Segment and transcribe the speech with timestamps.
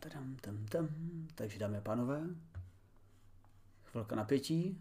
[0.00, 0.88] tadam, tam, tam.
[1.34, 2.20] Takže dámy a pánové,
[3.84, 4.78] chvilka napětí.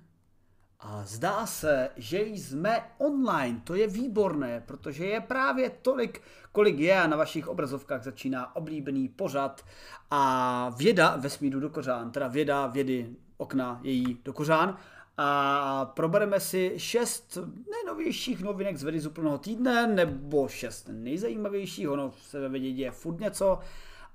[0.79, 7.01] A zdá se, že jsme online, to je výborné, protože je právě tolik, kolik je
[7.01, 9.65] a na vašich obrazovkách začíná oblíbený pořad
[10.11, 14.77] a věda vesmíru do kořán, teda věda vědy okna její do kořán
[15.17, 17.37] a probereme si šest
[17.71, 22.91] nejnovějších novinek z vědy z úplného týdne, nebo šest nejzajímavějších, ono se ve vědě děje
[22.91, 23.59] furt něco,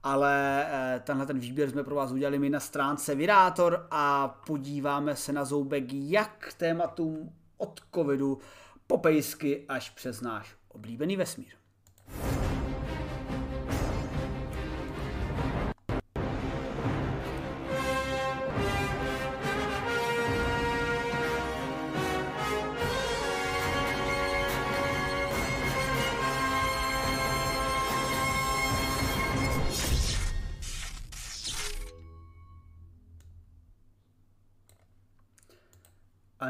[0.02, 5.16] ale eh, tenhle ten výběr jsme pro vás udělali my na stránce Virátor a podíváme
[5.16, 8.38] se na zoubek jak tématům od covidu
[8.86, 11.61] po pejsky až přes náš oblíbený vesmír.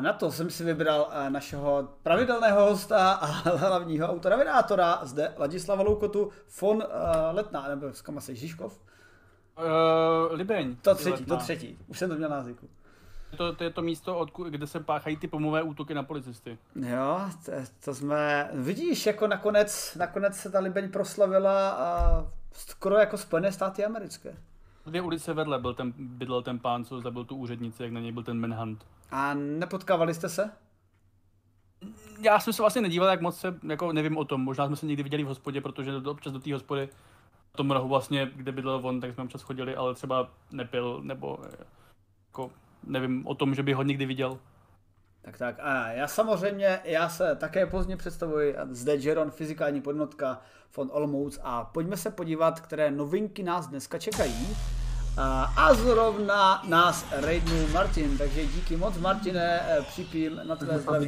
[0.02, 5.82] Na to jsem si vybral eh, našeho pravidelného hosta a hlavního autora vydátora, zde Ladislava
[5.82, 6.82] Loukotu, von uh,
[7.32, 8.80] Letná, nebo s kam asi Žižkov?
[9.58, 10.76] Uh, Libeň.
[10.76, 11.78] To třetí, to třetí.
[11.86, 12.68] Už jsem to měl na jazyku.
[13.36, 16.58] To, to je to místo, od, kde se páchají ty pomové útoky na policisty.
[16.76, 17.52] Jo, to,
[17.84, 23.84] to jsme, vidíš, jako nakonec, nakonec se ta Libeň proslavila a skoro jako Spojené státy
[23.84, 24.36] americké.
[24.86, 28.12] Dvě ulice vedle byl ten, bydlel ten pán, co zabil tu úřednici, jak na něj
[28.12, 28.86] byl ten manhunt.
[29.10, 30.50] A nepotkávali jste se?
[32.20, 34.86] Já jsem se vlastně nedíval, jak moc se, jako nevím o tom, možná jsme se
[34.86, 36.88] někdy viděli v hospodě, protože občas do té hospody,
[37.52, 41.38] v tom rohu vlastně, kde bydlel on, tak jsme občas chodili, ale třeba nepil, nebo
[42.28, 42.50] jako
[42.86, 44.38] nevím o tom, že by ho někdy viděl.
[45.22, 50.40] Tak tak, a já samozřejmě, já se také pozdě představuji, zde Jeron, fyzikální podnotka
[50.76, 54.56] von Olmouc a pojďme se podívat, které novinky nás dneska čekají.
[55.56, 61.06] A zrovna nás raidnul Martin, takže díky moc Martine, eh, připím na tvé zdraví.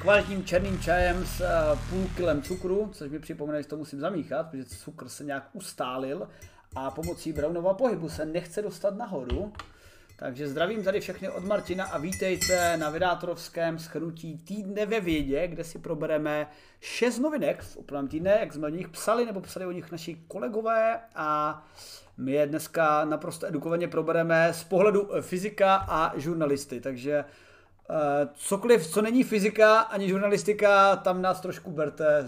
[0.00, 4.46] Kvalitním černým čajem s eh, půl kilem cukru, což mi připomene, že to musím zamíchat,
[4.50, 6.28] protože cukr se nějak ustálil
[6.76, 9.52] a pomocí Brownova pohybu se nechce dostat nahoru.
[10.20, 15.64] Takže zdravím tady všechny od Martina a vítejte na vydátorovském schrnutí týdne ve vědě, kde
[15.64, 16.46] si probereme
[16.80, 20.14] šest novinek v úplném týdne, jak jsme o nich psali, nebo psali o nich naši
[20.28, 21.00] kolegové.
[21.14, 21.62] A
[22.16, 27.96] my je dneska naprosto edukovaně probereme z pohledu fyzika a žurnalisty, takže uh,
[28.34, 32.26] cokoliv, co není fyzika ani žurnalistika, tam nás trošku berte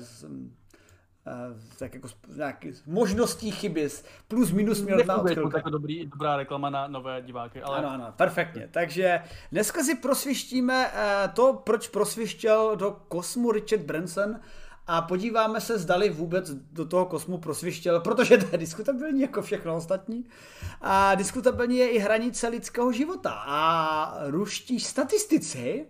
[1.79, 3.89] tak jako nějaký možností chyby,
[4.29, 5.59] plus minus měl na odchylka.
[5.59, 7.63] jako dobrý, dobrá reklama na nové diváky.
[7.63, 7.79] Ale...
[7.79, 8.69] Ano, ano, perfektně.
[8.71, 9.23] Takže
[9.53, 14.41] dneska si prosvištíme uh, to, proč prosvištěl do kosmu Richard Branson
[14.87, 19.77] a podíváme se, zdali vůbec do toho kosmu prosvištěl, protože to je diskutabilní jako všechno
[19.77, 20.25] ostatní.
[20.81, 23.31] A diskutabilní je i hranice lidského života.
[23.47, 25.87] A ruští statistici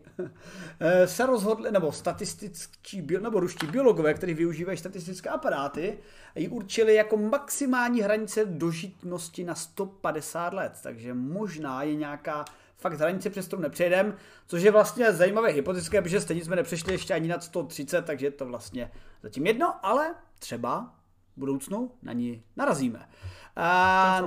[0.80, 5.98] eh, se rozhodli, nebo statističtí, nebo ruští biologové, kteří využívají statistické aparáty,
[6.34, 10.72] ji určili jako maximální hranice dožitnosti na 150 let.
[10.82, 12.44] Takže možná je nějaká
[12.82, 14.14] fakt hranici přes kterou nepřejdem,
[14.46, 18.30] což je vlastně zajímavé hypotetické, protože stejně jsme nepřešli ještě ani nad 130, takže je
[18.30, 18.90] to vlastně
[19.22, 20.94] zatím jedno, ale třeba
[21.36, 23.08] v budoucnu na ní narazíme.
[23.56, 24.20] A...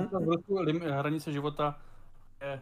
[0.90, 1.80] Hranice života
[2.40, 2.60] je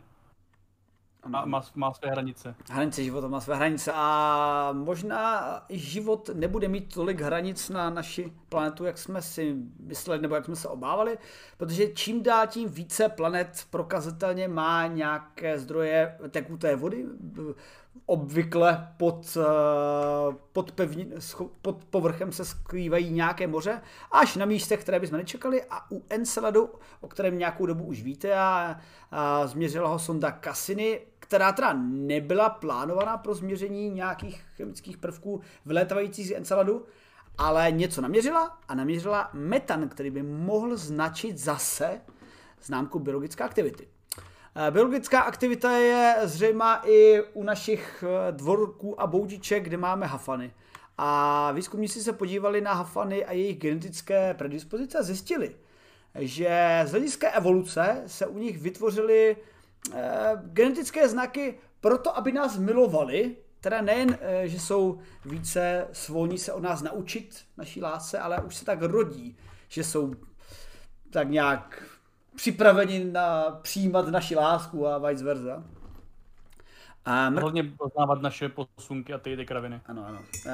[1.27, 2.55] má, má, má své hranice.
[2.71, 3.93] Hranice života má své hranice.
[3.95, 10.35] A možná život nebude mít tolik hranic na naši planetu, jak jsme si mysleli nebo
[10.35, 11.19] jak jsme se obávali,
[11.57, 17.07] protože čím dál tím více planet prokazatelně má nějaké zdroje tekuté vody,
[18.07, 21.07] obvykle pod, eh, pod, pevni,
[21.63, 23.81] pod povrchem se skrývají nějaké moře,
[24.13, 25.63] až na místech, které bychom nečekali.
[25.71, 26.71] A u Enceladu,
[27.01, 28.81] o kterém nějakou dobu už víte a,
[29.11, 36.29] a změřila ho sonda Cassini, která teda nebyla plánovaná pro změření nějakých chemických prvků vylétavajících
[36.29, 36.87] z Enceladu,
[37.39, 42.01] ale něco naměřila a naměřila metan, který by mohl značit zase
[42.63, 43.89] známku biologické aktivity.
[44.57, 50.53] Eh, biologická aktivita je zřejmá i u našich eh, dvorků a boudiček, kde máme hafany.
[50.99, 55.57] A výzkumníci se podívali na hafany a jejich genetické predispozice a zjistili,
[56.15, 59.37] že z hlediska evoluce se u nich vytvořily
[60.53, 66.83] genetické znaky proto, aby nás milovali, teda nejen, že jsou více svolní se od nás
[66.83, 69.37] naučit naší lásce, ale už se tak rodí,
[69.69, 70.15] že jsou
[71.11, 71.83] tak nějak
[72.37, 75.65] připraveni na přijímat naši lásku a vice versa.
[77.05, 77.43] A mrk...
[77.43, 79.81] Hlavně poznávat naše posunky a ty, ty kraviny.
[79.87, 80.19] Ano, ano.
[80.47, 80.53] Uh,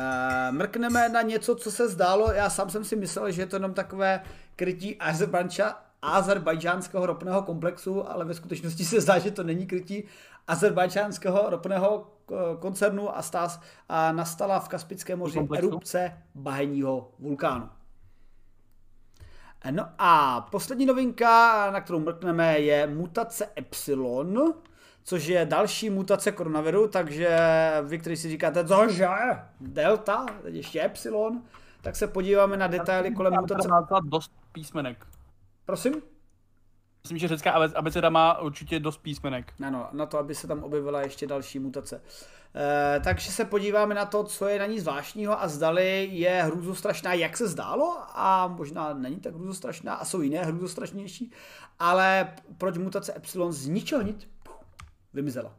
[0.51, 3.75] mrkneme na něco, co se zdálo, já sám jsem si myslel, že je to jenom
[3.75, 4.23] takové
[4.57, 10.05] krytí Azerbajdža, azerbajdžánského ropného komplexu, ale ve skutečnosti se zdá, že to není krytí
[10.47, 15.69] azerbajdžánského ropného eh, koncernu a, stás, a nastala v Kaspickém moři komplexu.
[15.69, 17.69] erupce bahenního vulkánu.
[19.71, 24.55] No a poslední novinka, na kterou mrkneme, je mutace Epsilon,
[25.05, 27.39] což je další mutace koronaviru, takže
[27.83, 29.09] vy, kteří si říkáte, cože,
[29.61, 31.43] delta, teď ještě epsilon,
[31.83, 33.69] tak se podíváme na detaily kolem mutace.
[34.05, 35.10] Dost písmenek.
[35.65, 36.03] Prosím?
[37.03, 39.53] Myslím, že řecká abeceda má určitě dost písmenek.
[39.67, 42.03] Ano, na to, aby se tam objevila ještě další mutace.
[42.55, 47.15] E, takže se podíváme na to, co je na ní zvláštního a zdali je hrůzostrašná,
[47.15, 51.33] jak se zdálo, a možná není tak hrůzostrašná a jsou jiné hrůzostrašnější,
[51.79, 54.29] ale proč mutace Epsilon z ničeho nic
[55.13, 55.53] vymizela.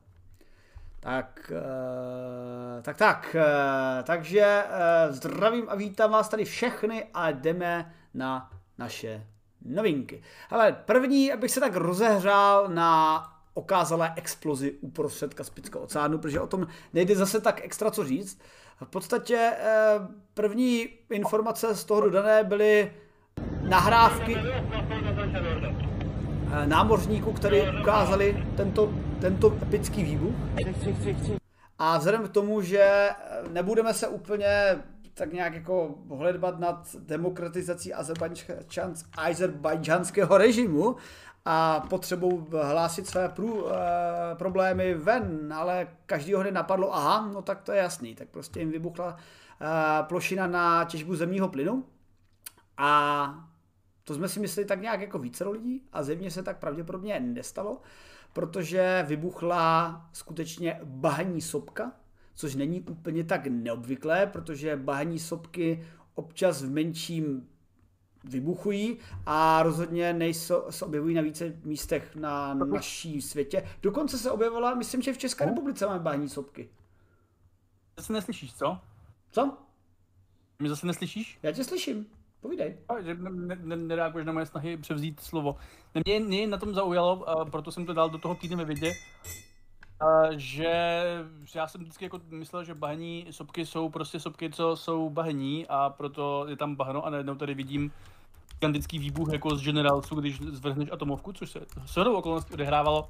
[1.00, 7.94] Tak, uh, tak, tak, uh, takže uh, zdravím a vítám vás tady všechny a jdeme
[8.14, 9.28] na naše
[9.66, 10.22] novinky.
[10.50, 13.24] Ale první, abych se tak rozehřál na
[13.54, 18.42] okázalé explozi uprostřed Kaspického oceánu, protože o tom nejde zase tak extra co říct.
[18.84, 19.52] V podstatě
[20.34, 22.92] první informace z toho dodané byly
[23.62, 24.38] nahrávky
[26.66, 30.36] námořníků, který ukázali tento, tento epický výbuch.
[31.80, 33.10] A vzhledem k tomu, že
[33.52, 34.48] nebudeme se úplně
[35.14, 37.94] tak nějak jako hledbat nad demokratizací
[39.18, 40.96] azerbajdžanského režimu
[41.46, 43.76] a potřebou hlásit své prů, e,
[44.36, 48.72] problémy ven, ale každý ho napadlo, aha, no tak to je jasný, tak prostě jim
[48.72, 51.86] vybuchla e, plošina na těžbu zemního plynu.
[52.78, 53.52] A
[54.04, 57.82] to jsme si mysleli tak nějak jako více lidí a zevně se tak pravděpodobně nestalo,
[58.34, 61.92] protože vybuchla skutečně bahní sopka,
[62.34, 67.48] což není úplně tak neobvyklé, protože bahní sopky občas v menším
[68.24, 73.64] vybuchují a rozhodně nejsou, se objevují na více místech na naší světě.
[73.82, 76.70] Dokonce se objevila, myslím, že v České republice máme bahní sopky.
[77.98, 78.80] Zase neslyšíš, co?
[79.32, 79.58] Co?
[80.60, 81.40] Mě zase neslyšíš?
[81.44, 82.06] Já tě slyším.
[82.42, 82.78] Povídej.
[83.02, 85.56] Že ne, ne, nereaguješ na moje snahy převzít slovo.
[86.06, 88.92] Mě, mě na tom zaujalo, a proto jsem to dal do toho týdne ve vědě,
[90.32, 91.04] že
[91.56, 95.90] já jsem vždycky jako myslel, že bahení sopky jsou prostě sopky, co jsou bahení a
[95.90, 97.92] proto je tam bahno a najednou tady vidím
[98.62, 103.10] gigantický výbuch jako z generálců, když zvrhneš atomovku, což se shodou okolností odehrávalo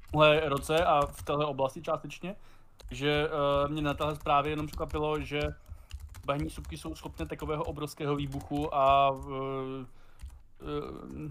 [0.00, 2.36] v tohle roce a v této oblasti částečně.
[2.88, 5.40] Takže uh, mě na téhle zprávě jenom překvapilo, že
[6.24, 9.86] bahní sopky jsou schopné takového obrovského výbuchu a uh, uh,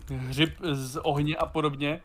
[0.09, 2.01] hřib z ohně a podobně.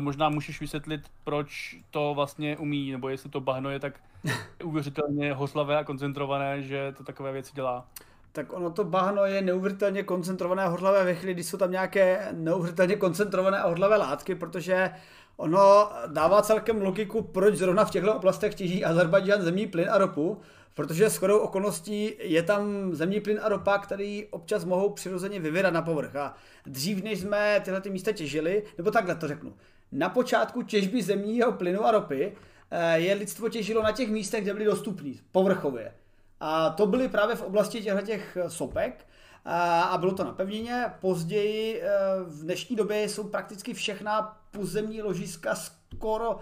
[0.00, 4.00] Možná můžeš vysvětlit, proč to vlastně umí, nebo jestli to bahno je tak
[4.64, 7.86] uvěřitelně hoslavé a koncentrované, že to takové věci dělá.
[8.32, 12.28] Tak ono to bahno je neuvěřitelně koncentrované a hodlavé ve chvíli, kdy jsou tam nějaké
[12.32, 14.90] neuvěřitelně koncentrované a hodlavé látky, protože
[15.36, 20.40] ono dává celkem logiku, proč zrovna v těchto oblastech těží Azerbajdžán zemní plyn a ropu,
[20.74, 25.74] protože s chodou okolností je tam zemní plyn a ropa, který občas mohou přirozeně vyvěrat
[25.74, 26.16] na povrch.
[26.16, 26.34] A
[26.66, 29.54] dřív, než jsme tyhle ty místa těžili, nebo takhle to řeknu,
[29.92, 32.36] na počátku těžby zemního plynu a ropy
[32.70, 35.94] eh, je lidstvo těžilo na těch místech, kde byly dostupný, povrchově.
[36.40, 39.06] A to byly právě v oblasti těch sopek,
[39.44, 40.92] a bylo to na pevnině.
[41.00, 41.88] Později eh,
[42.24, 46.38] v dnešní době jsou prakticky všechna pozemní ložiska skoro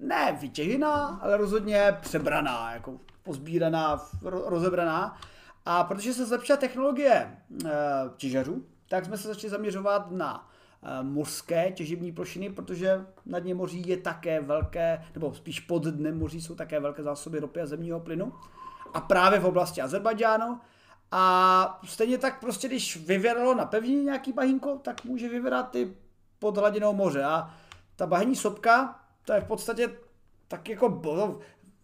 [0.00, 5.18] ne vytěžená, ale rozhodně přebraná, jako pozbíraná, rozebraná.
[5.64, 7.36] A protože se zlepšila technologie
[8.16, 10.49] těžařů, tak jsme se začali zaměřovat na
[11.02, 16.42] mořské těžební plošiny, protože na dně moří je také velké, nebo spíš pod dnem moří
[16.42, 18.32] jsou také velké zásoby ropy a zemního plynu.
[18.94, 20.60] A právě v oblasti Azerbajdžánu.
[21.10, 25.96] A stejně tak prostě, když vyvěralo na pevnině nějaký bahínko, tak může vyvěrat i
[26.38, 27.24] pod hladinou moře.
[27.24, 27.54] A
[27.96, 29.90] ta bahení sopka, to je v podstatě
[30.48, 31.02] tak jako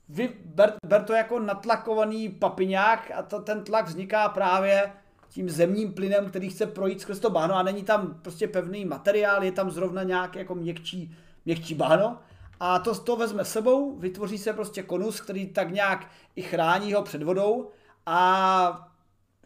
[0.09, 4.93] vy ber, ber to jako natlakovaný papiňák a to, ten tlak vzniká právě
[5.37, 9.45] tím zemním plynem, který chce projít skrz to bahno a není tam prostě pevný materiál,
[9.45, 12.19] je tam zrovna nějaký jako měkčí, měkčí bahno
[12.61, 17.02] a to, to vezme sebou, vytvoří se prostě konus, který tak nějak i chrání ho
[17.02, 17.71] před vodou
[18.07, 18.88] a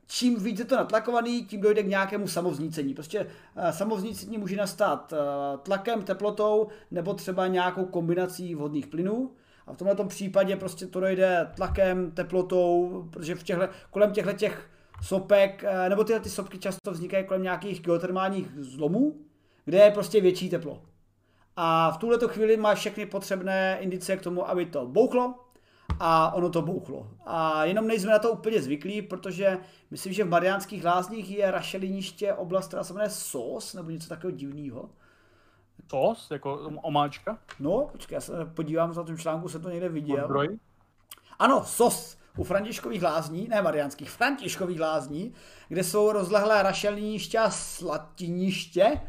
[0.06, 2.94] čím víc je to natlakovaný, tím dojde k nějakému samovznícení.
[2.94, 9.30] Prostě uh, samovznícení může nastat uh, tlakem, teplotou nebo třeba nějakou kombinací vhodných plynů.
[9.66, 14.70] A v tomto případě prostě to dojde tlakem, teplotou, protože v těchto, kolem těchto těch
[15.02, 19.16] sopek, uh, nebo tyhle ty sopky často vznikají kolem nějakých geotermálních zlomů,
[19.64, 20.83] kde je prostě větší teplo.
[21.57, 25.35] a v tuhle chvíli má všechny potřebné indicie k tomu, aby to bouchlo
[26.00, 27.09] a ono to bouchlo.
[27.26, 29.59] A jenom nejsme na to úplně zvyklí, protože
[29.90, 34.38] myslím, že v Mariánských lázních je rašeliniště oblast, která se jmenuje SOS, nebo něco takového
[34.38, 34.90] divného.
[35.90, 36.30] SOS?
[36.30, 37.38] Jako omáčka?
[37.61, 40.25] No, počkej, já se podívám, za tom článku jsem to někde viděl.
[40.25, 40.59] Odbroj?
[41.38, 45.34] Ano, SOS u Františkových lázní, ne Mariánských, Františkových lázní,
[45.68, 49.00] kde jsou rozlehlé rašeliniště a slatiniště,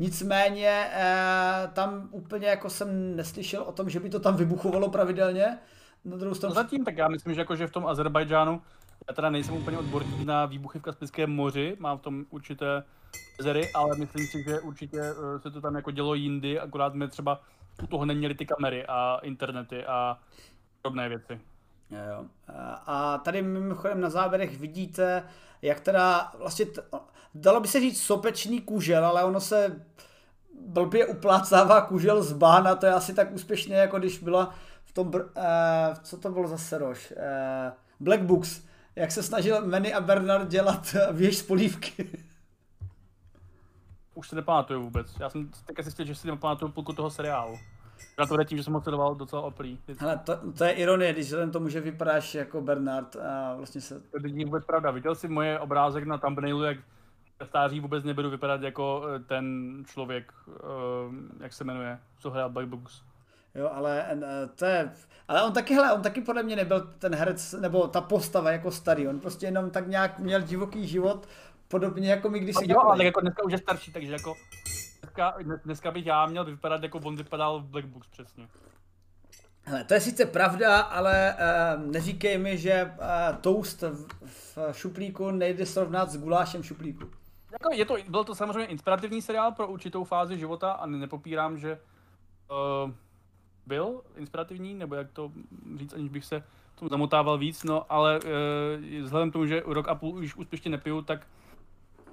[0.00, 5.58] Nicméně eh, tam úplně jako jsem neslyšel o tom, že by to tam vybuchovalo pravidelně.
[6.04, 6.54] Na druhou stranu...
[6.54, 8.62] No zatím, tak já myslím, že, jako, že v tom Azerbajdžánu,
[9.08, 12.84] já teda nejsem úplně odborník na výbuchy v Kaspickém moři, mám v tom určité
[13.40, 17.08] zery, ale myslím si, že určitě eh, se to tam jako dělo jindy, akorát jsme
[17.08, 17.40] třeba
[17.82, 20.18] u toho neměli ty kamery a internety a
[20.82, 21.40] podobné věci.
[21.90, 22.24] Jo.
[22.86, 25.24] A tady mimochodem na záběrech vidíte,
[25.62, 26.82] jak teda vlastně, t-
[27.34, 29.86] dalo by se říct sopečný kužel, ale ono se
[30.60, 34.54] blbě uplácává kužel z bána, to je asi tak úspěšně, jako když byla
[34.84, 35.22] v tom, uh,
[36.02, 38.62] co to bylo za seroš, uh, Black Books,
[38.96, 42.10] jak se snažil Manny a Bernard dělat věž z polívky.
[44.14, 45.20] Už se nepamatuju vůbec.
[45.20, 47.58] Já jsem teďka si že si nepamatuju půlku toho seriálu.
[48.18, 49.78] Já to tím, že jsem ho sledoval docela oprý.
[50.00, 54.00] Ale to, to, je ironie, když vzhledem tomu, že vypadáš jako Bernard a vlastně se...
[54.00, 54.90] To není vůbec pravda.
[54.90, 56.78] Viděl jsi moje obrázek na thumbnailu, jak
[57.44, 62.68] stáří vůbec nebudu vypadat jako eh, ten člověk, eh, jak se jmenuje, co hrál Black
[62.68, 63.02] Books.
[63.54, 64.92] Jo, ale eh, to je,
[65.28, 68.70] ale on taky, hele, on taky podle mě nebyl ten herec, nebo ta postava jako
[68.70, 71.28] starý, on prostě jenom tak nějak měl divoký život,
[71.68, 72.72] podobně jako my, když si...
[72.72, 74.34] Jo, ale jako dneska už je starší, takže jako
[75.18, 78.48] dneska, dneska bych já měl vypadat jako on vypadal v Black Books přesně.
[79.64, 81.36] Hele, to je sice pravda, ale
[81.76, 87.10] uh, neříkej mi, že uh, toast v, v šuplíku nejde srovnat s gulášem v šuplíku.
[87.52, 91.78] Jako je to, byl to samozřejmě inspirativní seriál pro určitou fázi života a nepopírám, že
[92.50, 92.90] uh,
[93.66, 95.32] byl inspirativní, nebo jak to
[95.76, 96.42] říct, aniž bych se
[96.74, 100.70] tomu zamotával víc, no ale uh, vzhledem k tomu, že rok a půl už úspěšně
[100.70, 101.26] nepiju, tak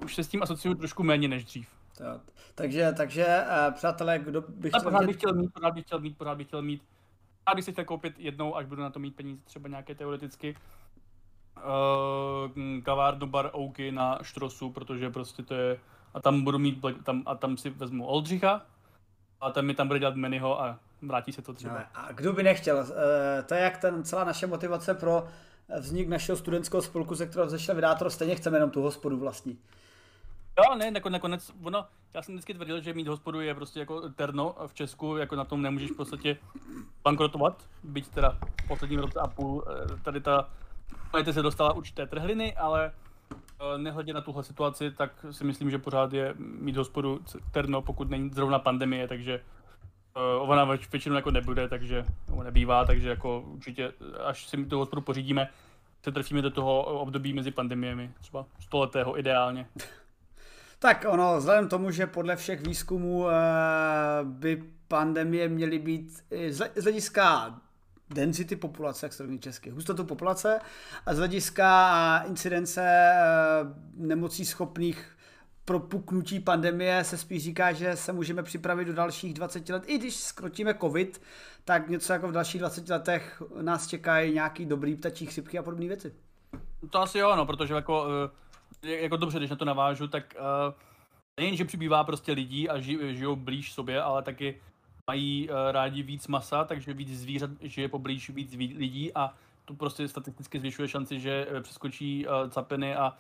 [0.04, 1.68] už se s tím asociuju trošku méně než dřív.
[1.98, 2.22] Tak,
[2.56, 4.82] takže, takže uh, přátelé, kdo by chtěl...
[4.84, 6.84] Pořád bych chtěl mít, pořád bych chtěl mít, pořád bych chtěl mít.
[7.46, 10.56] A když si chtěl koupit jednou, až budu na to mít peníze, třeba nějaké teoreticky,
[11.58, 15.80] uh, kavárnu bar Ouky na Štrosu, protože prostě to je...
[16.14, 18.66] A tam budu mít, black, tam, a tam si vezmu Oldřicha,
[19.42, 21.74] a tam mi tam bude dělat Manyho a vrátí se to třeba.
[21.74, 22.78] No, a kdo by nechtěl?
[22.78, 22.86] Uh,
[23.46, 25.28] to je jak ten, celá naše motivace pro
[25.80, 29.60] vznik našeho studentského spolku, ze kterého zešel vydátor, stejně chceme jenom tu hospodu vlastní.
[30.58, 34.10] Jo, ne, jako nakonec, ono, já jsem vždycky tvrdil, že mít hospodu je prostě jako
[34.10, 36.38] terno v Česku, jako na tom nemůžeš v podstatě
[37.04, 40.50] bankrotovat, byť teda v posledním roce a půl eh, tady ta
[41.12, 42.92] planeta se dostala určité trhliny, ale
[43.32, 47.20] eh, nehledě na tuhle situaci, tak si myslím, že pořád je mít hospodu
[47.52, 49.42] terno, pokud není zrovna pandemie, takže
[50.40, 53.94] uh, ona většinou jako nebude, takže nebo nebývá, takže jako určitě,
[54.26, 55.50] až si tu hospodu pořídíme,
[56.04, 59.68] se trefíme do toho období mezi pandemiemi, třeba stoletého ideálně.
[60.86, 63.34] Tak ono, vzhledem tomu, že podle všech výzkumů e,
[64.24, 67.56] by pandemie měly být z hlediska
[68.10, 70.60] density populace, jak se česky, hustotu populace
[71.06, 73.16] a z hlediska incidence e,
[73.96, 75.18] nemocí schopných
[75.66, 79.84] propuknutí pandemie se spíš říká, že se můžeme připravit do dalších 20 let.
[79.88, 81.22] I když skrotíme covid,
[81.64, 85.88] tak něco jako v dalších 20 letech nás čekají nějaký dobrý ptačí chřipky a podobné
[85.88, 86.14] věci.
[86.90, 88.45] To asi jo, no, protože jako uh
[88.86, 90.74] jako dobře, když na to navážu, tak uh,
[91.40, 94.62] nejen, že přibývá prostě lidí a ži, žijou blíž sobě, ale taky
[95.12, 99.34] mají uh, rádi víc masa, takže víc zvířat žije poblíž víc lidí a
[99.66, 103.18] to prostě statisticky zvyšuje šanci, že eh, přeskočí uh, capiny a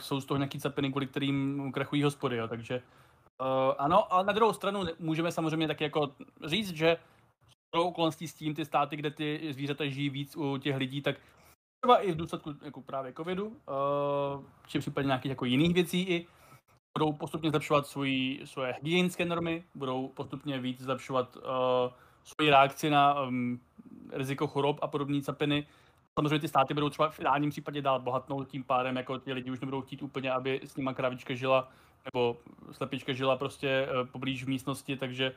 [0.00, 2.48] jsou z toho nějaký capiny, kvůli kterým krachují hospody, jo.
[2.48, 2.82] takže
[3.40, 6.14] uh, ano, ale na druhou stranu můžeme samozřejmě taky jako
[6.44, 6.96] říct, že
[7.76, 11.16] okolností s tím ty státy, kde ty zvířata žijí víc u těch lidí, tak
[11.80, 16.26] třeba i v důsledku jako právě covidu, uh, či případně nějakých jako jiných věcí i,
[16.98, 21.42] budou postupně zlepšovat svoji, svoje hygienické normy, budou postupně víc zlepšovat uh,
[22.24, 23.60] svoji reakci na um,
[24.12, 25.66] riziko chorob a podobné capiny.
[26.18, 29.50] Samozřejmě ty státy budou třeba v ideálním případě dál bohatnout, tím pádem jako ti lidi
[29.50, 31.68] už nebudou chtít úplně, aby s nima kravička žila
[32.12, 32.36] nebo
[32.72, 35.32] slepička žila prostě uh, poblíž v místnosti, takže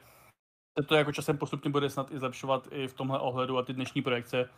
[0.80, 3.74] se to jako časem postupně bude snad i zlepšovat i v tomhle ohledu a ty
[3.74, 4.50] dnešní projekce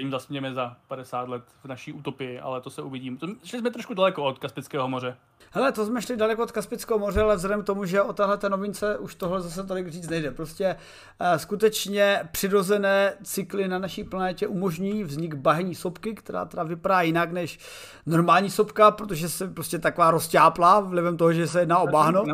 [0.00, 3.16] jim zasmějeme za 50 let v naší utopii, ale to se uvidím.
[3.16, 5.16] To, šli jsme trošku daleko od Kaspického moře.
[5.50, 8.38] Hele, to jsme šli daleko od Kaspického moře, ale vzhledem k tomu, že o téhle
[8.48, 10.30] novince už tohle zase tolik říct nejde.
[10.30, 10.76] Prostě
[11.20, 17.32] uh, skutečně přirozené cykly na naší planetě umožní vznik bahení sopky, která teda vypadá jinak
[17.32, 17.58] než
[18.06, 22.24] normální sopka, protože se prostě taková rozťápla vlivem toho, že se jedná o bahno.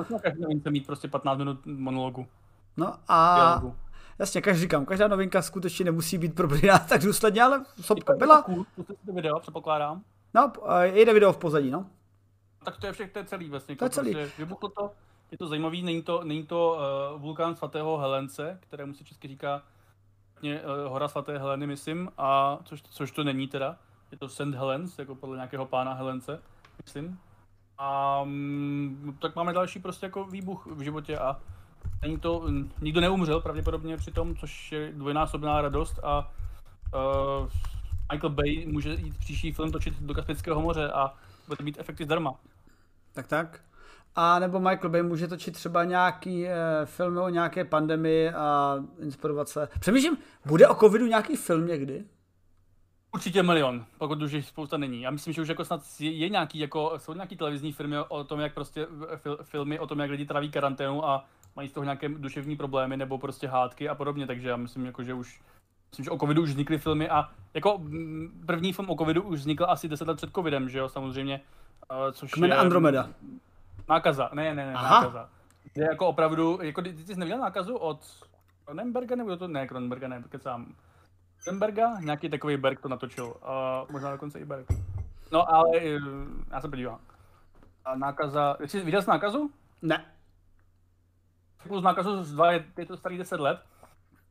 [0.65, 2.27] Na mít prostě 15 minut monologu.
[2.77, 3.63] No a
[4.21, 8.43] jasně, každý říkám, každá novinka skutečně nemusí být probrýná tak důsledně, ale sopka byla.
[8.43, 10.03] To to video, předpokládám.
[10.35, 11.87] No, jede video v pozadí, no.
[12.65, 13.77] Tak to je všechno, to je celý vlastně.
[13.77, 14.13] To je celý.
[14.13, 14.91] Prostě vybuchlo to,
[15.31, 16.79] je to zajímavý, není to, není to
[17.15, 19.63] uh, vulkán svatého Helence, kterému se česky říká
[20.43, 20.51] uh,
[20.87, 23.77] hora svaté Heleny, myslím, a což, což to není teda.
[24.11, 24.41] Je to St.
[24.41, 26.43] Helens, jako podle nějakého pána Helence,
[26.85, 27.19] myslím.
[27.79, 31.41] A um, tak máme další prostě jako výbuch v životě a
[32.03, 32.45] není to,
[32.81, 36.33] nikdo neumřel pravděpodobně při tom, což je dvojnásobná radost a
[36.95, 37.49] uh,
[38.13, 41.15] Michael Bay může jít příští film točit do Kaspického moře a
[41.49, 42.35] bude mít efekty zdarma.
[43.13, 43.61] Tak tak.
[44.15, 49.49] A nebo Michael Bay může točit třeba nějaký eh, film o nějaké pandemii a inspirovat
[49.49, 49.69] se.
[49.81, 52.05] Přemýšlím, bude o covidu nějaký film někdy?
[53.15, 55.03] Určitě milion, pokud už jich spousta není.
[55.03, 58.25] Já myslím, že už jako snad je, je nějaký, jako, jsou nějaký televizní filmy o
[58.25, 61.25] tom, jak prostě fil, filmy o tom, jak lidi tráví karanténu a
[61.57, 65.03] mají z toho nějaké duševní problémy nebo prostě hádky a podobně, takže já myslím, jako,
[65.03, 65.41] že už
[65.91, 67.83] myslím, že o covidu už vznikly filmy a jako
[68.47, 71.41] první film o covidu už vznikl asi 10 let před covidem, že jo, samozřejmě.
[72.13, 73.09] Což Kmen je, Andromeda.
[73.89, 75.01] Nákaza, ne, ne, ne, Aha.
[75.01, 75.29] nákaza.
[75.75, 78.01] Je jako opravdu, jako ty, ty jsi neviděl nákazu od
[78.65, 80.75] Cronenberga, nebo to ne, Cronenberga, ne, kecám.
[81.43, 84.67] Cronenberga, nějaký takový Berg to natočil, a možná dokonce i Berg.
[85.33, 85.99] No ale eh,
[86.51, 86.99] já se podívám.
[87.85, 89.51] A nákaza, jsi viděl jsi nákazu?
[89.83, 90.05] Ne.
[91.65, 93.61] Z nákazu z dva, je, to starý 10 let.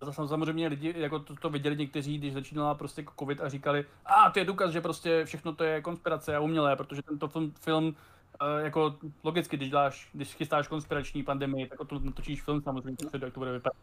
[0.02, 4.30] Zase samozřejmě lidi jako to, to viděli někteří, když začínala prostě covid a říkali, a
[4.30, 7.96] to je důkaz, že prostě všechno to je konspirace a umělé, protože tento film, film
[8.42, 12.98] Uh, jako logicky, když, dáš, když chystáš konspirační pandemii, tak o tom natočíš film samozřejmě,
[13.04, 13.20] no.
[13.22, 13.78] jak to bude vypadat.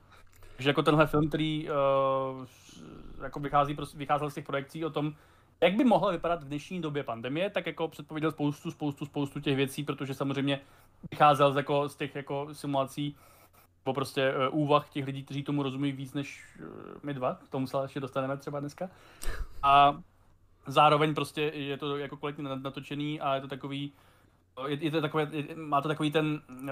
[0.56, 2.46] Takže jako tenhle film, který uh,
[3.22, 5.14] jako vychází, vycházel z těch projekcí o tom,
[5.60, 9.56] jak by mohla vypadat v dnešní době pandemie, tak jako předpověděl spoustu, spoustu, spoustu těch
[9.56, 10.60] věcí, protože samozřejmě
[11.10, 13.16] vycházel z, jako, z těch jako simulací
[13.86, 16.66] nebo prostě uh, úvah těch lidí, kteří tomu rozumí víc než uh,
[17.02, 18.90] my dva, k tomu se ještě dostaneme třeba dneska.
[19.62, 20.02] A
[20.66, 23.92] zároveň prostě je to jako kolektivně natočený a je to takový,
[24.66, 26.68] je, je to takové, je, má to takový ten uh,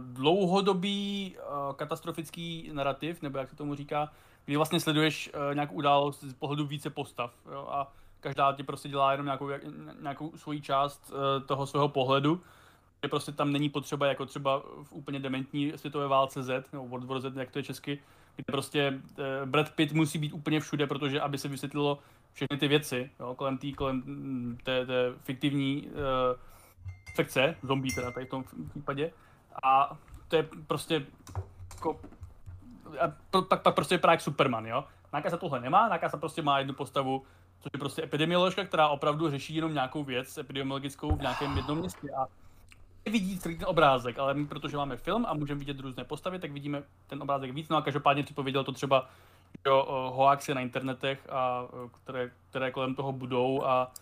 [0.00, 4.10] dlouhodobý uh, katastrofický narrativ, nebo jak se tomu říká,
[4.44, 8.88] kdy vlastně sleduješ uh, nějakou událost z pohledu více postav jo, a každá ti prostě
[8.88, 9.48] dělá jenom nějakou,
[10.00, 12.40] nějakou svoji část uh, toho svého pohledu,
[13.08, 17.20] prostě tam není potřeba jako třeba v úplně dementní světové válce Z, nebo World War
[17.20, 17.98] Z, jak to je česky,
[18.36, 21.98] kde prostě uh, Brad Pitt musí být úplně všude, protože aby se vysvětlilo
[22.32, 26.40] všechny ty věci jo, kolem, tý, kolem mm, té, té fiktivní uh,
[27.14, 29.12] sekce, zombie teda tady v tom případě.
[29.62, 31.06] A to je prostě
[31.74, 32.00] jako,
[33.00, 34.84] a pak, pak prostě vypadá jak Superman, jo.
[35.12, 37.22] Nákaza tohle nemá, nákaza prostě má jednu postavu,
[37.60, 42.08] což je prostě epidemioložka, která opravdu řeší jenom nějakou věc epidemiologickou v nějakém jednom městě
[42.10, 42.26] a
[43.06, 46.52] vidí celý ten obrázek, ale my, protože máme film a můžeme vidět různé postavy, tak
[46.52, 47.68] vidíme ten obrázek víc.
[47.68, 49.08] No a každopádně předpověděl to třeba
[49.66, 51.64] jo, hoaxy na internetech, a,
[52.02, 53.92] které, které kolem toho budou a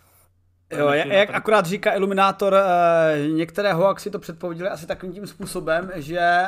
[0.77, 6.19] Jo, jak akorát říká Iluminátor, eh, některé hoaxy to předpověděli asi takovým tím způsobem, že
[6.19, 6.47] eh,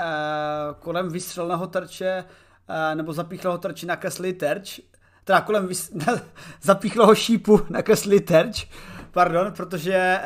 [0.80, 2.24] kolem vystřelného terče
[2.70, 4.80] eh, nebo zapíchlého terče nakreslili terč,
[5.24, 5.92] teda kolem vys,
[6.62, 8.68] zapíchlého šípu nakreslili terč,
[9.12, 10.20] pardon, protože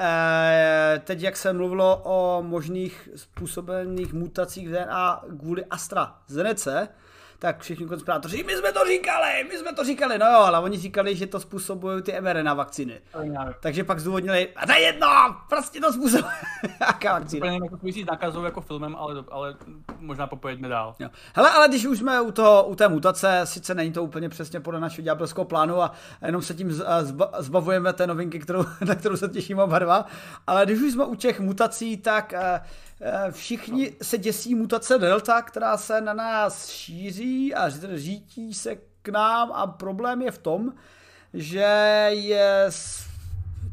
[1.04, 6.88] teď, jak se mluvilo o možných způsobených mutacích DNA kvůli AstraZeneca,
[7.40, 10.78] tak všichni konspirátoři, my jsme to říkali, my jsme to říkali, no jo, ale oni
[10.78, 13.02] říkali, že to způsobují ty mRNA vakcíny.
[13.60, 15.08] Takže pak zdůvodnili, a to je jedno,
[15.50, 16.34] prostě to způsobuje.
[16.82, 17.46] Jaká vakcína?
[17.46, 19.56] Úplně jako souvisí s nákazou jako filmem, ale, ale
[20.00, 20.96] možná popojeďme dál.
[21.00, 21.10] Jo.
[21.36, 24.60] Hele, ale když už jsme u, toho, u té mutace, sice není to úplně přesně
[24.60, 25.92] podle našeho ďábelského plánu a
[26.26, 26.82] jenom se tím
[27.40, 30.06] zbavujeme té novinky, kterou, na kterou se těšíme oba dva,
[30.48, 32.68] ale když už jsme u těch mutací, tak uh,
[33.32, 39.52] všichni se děsí mutace Delta, která se na nás šíří a řítí se k nám
[39.52, 40.74] a problém je v tom,
[41.34, 42.70] že je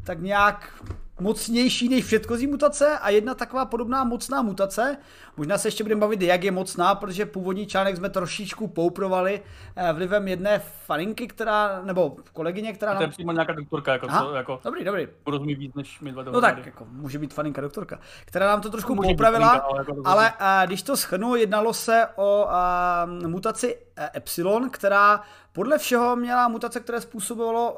[0.03, 0.83] tak nějak
[1.19, 4.97] mocnější než předchozí mutace a jedna taková podobná mocná mutace.
[5.37, 9.41] Možná se ještě budeme bavit, jak je mocná, protože původní článek jsme trošičku pouprovali
[9.75, 12.95] eh, vlivem jedné faninky, která, nebo kolegyně, která...
[12.95, 15.07] To je přímo nějaká doktorka, jako, co, jako dobrý, dobrý.
[15.27, 18.69] Rozumí víc než my dva No tak, jako, může být faninka doktorka, která nám to
[18.69, 23.27] trošku poupravila, ale, jako ale a, eh, když to schrnu, jednalo se o a, eh,
[23.27, 23.77] mutaci
[24.15, 25.21] Epsilon, která
[25.51, 27.77] podle všeho měla mutace, které způsobovalo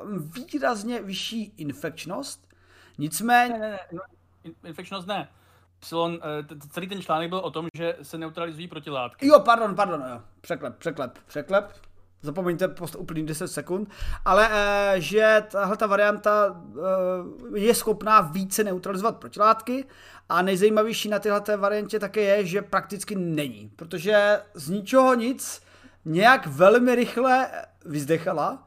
[0.53, 2.44] výrazně vyšší infekčnost,
[2.97, 3.53] Nicméně...
[3.53, 4.01] Ne, ne, ne, no,
[4.63, 5.29] infekčnost ne.
[5.77, 9.27] Epsilon, eh, celý ten článek byl o tom, že se neutralizují protilátky.
[9.27, 10.21] Jo, pardon, pardon, jo.
[10.41, 11.71] Překlep, překlep, překlep.
[12.21, 13.89] zapomeňte post úplný 10 sekund,
[14.25, 16.63] ale e, že tahle ta varianta
[17.55, 19.85] e, je schopná více neutralizovat protilátky
[20.29, 25.61] a nejzajímavější na téhle variantě také je, že prakticky není, protože z ničeho nic
[26.05, 27.47] nějak velmi rychle
[27.85, 28.64] vyzdechala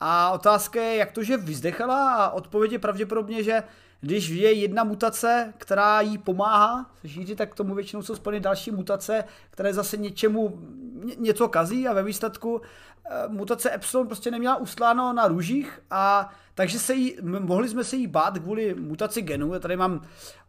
[0.00, 2.14] a otázka je, jak to, že vyzdechala?
[2.14, 3.62] A odpověď je pravděpodobně, že
[4.00, 8.70] když je jedna mutace, která jí pomáhá se šířit, tak tomu většinou jsou spojeny další
[8.70, 10.60] mutace, které zase něčemu
[11.18, 12.60] něco kazí a ve výsledku
[13.28, 18.06] mutace Epsilon prostě neměla ustláno na růžích a takže se jí, mohli jsme se jí
[18.06, 19.54] bát kvůli mutaci genu.
[19.54, 20.02] Já tady mám,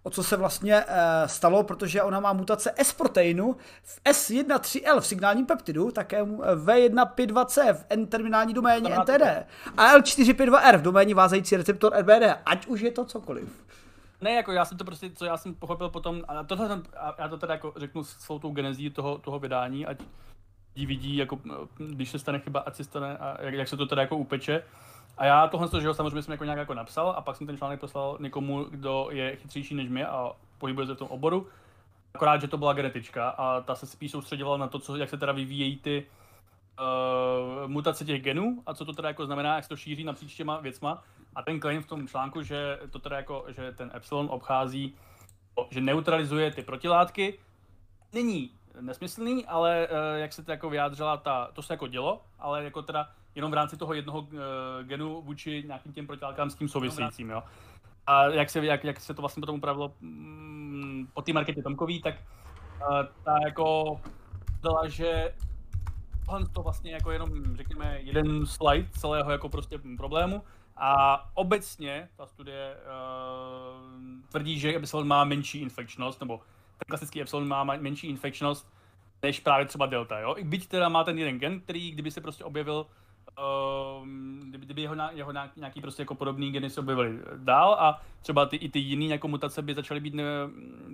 [0.03, 5.45] o co se vlastně e, stalo, protože ona má mutace S-proteinu v S13L v signálním
[5.45, 9.21] peptidu, také V1P2C v N-terminální doméně NTD
[9.77, 13.63] a L4P2R v doméně vázající receptor RBD, ať už je to cokoliv.
[14.21, 17.15] Ne, jako já jsem to prostě, co já jsem pochopil potom, a tohle jsem, a
[17.17, 19.97] já to teda jako řeknu s celou tou genezí toho, toho vydání, ať
[20.75, 21.39] vidí, jako,
[21.77, 24.63] když se stane chyba, ať se stane, a jak, jak se to teda jako upeče,
[25.17, 27.57] a já tohle, že jo, samozřejmě jsem jako nějak jako napsal a pak jsem ten
[27.57, 31.47] článek poslal někomu, kdo je chytřejší než mě a pohybuje se v tom oboru.
[32.13, 35.17] Akorát, že to byla genetička a ta se spíš soustředila na to, co, jak se
[35.17, 36.05] teda vyvíjejí ty
[36.79, 40.35] uh, mutace těch genů a co to teda jako znamená, jak se to šíří napříč
[40.35, 41.03] těma věcma.
[41.35, 44.95] A ten claim v tom článku, že to teda jako, že ten epsilon obchází,
[45.69, 47.39] že neutralizuje ty protilátky,
[48.13, 48.49] není
[48.81, 52.81] nesmyslný, ale uh, jak se to jako vyjádřila, ta, to se jako dělo, ale jako
[52.81, 54.27] teda jenom v rámci toho jednoho uh,
[54.83, 57.43] genu vůči nějakým těm protilátkám s tím souvisejícím, jo.
[58.07, 62.01] A jak se, jak, jak se to vlastně potom upravilo mm, po té marketě Tomkový,
[62.01, 63.99] tak uh, ta jako
[64.61, 65.33] dala, že
[66.25, 70.43] tohle to vlastně jako jenom, řekněme, jeden slide celého jako prostě problému
[70.77, 73.91] a obecně ta studie uh,
[74.29, 76.41] tvrdí, že Epsilon má menší infekčnost, nebo
[76.81, 78.73] ten klasický Epsilon má menší infekčnost
[79.23, 80.35] než právě třeba Delta, jo.
[80.37, 82.85] I byť teda má ten jeden gen, který kdyby se prostě objevil
[83.39, 88.45] Ehm, kdyby, kdyby jeho, jeho nějaký prostě jako podobný geny se objevily dál a třeba
[88.45, 90.23] ty, i ty jiný jako mutace by začaly být ne,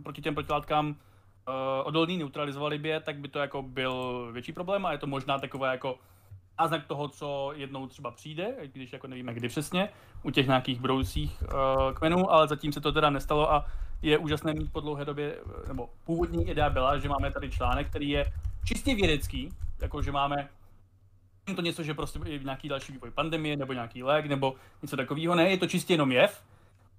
[0.04, 0.96] proti těm protilátkám uh,
[1.84, 5.40] odolný, neutralizovali by je, tak by to jako byl větší problém a je to možná
[5.40, 6.00] takové jako
[6.60, 9.90] náznak toho, co jednou třeba přijde, když jako nevíme kdy přesně,
[10.24, 13.66] u těch nějakých budoucích uh, kmenů, ale zatím se to teda nestalo a
[14.02, 18.10] je úžasné mít po dlouhé době, nebo původní idea byla, že máme tady článek, který
[18.10, 18.26] je
[18.66, 20.50] čistě vědecký, jako že máme
[21.56, 25.36] to něco, že prostě je nějaký další vývoj pandemie, nebo nějaký lék, nebo něco takového.
[25.36, 26.44] Ne, je to čistě jenom jev,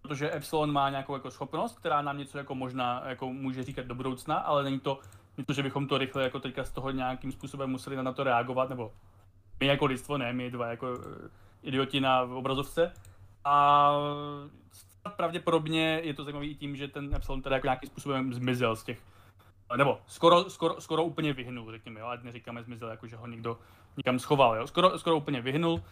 [0.02, 3.94] protože Epsilon má nějakou jako schopnost, která nám něco jako možná jako může říkat do
[3.94, 5.00] budoucna, ale není to
[5.38, 8.68] něco, že bychom to rychle jako teďka z toho nějakým způsobem museli na to reagovat,
[8.68, 8.92] nebo
[9.60, 11.28] my jako lidstvo, ne, my dva jako eh,
[11.62, 12.92] idioti na obrazovce.
[13.44, 13.90] A
[15.08, 18.84] pravděpodobně je to zajímavé i tím, že ten Epsilon teda jako nějakým způsobem zmizel z
[18.84, 18.98] těch
[19.76, 23.58] nebo skoro, skoro, skoro úplně vyhnul, řekněme, jo, ať neříkáme zmizel, jako že ho někdo
[23.96, 25.82] někam schoval, jo, skoro, skoro úplně vyhnul.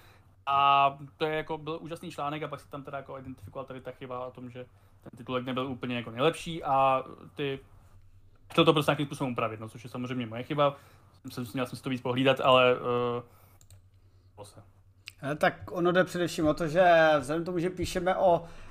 [0.46, 3.80] A to je jako byl úžasný článek a pak se tam teda jako identifikoval tady
[3.80, 4.66] ta chyba o tom, že
[5.02, 7.60] ten titulek nebyl úplně jako nejlepší a ty
[8.50, 10.76] chtěl to prostě nějakým způsobem upravit, no, což je samozřejmě moje chyba.
[11.30, 12.76] Jsem, měl jsem si to víc pohlídat, ale
[14.36, 14.62] uh, se.
[15.36, 18.65] Tak ono jde především o to, že vzhledem tomu, že píšeme o Eh,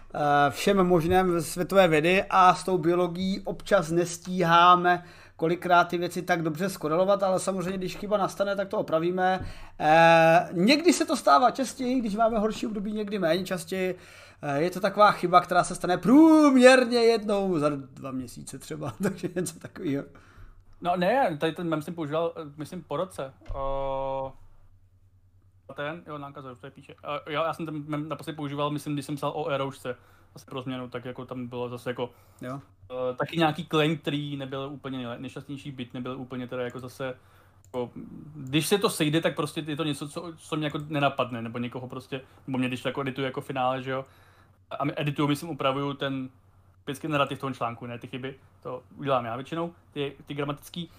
[0.50, 5.04] všem možném světové vědy a s tou biologií občas nestíháme
[5.36, 9.46] kolikrát ty věci tak dobře skorelovat, ale samozřejmě, když chyba nastane, tak to opravíme.
[9.80, 13.98] E, někdy se to stává častěji, když máme horší období, někdy méně častěji.
[14.42, 19.30] E, je to taková chyba, která se stane průměrně jednou za dva měsíce třeba, takže
[19.36, 20.04] něco takového.
[20.82, 23.34] No ne, tady ten mem jsem používal, myslím, po roce.
[23.56, 24.45] Uh
[25.74, 26.94] ten, jo, nákaza, to je píše.
[26.94, 29.96] Uh, jo, já jsem tam naposledy používal, myslím, když jsem psal o eroušce,
[30.34, 32.10] zase pro změnu, tak jako tam bylo zase jako
[32.42, 32.54] jo.
[32.54, 37.16] Uh, taky nějaký claim, který nebyl úplně nejšťastnější byt, nebyl úplně teda jako zase
[37.66, 37.92] jako,
[38.36, 41.58] když se to sejde, tak prostě je to něco, co, co mě jako nenapadne, nebo
[41.58, 44.06] někoho prostě, nebo mě když to jako edituju jako finále, že jo,
[44.72, 46.30] a edituju, myslím, upravuju ten
[46.84, 50.90] vždycky narrativ toho článku, ne ty chyby, to udělám já většinou, ty, ty gramatický,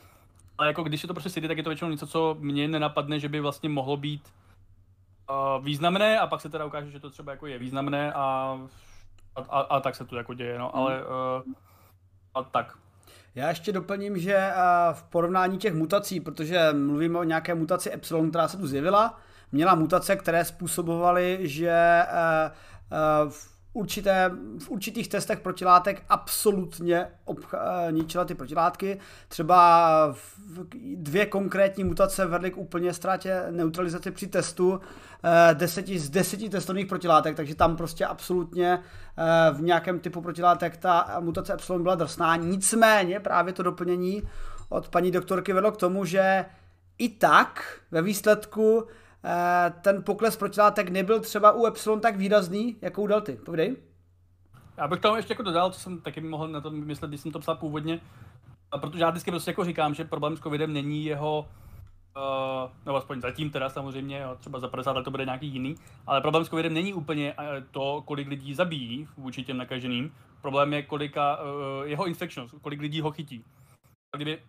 [0.59, 3.21] ale jako když se to prostě sejde, tak je to většinou něco, co mě nenapadne,
[3.21, 4.23] že by vlastně mohlo být
[5.31, 8.59] uh, významné a pak se teda ukáže, že to třeba jako je významné a,
[9.37, 11.53] a, a, a tak se to jako děje, no, ale uh,
[12.35, 12.79] a tak.
[13.35, 14.51] Já ještě doplním, že
[14.93, 19.19] v porovnání těch mutací, protože mluvíme o nějaké mutaci Epsilon, která se tu zjevila,
[19.53, 22.03] měla mutace, které způsobovaly, že
[23.29, 28.99] v určité, v určitých testech protilátek absolutně obcha, ničila ty protilátky.
[29.29, 30.17] Třeba
[30.95, 34.81] dvě konkrétní mutace vedly k úplně ztrátě neutralizace při testu
[35.25, 40.77] eh, deseti z deseti testových protilátek, takže tam prostě absolutně eh, v nějakém typu protilátek
[40.77, 42.37] ta mutace epsilon byla drsná.
[42.37, 44.23] Nicméně právě to doplnění
[44.69, 46.45] od paní doktorky vedlo k tomu, že
[46.99, 49.06] i tak ve výsledku eh,
[49.81, 53.33] ten pokles protilátek nebyl třeba u Epsilon tak výrazný, jako u Delty.
[53.33, 53.77] Povídej.
[54.77, 57.33] Já bych tomu ještě jako dodal, co jsem taky mohl na to myslet, když jsem
[57.33, 58.01] to psal původně,
[58.71, 61.49] a protože já vždycky prostě jako říkám, že problém s covidem není jeho
[62.17, 65.75] Uh, nebo aspoň zatím teda samozřejmě, jo, třeba za 50 let to bude nějaký jiný,
[66.07, 67.35] ale problém s covidem není úplně
[67.71, 70.13] to, kolik lidí zabíjí vůči těm nakaženým,
[70.43, 73.45] problém je kolika, uh, jeho infections, kolik lidí ho chytí.
[74.17, 74.43] Kdyby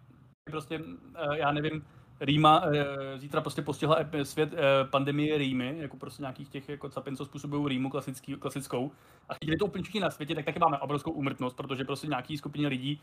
[0.52, 1.86] prostě, uh, já nevím,
[2.20, 2.72] Rýma uh,
[3.16, 7.68] zítra prostě postihla svět uh, pandemie Rýmy, jako prostě nějakých těch jako capin, co způsobují
[7.68, 8.92] Rýmu klasický, klasickou.
[9.30, 12.68] A když to úplně na světě, tak taky máme obrovskou úmrtnost, protože prostě nějaký skupině
[12.68, 13.02] lidí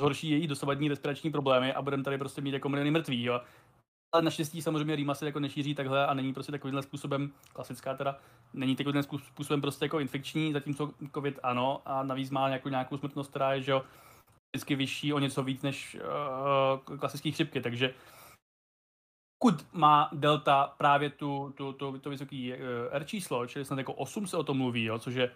[0.00, 3.24] zhorší její dosavadní respirační problémy a budeme tady prostě mít jako miliony mrtvý.
[3.24, 3.40] Jo
[4.14, 8.18] ale naštěstí samozřejmě Rýma se jako nešíří takhle a není prostě takovýmhle způsobem, klasická teda,
[8.52, 13.30] není takovýmhle způsobem prostě jako infekční, zatímco COVID ano a navíc má nějakou, nějakou smrtnost,
[13.30, 13.82] která je, že jo,
[14.52, 15.96] vždycky vyšší o něco víc než
[16.90, 17.94] uh, klasické chřipky, takže
[19.44, 22.58] pokud má delta právě tu, tu, tu, to vysoký uh,
[22.90, 25.30] R číslo, čili snad jako 8 se o tom mluví, jo, což je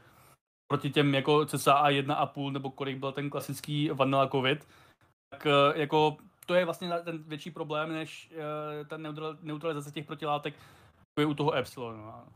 [0.73, 4.69] proti těm jako cca 1,5 nebo kolik byl ten klasický vanilla covid,
[5.33, 6.17] tak uh, jako
[6.47, 8.97] to je vlastně ten větší problém, než uh, ta
[9.43, 10.55] neutralizace těch protilátek
[11.21, 12.05] je u toho Epsilonu.
[12.05, 12.29] No.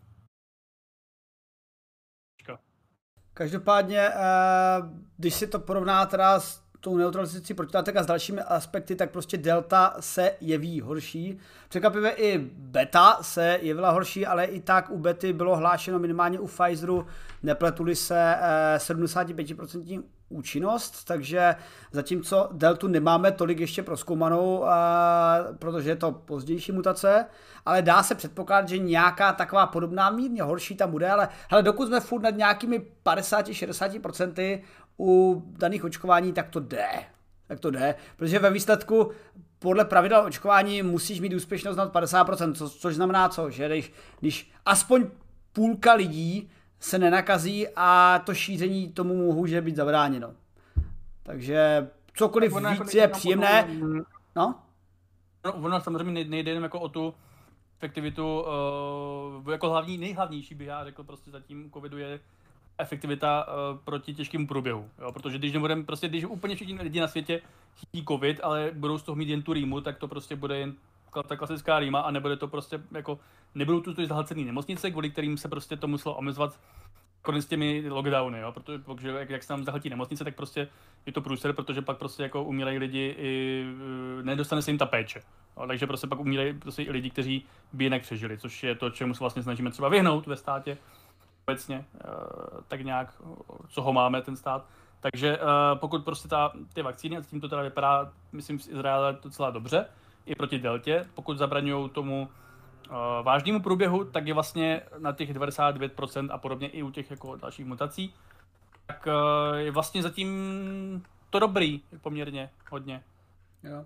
[3.35, 4.11] Každopádně,
[5.17, 9.39] když si to porovná teda s tou neutralizací protilátek a s dalšími aspekty, tak prostě
[9.39, 11.39] delta se jeví horší.
[11.69, 16.47] Překvapivě i beta se jevila horší, ale i tak u bety bylo hlášeno minimálně u
[16.47, 17.07] Pfizeru,
[17.43, 18.37] nepletuli se
[18.77, 21.55] 75% eh, účinnost, takže
[21.93, 24.65] zatímco deltu nemáme tolik ještě proskoumanou,
[25.59, 27.27] protože je to pozdější mutace,
[27.67, 31.87] ale dá se předpokládat, že nějaká taková podobná mírně horší tam bude, ale hele, dokud
[31.87, 34.61] jsme furt nad nějakými 50-60%
[34.99, 36.89] u daných očkování, tak to jde.
[37.49, 39.11] Tak to jde, protože ve výsledku
[39.59, 44.53] podle pravidel očkování musíš mít úspěšnost nad 50%, co, což znamená co, že když, když
[44.67, 45.07] aspoň
[45.53, 46.51] půlka lidí
[46.81, 50.35] se nenakazí a to šíření tomu může být zabráněno.
[51.23, 53.69] Takže cokoliv víc jako je příjemné.
[54.37, 54.55] No?
[55.45, 57.15] No, ono samozřejmě nejde jenom jako o tu
[57.79, 58.45] efektivitu,
[59.45, 62.21] uh, jako hlavní, nejhlavnější bych já řekl prostě zatím covidu je
[62.79, 64.91] efektivita uh, proti těžkému průběhu.
[65.01, 65.13] Jo?
[65.13, 67.41] Protože když nebudeme, prostě když úplně všichni lidi na světě
[67.77, 70.75] chytí covid, ale budou z toho mít jen tu rýmu, tak to prostě bude jen
[71.29, 73.19] ta klasická rýma a nebude to prostě jako,
[73.55, 76.59] nebudou tu ty zahlcený nemocnice, kvůli kterým se prostě to muselo omezovat
[77.23, 80.69] konec těmi lockdowny, jo, protože, protože jak, jak se tam zahltí nemocnice, tak prostě
[81.07, 83.65] je to průser, protože pak prostě jako umírají lidi i,
[84.21, 85.21] e, nedostane se jim ta péče.
[85.57, 88.91] Jo, takže prostě pak umírají prostě i lidi, kteří by jinak přežili, což je to,
[88.91, 90.79] čemu se vlastně snažíme třeba vyhnout ve státě
[91.47, 92.09] obecně, e,
[92.69, 93.23] tak nějak,
[93.69, 94.67] co ho máme ten stát.
[95.01, 95.41] Takže e,
[95.75, 99.87] pokud prostě ta, ty vakcíny, a tím to teda vypadá, myslím, z Izraele docela dobře,
[100.27, 102.29] i proti deltě, pokud zabraňují tomu
[102.91, 107.37] uh, vážnému průběhu, tak je vlastně na těch 99% a podobně i u těch jako
[107.37, 108.15] dalších mutací,
[108.87, 109.09] tak
[109.57, 110.29] je vlastně zatím
[111.31, 113.03] to dobrý poměrně hodně.
[113.63, 113.85] Jo.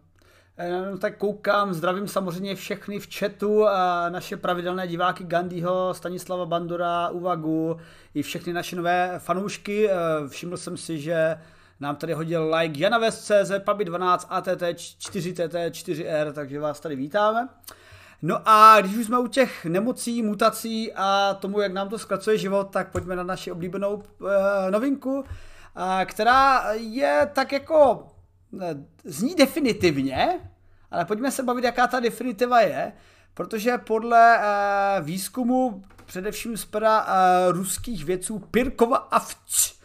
[0.91, 7.09] No, tak koukám, zdravím samozřejmě všechny v chatu a naše pravidelné diváky Gandhiho, Stanislava Bandora,
[7.09, 7.77] Uvagu
[8.15, 9.91] i všechny naše nové fanoušky.
[10.29, 11.39] Všiml jsem si, že
[11.81, 17.49] nám tady hodil like Jana CZ, Pabi 12, ATT 4TT 4R, takže vás tady vítáme.
[18.23, 22.39] No a když už jsme u těch nemocí, mutací a tomu, jak nám to zkracuje
[22.39, 24.03] život, tak pojďme na naši oblíbenou
[24.71, 25.25] novinku,
[26.05, 28.07] která je tak jako,
[29.05, 30.41] zní definitivně,
[30.91, 32.93] ale pojďme se bavit, jaká ta definitiva je,
[33.35, 37.09] protože podle uh, výzkumu především z pera uh,
[37.53, 39.77] ruských vědců Pirkova a Vč,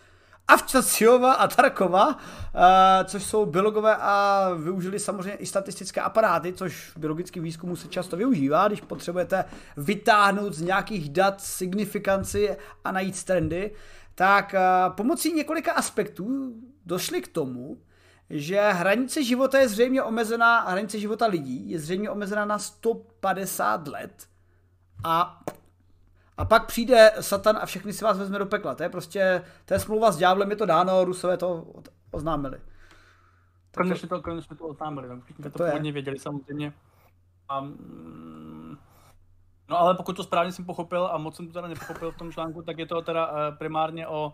[0.52, 6.98] Avčaciova a Tarkova, eh, což jsou biologové a využili samozřejmě i statistické aparáty, což v
[6.98, 9.46] biologickém výzkumu se často využívá, když potřebujete
[9.78, 13.72] vytáhnout z nějakých dat signifikanci a najít trendy,
[14.16, 16.54] tak eh, pomocí několika aspektů
[16.86, 17.78] došli k tomu,
[18.32, 24.28] že hranice života je zřejmě omezená, hranice života lidí je zřejmě omezená na 150 let
[25.04, 25.44] a
[26.38, 28.76] a pak přijde Satan a všechny si vás vezme do pekla.
[28.76, 31.74] To je prostě, to je smlouva s ďáblem, je to dáno, Rusové to
[32.12, 32.60] oznámili.
[33.78, 35.94] Konečně to, konečně to oznámili, no, to, to původně je.
[35.94, 36.74] věděli samozřejmě.
[37.50, 38.78] A, mm,
[39.70, 42.32] no ale pokud to správně jsem pochopil a moc jsem to teda nepochopil v tom
[42.32, 44.34] článku, tak je to teda uh, primárně o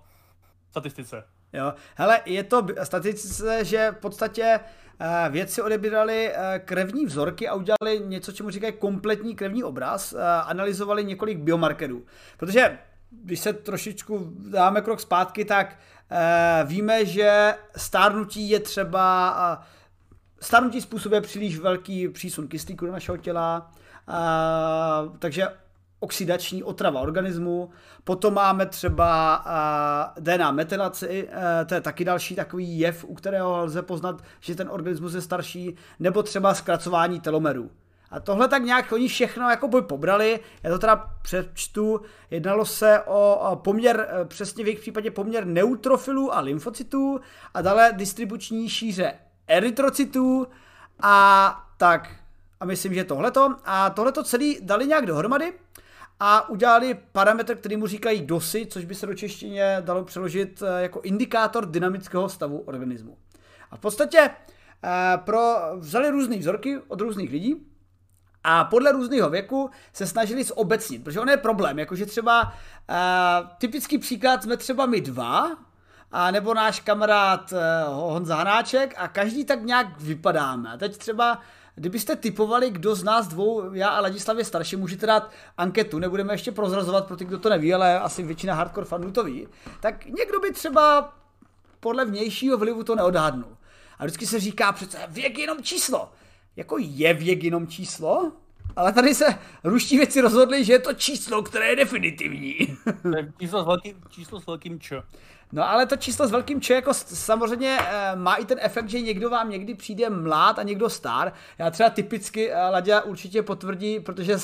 [0.70, 1.24] statistice.
[1.54, 7.54] Jo, hele, je to statistice, že v podstatě uh, vědci odebírali uh, krevní vzorky a
[7.54, 12.06] udělali něco, čemu říkají kompletní krevní obraz, uh, analyzovali několik biomarkerů.
[12.38, 12.78] Protože
[13.12, 15.78] když se trošičku dáme krok zpátky, tak
[16.66, 19.66] víme, že stárnutí je třeba
[20.42, 23.72] starnutí způsobuje příliš velký přísun kyslíku do našeho těla,
[25.20, 25.48] takže
[26.00, 27.70] oxidační otrava organismu.
[28.04, 29.44] Potom máme třeba
[30.18, 31.34] uh, DNA metylaci, uh,
[31.66, 35.76] to je taky další takový jev, u kterého lze poznat, že ten organismus je starší,
[36.00, 37.70] nebo třeba zkracování telomerů.
[38.12, 43.02] A tohle tak nějak oni všechno jako by pobrali, já to teda přečtu, jednalo se
[43.06, 47.20] o poměr, e, přesně v jejich případě poměr neutrofilů a lymfocytů
[47.54, 49.14] a dále distribuční šíře
[49.48, 50.48] erytrocytů
[51.02, 52.10] a tak.
[52.60, 53.56] A myslím, že tohleto.
[53.66, 55.54] A tohleto celý dali nějak dohromady
[56.20, 60.82] a udělali parametr, který mu říkají DOSy, což by se do češtině dalo přeložit e,
[60.82, 63.18] jako indikátor dynamického stavu organismu.
[63.72, 64.30] A v podstatě e,
[65.18, 67.68] pro, vzali různé vzorky od různých lidí
[68.44, 73.98] a podle různého věku se snažili zobecnit, protože on je problém, jakože třeba uh, typický
[73.98, 75.58] příklad jsme třeba my dva,
[76.12, 77.54] a nebo náš kamarád
[77.88, 80.70] Honza Hanáček a každý tak nějak vypadáme.
[80.70, 81.42] A teď třeba
[81.80, 86.34] Kdybyste typovali, kdo z nás dvou, já a Ladislav je starší, můžete dát anketu, nebudeme
[86.34, 89.48] ještě prozrazovat pro ty, kdo to neví, ale asi většina hardcore fanů to ví,
[89.80, 91.14] tak někdo by třeba
[91.80, 93.58] podle vnějšího vlivu to neodhadnul.
[94.00, 96.10] A vždycky se říká přece, věk je jenom číslo
[96.58, 98.32] jako je věk jenom číslo,
[98.76, 99.26] ale tady se
[99.64, 102.58] ruští věci rozhodli, že je to číslo, které je definitivní.
[103.40, 105.04] číslo s velkým, číslo s velkým č.
[105.52, 109.02] No ale to číslo s velkým č jako samozřejmě e, má i ten efekt, že
[109.02, 111.34] někdo vám někdy přijde mlád a někdo star.
[111.58, 114.36] Já třeba typicky, e, Laďa určitě potvrdí, protože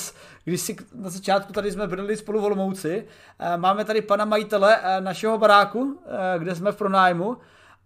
[0.44, 4.80] když si na začátku tady jsme bydleli spolu v Olomouci, e, máme tady pana majitele
[5.00, 6.00] našeho baráku,
[6.38, 7.36] kde jsme v pronájmu,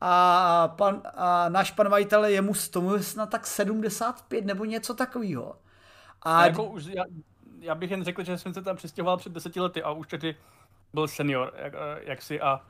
[0.00, 5.56] a, pan, a náš pan majitel je mu tomu snad tak 75 nebo něco takového.
[6.22, 7.04] A, a jako už, já,
[7.60, 10.36] já, bych jen řekl, že jsem se tam přestěhoval před deseti lety a už tedy
[10.94, 12.60] byl senior, jak, jak si a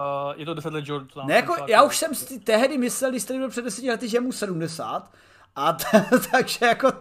[0.00, 1.14] Uh, je to 10 let George.
[1.26, 4.16] Ne, jako, já už jsem si tehdy myslel, když jste byl před 10 lety, že
[4.16, 5.10] je mu 70.
[5.56, 6.92] A t- takže jako,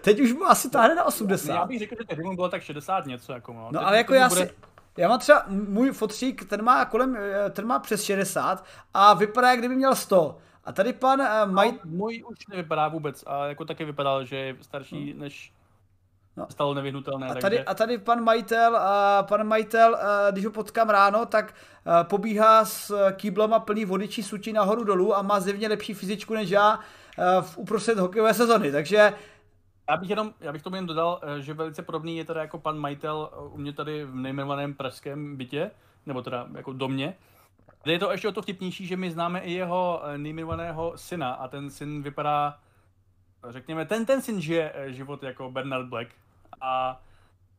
[0.00, 1.54] teď už mu asi táhne na 80.
[1.54, 3.32] Já bych řekl, že tehdy mu bylo tak 60 něco.
[3.32, 3.68] Jako, no.
[3.72, 4.46] no ale jako já bude...
[4.46, 4.54] si,
[4.96, 9.50] já mám třeba, můj fotřík, ten má kolem, eh, ten má přes 60 a vypadá,
[9.50, 10.38] jak kdyby měl 100.
[10.64, 11.72] A tady pan uh, maj...
[11.72, 15.20] No, můj už nevypadá vůbec a jako taky vypadal, že je starší hmm.
[15.20, 15.52] než
[16.38, 16.46] No.
[16.48, 17.26] Stalo nevyhnutelné.
[17.26, 17.64] A tady, takže...
[17.64, 21.54] a tady pan majitel, uh, pan majitel, uh, když ho potkám ráno, tak
[22.02, 26.50] pobíhá s kýblama plný vody či sutí nahoru dolů a má zjevně lepší fyzičku než
[26.50, 26.80] já
[27.40, 28.72] v uprostřed hokejové sezony.
[28.72, 29.12] Takže
[29.88, 32.58] já bych jenom, já bych tomu jen dodal, eh, že velice podobný je teda jako
[32.58, 35.70] pan majitel eh, u mě tady v nejmenovaném pražském bytě,
[36.06, 37.14] nebo teda jako domě,
[37.82, 41.32] kde je to ještě o to vtipnější, že my známe i jeho eh, nejmenovaného syna
[41.32, 42.58] a ten syn vypadá,
[43.48, 46.08] řekněme, ten, ten syn žije život jako Bernard Black
[46.60, 47.00] a,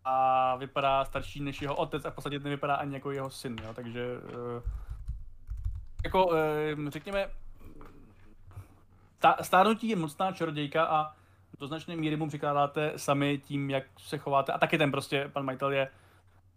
[0.06, 3.74] a vypadá starší než jeho otec a v podstatě nevypadá ani jako jeho syn, jo,
[3.74, 4.06] takže
[6.04, 6.32] jako
[6.88, 7.30] řekněme,
[9.42, 11.14] stárnutí je mocná čarodějka a
[11.60, 14.52] do značné míry mu přikládáte sami tím, jak se chováte.
[14.52, 15.90] A taky ten prostě, pan majitel je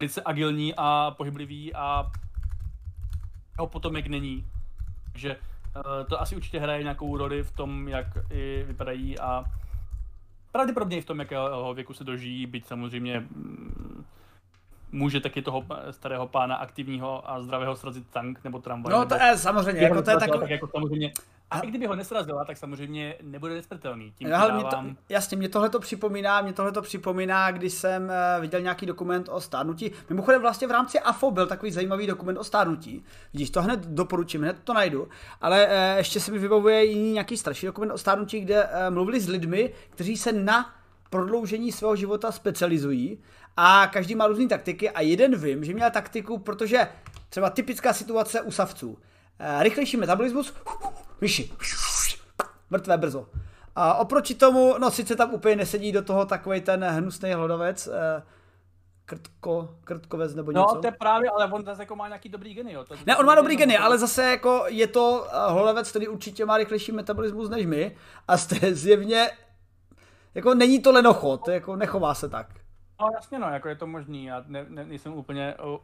[0.01, 2.11] velice agilní a pohyblivý a
[3.59, 4.47] jeho potomek není.
[5.13, 9.45] Takže uh, to asi určitě hraje nějakou roli v tom, jak i vypadají a
[10.53, 14.05] pravděpodobně i v tom, jakého věku se dožijí, byť samozřejmě mm,
[14.93, 18.93] může taky toho starého pána aktivního a zdravého srazit tank nebo tramvaj.
[18.93, 20.41] No to je samozřejmě, jako to je takový...
[20.41, 21.13] Tak jako samozřejmě
[21.53, 24.13] a i kdyby ho nesrazila, tak samozřejmě nebude nesmrtelný.
[24.19, 28.03] Tím ale mě to, jasně, mě tohle to připomíná, mě tohle to připomíná, když jsem
[28.05, 29.91] uh, viděl nějaký dokument o stárnutí.
[30.11, 33.05] Mimochodem vlastně v rámci AFO byl takový zajímavý dokument o stárnutí.
[33.33, 35.09] Vidíš, to hned doporučím, hned to najdu.
[35.41, 39.29] Ale uh, ještě se mi vybavuje jiný nějaký starší dokument o stárnutí, kde mluvili s
[39.29, 40.75] lidmi, kteří se na
[41.11, 43.19] prodloužení svého života specializují
[43.57, 46.89] a každý má různé taktiky a jeden vím, že měl taktiku, protože
[47.29, 48.99] třeba typická situace u savců.
[49.59, 50.55] Rychlejší metabolismus,
[51.21, 51.53] myši,
[52.71, 53.29] mrtvé brzo.
[53.77, 58.23] A oproti tomu, no sice tam úplně nesedí do toho takový ten hnusný hlodovec, eh,
[59.05, 60.75] krtko, krtkovec nebo no, něco.
[60.75, 62.85] No, to je právě, ale on zase jako má nějaký dobrý geny, jo.
[62.85, 66.47] To ne, on má dobrý geny, ale zase jako je to eh, hlodovec, který určitě
[66.47, 67.97] má rychlejší metabolismus než my
[68.29, 69.31] a jste zjevně,
[70.35, 72.62] jako není to lenochod, jako nechová se tak.
[73.03, 75.81] No jasně no, jako je to možný, já ne, ne, nejsem úplně u,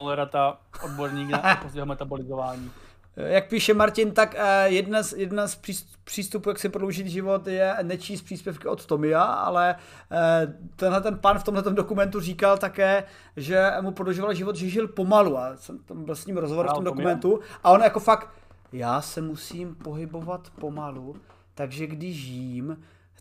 [0.00, 2.70] u Lerata odborník na pozdního metabolizování.
[3.16, 5.58] Jak píše Martin, tak eh, jedna z, jedna z
[6.04, 9.76] přístupů, jak si prodloužit život, je nečíst příspěvky od Tomia, ale
[10.12, 13.04] eh, tenhle ten pan v tomhle dokumentu říkal také,
[13.36, 15.38] že mu prodlužoval život, že žil pomalu.
[15.38, 17.40] A jsem tam byl s ním rozhovor v tom dokumentu.
[17.64, 18.28] A on jako fakt,
[18.72, 21.16] já se musím pohybovat pomalu,
[21.54, 22.76] takže když jím,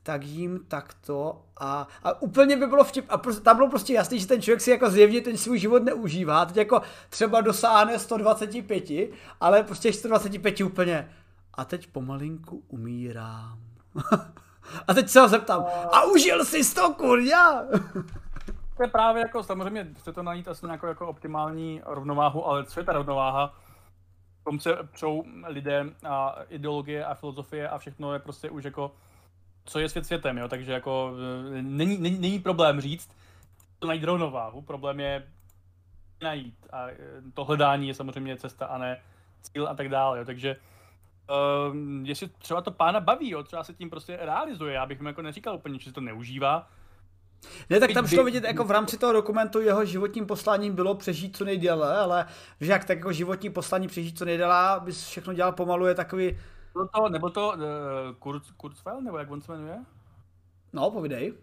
[0.08, 4.20] tak jim takto a, a úplně by bylo vtip, a prostě, tam bylo prostě jasný,
[4.20, 9.10] že ten člověk si jako zjevně ten svůj život neužívá, teď jako třeba dosáhne 125,
[9.42, 11.12] ale prostě 125 úplně
[11.54, 13.60] a teď pomalinku umírám.
[14.88, 17.64] a teď se ho zeptám, a užil jsi to, kurňa?
[18.78, 22.80] to je právě jako, samozřejmě chce to najít asi nějakou jako optimální rovnováhu, ale co
[22.80, 23.54] je ta rovnováha?
[24.42, 28.92] V tom se přou lidé a ideologie a filozofie a všechno je prostě už jako,
[29.68, 30.48] co je svět světem, jo?
[30.48, 31.14] takže jako
[31.58, 33.10] e, není, není, není problém říct,
[33.80, 35.28] to najít rovnováhu, problém je
[36.22, 36.56] najít.
[36.72, 36.98] A e,
[37.34, 39.02] to hledání je samozřejmě cesta a ne
[39.42, 40.26] cíl a tak dále, jo?
[40.26, 40.56] takže
[41.70, 45.08] Uh, jestli třeba to pána baví, jo, třeba se tím prostě realizuje, já bych mu
[45.08, 46.70] jako neříkal úplně, že se to neužívá,
[47.70, 51.38] ne, tak tam šlo vidět, jako v rámci toho dokumentu jeho životním posláním bylo přežít
[51.38, 52.26] co nejdéle, ale
[52.62, 56.38] že jak tak jako životní poslání přežít co nejdéle, bys všechno dělal pomalu, je takový...
[56.78, 59.86] Bylo to, nebo to uh, Kurz, Kurzweil, nebo jak on se jmenuje?
[60.74, 61.34] No, povidej.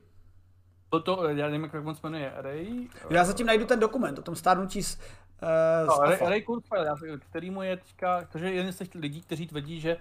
[0.90, 2.88] Bylo to, já nevím, jak on se jmenuje, Ray?
[3.10, 7.50] Já zatím najdu ten dokument o tom stárnutí s, uh, no, Ray, Ray Kurzweil, který
[7.50, 9.96] mu je teďka, takže jeden z těch lidí, kteří tvrdí, že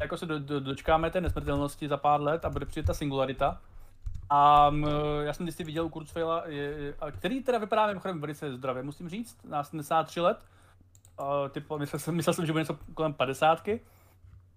[0.00, 3.60] jako se do, do, dočkáme té nesmrtelnosti za pár let a bude přijít ta singularita,
[4.30, 4.86] a m,
[5.20, 6.44] já jsem si viděl u Kurzweila,
[7.10, 10.38] který teda vypadá mimochodem velice zdravě, musím říct, na 73 let.
[11.20, 13.62] Uh, typ, myslel, jsem, myslel jsem, že bude něco kolem 50.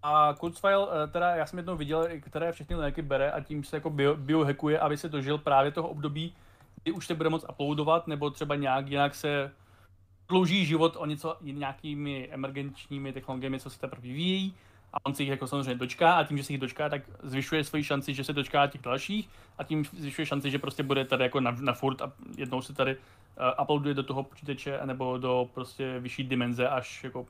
[0.03, 3.77] A Kurzweil, eh, teda já jsem jednou viděl, které všechny léky bere a tím se
[3.77, 6.35] jako bio, biohackuje, aby se dožil právě toho období,
[6.83, 9.51] kdy už se bude moc uploadovat, nebo třeba nějak jinak se
[10.29, 14.53] dlouží život o něco nějakými emergenčními technologiemi, co se teprve vyvíjí
[14.93, 17.63] a on se jich jako samozřejmě dočká a tím, že se jich dočká, tak zvyšuje
[17.63, 21.23] svoji šanci, že se dočká těch dalších a tím zvyšuje šanci, že prostě bude tady
[21.23, 25.49] jako na, na furt a jednou se tady uh, uploaduje do toho počítače nebo do
[25.53, 27.25] prostě vyšší dimenze až jako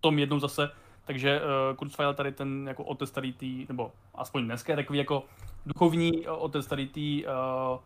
[0.00, 0.70] tom jednou zase.
[1.06, 5.24] Takže uh, Kurzweil tady ten jako otec tady tý, nebo aspoň dneska je takový jako
[5.66, 7.78] duchovní otec tady tý, uh,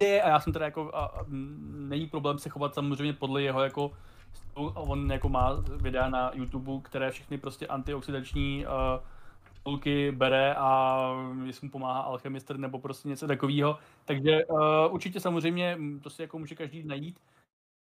[0.00, 0.90] je a já jsem teda jako, uh,
[1.70, 3.90] není problém se chovat samozřejmě podle jeho jako
[4.54, 8.72] on jako má videa na YouTube, které všechny prostě antioxidační uh,
[9.62, 10.98] půlky bere a
[11.44, 13.78] jestli mu pomáhá alchemistr nebo prostě něco takového.
[14.04, 14.58] Takže uh,
[14.90, 17.20] určitě samozřejmě to si jako může každý najít.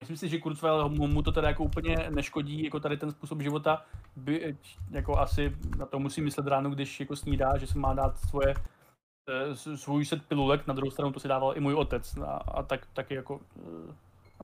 [0.01, 3.85] Myslím si, že Kurzweil mu to teda jako úplně neškodí, jako tady ten způsob života,
[4.15, 4.57] by,
[4.91, 8.53] jako asi na to musí myslet ráno, když jako snídá, že se má dát svoje
[9.29, 12.63] eh, svůj set pilulek, na druhou stranu to si dával i můj otec a, a
[12.63, 13.39] tak, taky jako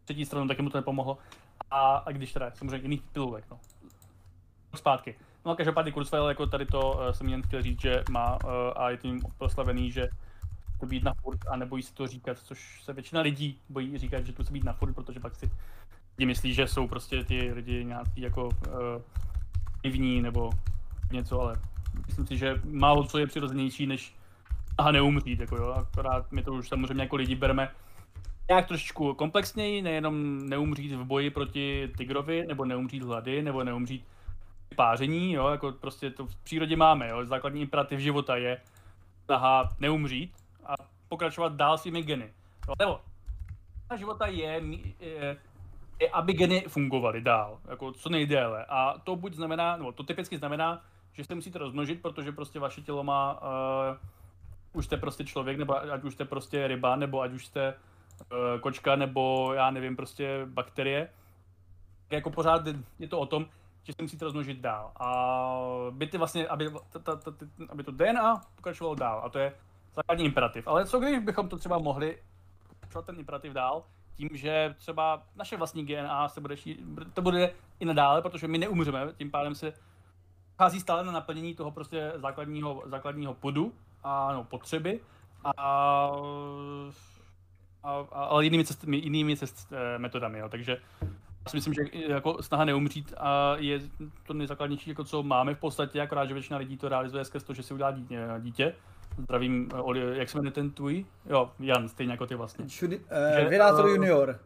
[0.04, 1.18] třetí stranu taky mu to nepomohlo.
[1.72, 3.60] A, a když teda, samozřejmě jiných pilulek, no.
[4.76, 5.16] Zpátky.
[5.46, 8.38] No a každopádně Kurzweil jako tady to jsem jen chtěl říct, že má
[8.76, 10.10] a je tím proslavený, že
[10.80, 14.26] to být na furt a nebojí si to říkat, což se většina lidí bojí říkat,
[14.26, 15.52] že to chce být na furt, protože pak si
[16.18, 18.52] lidi myslí, že jsou prostě ty lidi nějaký jako uh,
[19.84, 20.50] divní nebo
[21.12, 21.62] něco, ale
[22.08, 24.16] myslím si, že málo co je přirozenější, než
[24.78, 27.72] a neumřít, jako jo, akorát my to už samozřejmě jako lidi bereme
[28.50, 34.06] nějak trošičku komplexněji, nejenom neumřít v boji proti tigrovi, nebo neumřít hlady, nebo neumřít
[34.76, 38.62] páření, jo, jako prostě to v přírodě máme, jo, základní imperativ života je
[39.26, 40.34] snaha neumřít
[40.68, 40.76] a
[41.08, 42.34] pokračovat dál svými geny.
[42.70, 43.00] Jo, nebo
[43.96, 44.62] života je,
[45.00, 45.38] je,
[46.00, 48.66] je, aby geny fungovaly dál, jako co nejdéle.
[48.70, 50.82] A to buď znamená, nebo to typicky znamená,
[51.14, 53.98] že se musíte rozmnožit, protože prostě vaše tělo má, uh,
[54.74, 57.74] už jste prostě člověk, nebo ať už jste prostě ryba, nebo ať už jste
[58.22, 61.10] Eh, kočka nebo já nevím, prostě bakterie,
[62.10, 62.62] jako pořád
[63.00, 63.46] je to o tom,
[63.84, 64.92] že se musíte rozmnožit dál.
[65.00, 67.32] A by ty vlastně, aby, ta, ta, ta,
[67.70, 69.22] aby to DNA pokračovalo dál.
[69.26, 69.54] A to je
[69.98, 70.68] základní imperativ.
[70.68, 72.18] Ale co když bychom to třeba mohli
[72.70, 73.84] pokračovat ten imperativ dál,
[74.16, 76.80] tím, že třeba naše vlastní DNA se bude šít,
[77.14, 79.74] to bude i nadále, protože my neumřeme, tím pádem se
[80.58, 83.74] chází stále na naplnění toho prostě základního, základního podu
[84.04, 85.00] a no, potřeby.
[85.58, 86.12] A
[87.84, 90.40] a, a, ale jinými, cest, jinými cest, eh, metodami.
[90.40, 90.50] Jo.
[90.50, 90.78] Takže
[91.46, 93.80] já si myslím, že jako snaha neumřít a je
[94.24, 97.54] to nejzákladnější, jako co máme v podstatě, akorát, že většina lidí to realizuje skrz to,
[97.54, 98.28] že si udělá dítě.
[98.40, 98.76] dítě.
[99.18, 101.06] Zdravím, eh, Oli, jak se jmenuje ten tvůj?
[101.26, 102.70] Jo, Jan, stejně jako ty vlastně.
[102.70, 104.40] Čudy, uh, Vědátor uh, junior.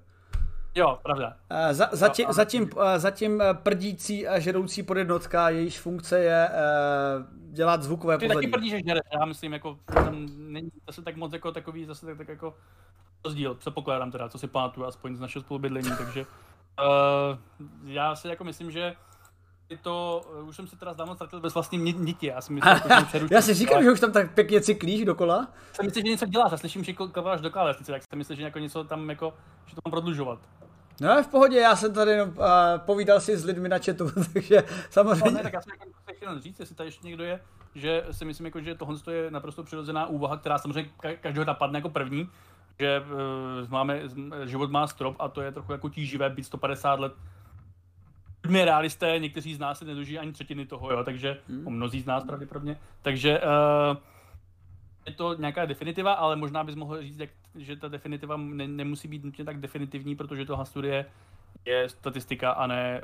[0.76, 1.38] Jo, pravda.
[1.52, 7.54] Uh, za, zatím, no, zatím, uh, zatím prdící a žeroucí podjednotka, jejíž funkce je uh,
[7.54, 8.48] dělat zvukové Ty pozadí.
[8.48, 12.06] taky prdí, že žere, já myslím, jako tam není zase tak moc jako takový, zase
[12.06, 12.56] tak, tak jako
[13.26, 17.38] rozdíl, co pokládám teda, co si pamatuju, aspoň z našeho spolubydlení, takže uh,
[17.84, 18.96] já si jako myslím, že
[19.78, 22.74] to, uh, už jsem si teda dávno ztratil bez vlastní niti, já si myslím,
[23.12, 25.48] že Já si říkám, že už tam tak pěkně cyklíš dokola.
[25.74, 28.44] Jsem myslel, že něco děláš, já slyším, že klaváš do klávesnice, tak jsem myslel, že
[28.44, 29.34] jako něco tam jako,
[29.66, 30.40] že to mám prodlužovat.
[31.02, 32.36] No v pohodě, já jsem tady jenom uh,
[32.78, 35.32] povídal si s lidmi na chatu, takže samozřejmě.
[35.32, 37.40] No, ne, tak já jsem jako chtěl říct, jestli tady ještě někdo je,
[37.76, 40.92] že si myslím, jako, že tohle je naprosto přirozená úvaha, která samozřejmě
[41.22, 42.30] každého napadne jako první,
[42.80, 44.02] že uh, máme,
[44.46, 47.14] život má strop a to je trochu jako tíživé být 150 let
[48.50, 51.70] my realisté, někteří z nás se nedožijí ani třetiny toho, jo, takže, hmm.
[51.70, 53.98] mnozí z nás pravděpodobně, takže uh,
[55.06, 59.08] je to nějaká definitiva, ale možná bys mohl říct, jak, že ta definitiva ne, nemusí
[59.08, 61.06] být nutně tak definitivní, protože tohle studie
[61.66, 63.02] je statistika a ne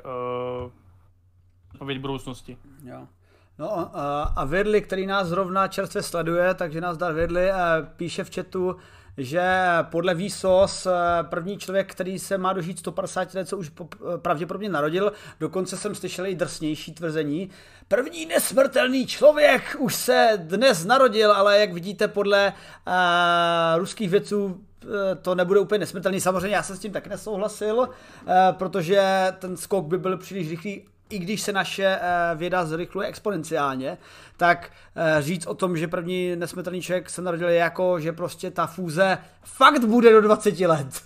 [1.84, 2.58] uh, budoucnosti.
[2.84, 3.08] Jo.
[3.58, 3.96] No
[4.38, 7.50] a Vedli, který nás zrovna čerstvě sleduje, takže nás dá Vedli,
[7.96, 8.76] píše v chatu,
[9.18, 9.42] že
[9.82, 10.86] podle výsos
[11.22, 13.72] první člověk, který se má dožít 150 let, co už
[14.16, 17.50] pravděpodobně narodil, dokonce jsem slyšel i drsnější tvrzení.
[17.88, 22.52] První nesmrtelný člověk už se dnes narodil, ale jak vidíte podle
[22.86, 22.92] uh,
[23.78, 24.60] ruských vědců
[25.22, 26.20] to nebude úplně nesmrtelný.
[26.20, 27.88] Samozřejmě já jsem s tím taky nesouhlasil,
[28.52, 33.98] protože ten skok by byl příliš rychlý i když se naše eh, věda zrychluje exponenciálně,
[34.36, 38.66] tak eh, říct o tom, že první nesmrtelný člověk se narodil jako, že prostě ta
[38.66, 41.02] fúze fakt bude do 20 let.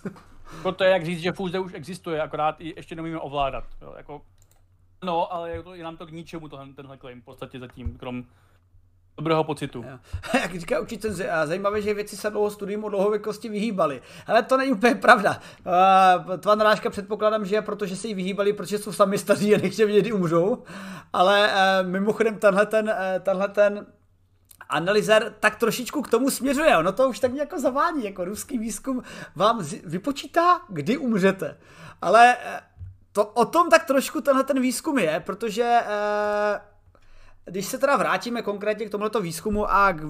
[0.77, 3.65] To je jak říct, že fúze už existuje, akorát ji ještě nemůžeme ovládat.
[3.83, 4.23] Jo, jako,
[5.05, 7.99] no, ale je, to, je nám to k ničemu tohle, tenhle claim v podstatě zatím,
[7.99, 8.25] krom
[9.17, 9.85] dobrého pocitu.
[10.35, 11.13] Jak říká učitel,
[11.45, 14.03] zajímavé, že věci se dlouho studiím o dlouhověkosti vyhýbali.
[14.27, 15.41] Ale to není úplně pravda.
[16.39, 19.59] Tvá narážka předpokládám, že je proto, že se jí vyhýbali, protože jsou sami staří a
[19.59, 20.63] nechtějí vědět, umřou.
[21.13, 23.87] Ale eh, mimochodem tenhle ten, eh, tenhle ten
[24.69, 26.77] analyzer tak trošičku k tomu směřuje.
[26.77, 29.03] Ono to už tak jako zavání, jako ruský výzkum
[29.37, 31.59] vám vypočítá, kdy umřete.
[32.03, 32.61] Ale eh,
[33.13, 35.81] to o tom tak trošku tenhle ten výzkum je, protože
[37.45, 40.01] když se teda vrátíme konkrétně k tomuto výzkumu a k,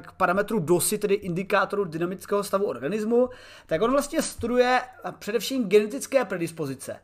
[0.00, 3.28] k parametru DOSy, tedy indikátoru dynamického stavu organismu,
[3.66, 4.80] tak on vlastně studuje
[5.18, 7.00] především genetické predispozice,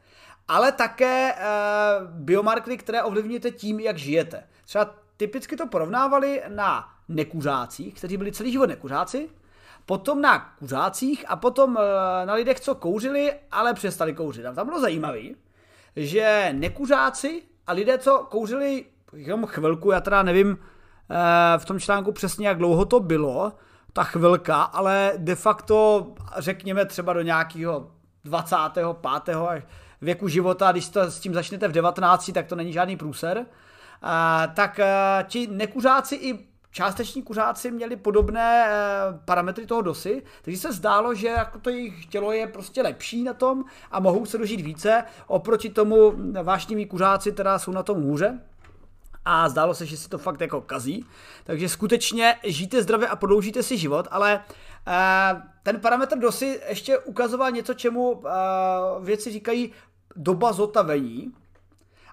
[0.48, 1.36] ale také e,
[2.04, 4.44] biomarkery, které ovlivňujete tím, jak žijete.
[4.64, 9.28] Třeba typicky to porovnávali na nekuřácích, kteří byli celý život nekuřáci,
[9.86, 14.46] potom na kuřácích a potom e, na lidech, co kouřili, ale přestali kouřit.
[14.46, 15.20] A tam bylo zajímavé,
[15.96, 20.58] že nekuřáci a lidé, co kouřili jenom chvilku, já teda nevím
[21.10, 23.52] eh, v tom článku přesně, jak dlouho to bylo,
[23.92, 26.06] ta chvilka, ale de facto,
[26.36, 27.90] řekněme třeba do nějakého
[28.24, 28.86] 25.
[30.00, 34.48] věku života, když to s tím začnete v 19, tak to není žádný průser, eh,
[34.54, 38.66] tak eh, ti nekuřáci i částeční kuřáci měli podobné
[39.24, 43.34] parametry toho dosy, takže se zdálo, že jako to jejich tělo je prostě lepší na
[43.34, 48.40] tom a mohou se dožít více, oproti tomu vášniví kuřáci teda jsou na tom hůře
[49.24, 51.06] a zdálo se, že si to fakt jako kazí.
[51.44, 54.44] Takže skutečně žijte zdravě a prodloužíte si život, ale
[54.86, 58.24] uh, ten parametr DOSy ještě ukazoval něco, čemu uh,
[59.00, 59.72] věci říkají
[60.16, 61.32] doba zotavení.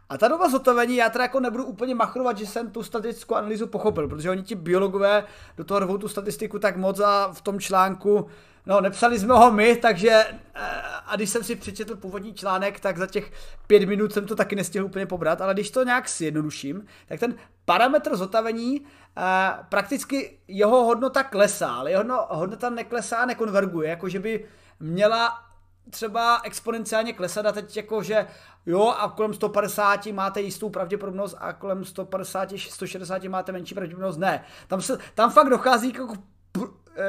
[0.09, 3.67] A ta doba zotavení, já teda jako nebudu úplně machrovat, že jsem tu statistickou analýzu
[3.67, 5.23] pochopil, protože oni ti biologové
[5.57, 8.27] do toho rvou tu statistiku tak moc a v tom článku
[8.65, 12.97] No, nepsali jsme ho my, takže eh, a když jsem si přečetl původní článek, tak
[12.97, 13.31] za těch
[13.67, 17.35] pět minut jsem to taky nestihl úplně pobrat, ale když to nějak zjednoduším, tak ten
[17.65, 18.81] parametr zotavení
[19.17, 19.21] eh,
[19.69, 24.45] prakticky jeho hodnota klesá, ale jeho hodnota neklesá, nekonverguje, jako že by
[24.79, 25.39] měla
[25.89, 28.27] třeba exponenciálně klesat a teď jako, že
[28.65, 34.43] jo a kolem 150 máte jistou pravděpodobnost a kolem 150, 160 máte menší pravděpodobnost, ne.
[34.67, 36.38] Tam, se, tam fakt dochází jako Eh,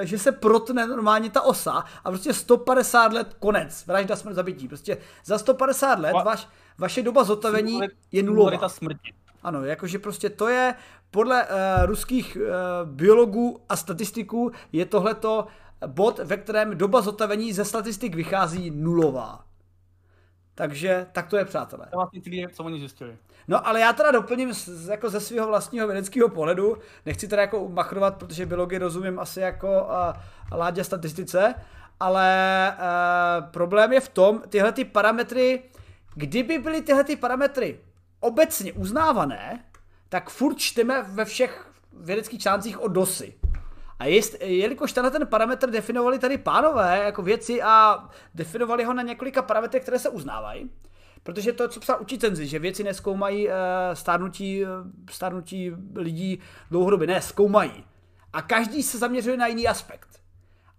[0.02, 4.68] že se protne normálně ta osa a prostě 150 let konec, vražda smrt zabití.
[4.68, 7.80] Prostě za 150 let vaš, vaše doba zotavení
[8.12, 8.68] je nulová.
[8.68, 9.12] smrti.
[9.42, 10.74] Ano, jakože prostě to je
[11.10, 11.50] podle uh,
[11.86, 12.42] ruských uh,
[12.84, 15.46] biologů a statistiků je tohleto
[15.86, 19.44] bod, ve kterém doba zotavení ze statistik vychází nulová.
[20.60, 21.86] Takže tak to je, přátelé.
[21.90, 23.16] To vlastně celý, co oni zjistili.
[23.48, 27.68] No ale já teda doplním z, jako ze svého vlastního vědeckého pohledu, nechci teda jako
[27.68, 31.54] machrovat, protože biologii rozumím asi jako uh, ládě statistice,
[32.00, 32.28] ale
[32.72, 35.62] uh, problém je v tom, tyhle ty parametry,
[36.14, 37.80] kdyby byly tyhle ty parametry
[38.20, 39.64] obecně uznávané,
[40.08, 43.34] tak furt čteme ve všech vědeckých článcích o dosy.
[44.00, 49.02] A jest, jelikož tenhle ten parametr definovali tady pánové jako věci a definovali ho na
[49.02, 50.70] několika parametrech, které se uznávají,
[51.22, 53.54] Protože to, co psal učicenzi, že věci neskoumají uh,
[53.92, 54.68] stárnutí, uh,
[55.10, 56.40] stárnutí lidí
[56.70, 57.84] dlouhodobě, ne, zkoumají.
[58.32, 60.08] A každý se zaměřuje na jiný aspekt.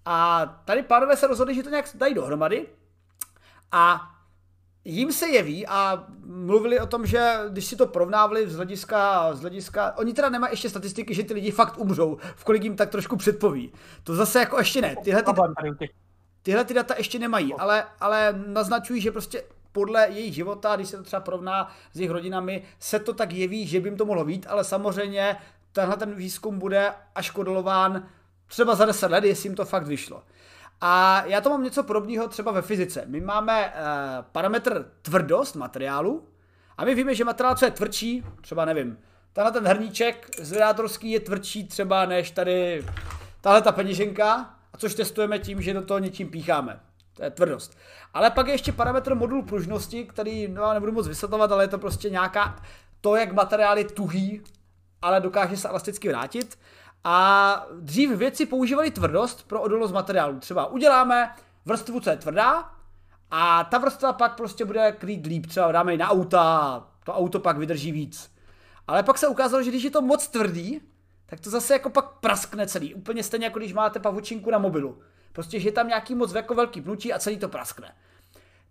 [0.06, 2.68] A tady pánové se rozhodli, že to nějak dají dohromady.
[3.72, 4.12] A
[4.86, 9.42] jim se jeví a mluvili o tom, že když si to porovnávali z hlediska, z
[9.42, 12.90] hlediska, oni teda nemají ještě statistiky, že ty lidi fakt umřou, v kolik jim tak
[12.90, 13.72] trošku předpoví.
[14.04, 14.96] To zase jako ještě ne.
[15.04, 15.24] Tyhle
[15.80, 15.90] ty,
[16.42, 20.98] tyhle ty data ještě nemají, ale, ale naznačují, že prostě podle jejich života, když se
[20.98, 24.26] to třeba porovná s jejich rodinami, se to tak jeví, že by jim to mohlo
[24.26, 25.38] být, ale samozřejmě
[25.72, 28.08] tenhle ten výzkum bude až kodolován
[28.48, 30.24] třeba za 10 let, jestli jim to fakt vyšlo.
[30.82, 33.04] A já to mám něco podobného třeba ve fyzice.
[33.08, 33.74] My máme eh,
[34.32, 36.28] parametr tvrdost materiálu
[36.78, 38.98] A my víme, že materiál, co je tvrdší, třeba nevím,
[39.34, 42.86] tenhle ten hrníček zvědátorský je tvrdší třeba než tady
[43.42, 46.80] tahle ta peněženka, a což testujeme tím, že do toho něčím pícháme.
[47.14, 47.78] To je tvrdost.
[48.14, 51.78] Ale pak je ještě parametr modulu pružnosti, který no, nebudu moc vysvětlovat, ale je to
[51.78, 52.56] prostě nějaká
[53.02, 54.42] to, jak materiál je tuhý,
[55.02, 56.58] ale dokáže se elasticky vrátit.
[57.04, 60.40] A dřív věci používali tvrdost pro odolnost materiálu.
[60.40, 61.36] Třeba uděláme
[61.66, 62.72] vrstvu, co je tvrdá,
[63.32, 65.46] a ta vrstva pak prostě bude krýt líp.
[65.46, 68.32] Třeba dáme ji na auta, to auto pak vydrží víc.
[68.88, 70.82] Ale pak se ukázalo, že když je to moc tvrdý,
[71.26, 72.96] tak to zase jako pak praskne celý.
[72.96, 75.02] Úplně stejně jako když máte pavučinku na mobilu.
[75.34, 77.96] Prostě, že je tam nějaký moc jako velký pnutí a celý to praskne.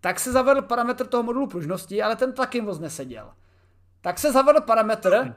[0.01, 3.33] Tak se zavedl parametr toho modulu pružnosti, ale ten taky moc neseděl.
[4.01, 5.35] Tak se zavedl parametr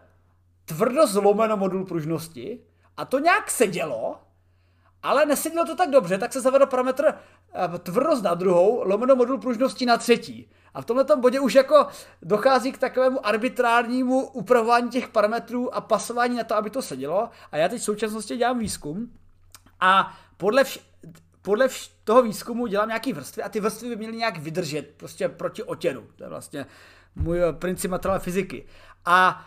[0.66, 2.60] tvrdost lomeno modul pružnosti
[2.98, 4.20] a to nějak sedělo,
[5.04, 9.38] ale nesedělo to tak dobře, tak se zavedl parametr eh, tvrdost na druhou, lomeno modul
[9.38, 10.50] pružnosti na třetí.
[10.74, 11.88] A v tomto bodě už jako
[12.22, 17.30] dochází k takovému arbitrárnímu upravování těch parametrů a pasování na to, aby to sedělo.
[17.52, 19.14] A já teď v současnosti dělám výzkum
[19.80, 20.82] a podle, vš-
[21.42, 25.30] podle vš- toho výzkumu dělám nějaký vrstvy a ty vrstvy by měly nějak vydržet prostě
[25.30, 26.08] proti otěru.
[26.16, 26.66] To je vlastně
[27.16, 28.66] můj eh, princip materiál fyziky.
[29.06, 29.46] A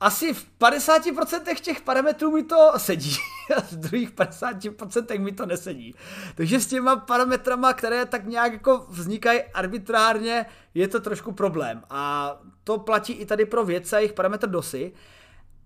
[0.00, 3.16] asi v 50% těch parametrů mi to sedí,
[3.56, 5.94] a v druhých 50% mi to nesedí.
[6.34, 11.82] Takže s těma parametrama, které tak nějak jako vznikají arbitrárně, je to trošku problém.
[11.90, 12.32] A
[12.64, 14.92] to platí i tady pro vědce a jejich parametr dosy.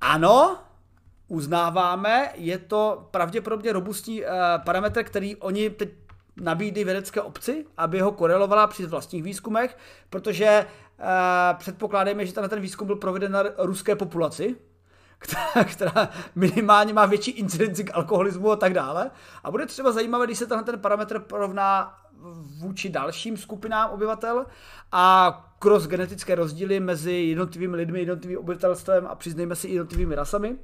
[0.01, 0.59] Ano,
[1.29, 4.29] uznáváme, je to pravděpodobně robustní uh,
[4.65, 5.91] parametr, který oni teď
[6.41, 9.79] nabídli vědecké obci, aby ho korelovala při vlastních výzkumech,
[10.11, 10.67] protože
[11.59, 14.57] předpokládáme, že ten výzkum byl proveden na ruské populaci,
[15.65, 19.11] která, minimálně má větší incidenci k alkoholismu a tak dále.
[19.45, 21.99] A bude třeba zajímavé, když se tenhle ten parametr porovná
[22.59, 24.47] vůči dalším skupinám obyvatel
[24.93, 30.59] a cross genetické rozdíly mezi jednotlivými lidmi, jednotlivým obyvatelstvem a přiznejme si jednotlivými rasami.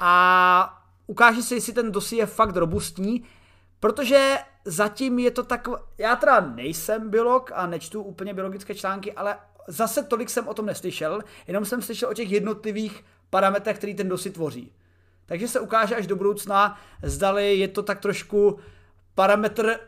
[0.00, 3.24] A ukáže se, jestli ten dosi je fakt robustní,
[3.80, 9.36] protože zatím je to tak, já teda nejsem biolog a nečtu úplně biologické články, ale
[9.66, 14.08] zase tolik jsem o tom neslyšel, jenom jsem slyšel o těch jednotlivých parametrech, který ten
[14.08, 14.72] dosi tvoří.
[15.26, 18.58] Takže se ukáže až do budoucna, zdali je to tak trošku
[19.14, 19.78] parametr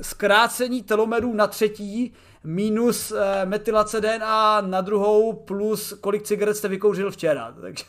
[0.00, 2.12] zkrácení telomerů na třetí
[2.44, 7.52] minus eh, metylace DNA na druhou plus kolik cigaret jste vykouřil včera.
[7.60, 7.84] Takže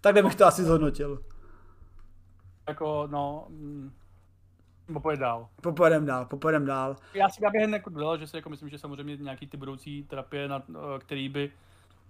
[0.00, 1.22] takhle bych to asi zhodnotil.
[2.68, 3.90] Jako, no, mm,
[4.92, 5.48] Popojedem dál.
[5.62, 6.96] Popojedem dál, popojedem dál.
[7.14, 10.02] Já si bych jen jako dodal, že si jako myslím, že samozřejmě nějaký ty budoucí
[10.02, 11.52] terapie, na, eh, který by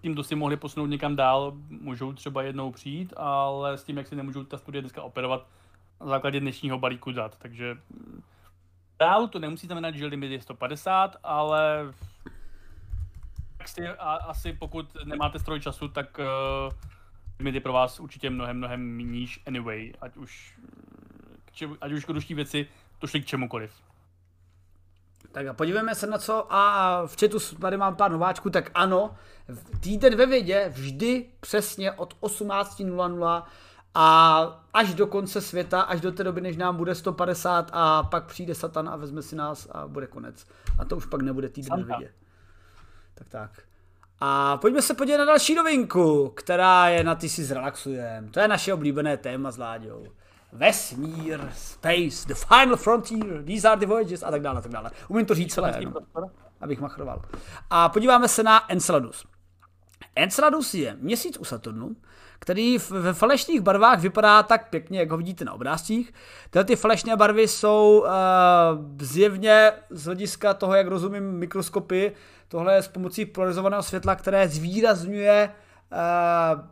[0.02, 4.16] tím dosti mohli posunout někam dál, můžou třeba jednou přijít, ale s tím, jak si
[4.16, 5.46] nemůžou ta studie dneska operovat
[6.00, 7.36] na základě dnešního balíku dat.
[7.38, 7.76] Takže
[8.98, 11.92] dál to nemusí znamenat, že limit je 150, ale
[13.98, 16.72] a asi pokud nemáte stroj času, tak uh,
[17.38, 20.58] limit je pro vás určitě mnohem, mnohem níž anyway, ať už,
[21.80, 22.66] ať už ruští věci
[22.98, 23.72] to šli k čemukoliv.
[25.32, 26.46] Tak a podívejme se na co.
[26.50, 29.14] A v chatu tady mám pár nováčků, tak ano,
[29.80, 33.42] týden ve vědě vždy přesně od 18.00
[33.94, 34.38] a
[34.72, 38.54] až do konce světa, až do té doby, než nám bude 150 a pak přijde
[38.54, 40.46] Satan a vezme si nás a bude konec.
[40.78, 42.12] A to už pak nebude týden ve vědě.
[43.14, 43.50] Tak tak.
[44.20, 48.28] A pojďme se podívat na další novinku, která je na ty si zrelaxujem.
[48.28, 50.07] To je naše oblíbené téma s Láďou
[50.57, 54.90] vesmír, space, the final frontier, these are the voyages a tak dále, a tak dále.
[55.09, 56.30] Umím to říct celé, no,
[56.61, 57.22] abych machroval.
[57.70, 59.26] A podíváme se na Enceladus.
[60.16, 61.96] Enceladus je měsíc u Saturnu,
[62.38, 66.14] který ve falešných barvách vypadá tak pěkně, jak ho vidíte na obrázcích.
[66.50, 68.09] Tyhle ty falešné barvy jsou uh,
[69.00, 72.12] zjevně z hlediska toho, jak rozumím mikroskopy,
[72.48, 75.65] tohle je s pomocí polarizovaného světla, které zvýrazňuje uh,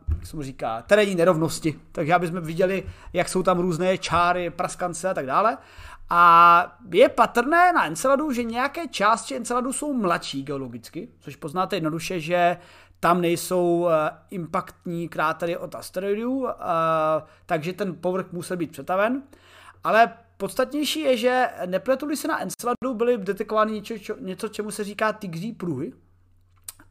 [0.09, 1.79] jak se mu říká, terénní nerovnosti.
[1.91, 5.57] Takže aby jsme viděli, jak jsou tam různé čáry, praskance a tak dále.
[6.09, 12.19] A je patrné na Enceladu, že nějaké části Enceladu jsou mladší geologicky, což poznáte jednoduše,
[12.19, 12.57] že
[12.99, 13.91] tam nejsou uh,
[14.29, 16.49] impaktní krátery od asteroidů, uh,
[17.45, 19.23] takže ten povrch musel být přetaven.
[19.83, 25.13] Ale podstatnější je, že nepletuli se na Enceladu byly detekovány něco, něco, čemu se říká
[25.13, 25.93] tygří pruhy,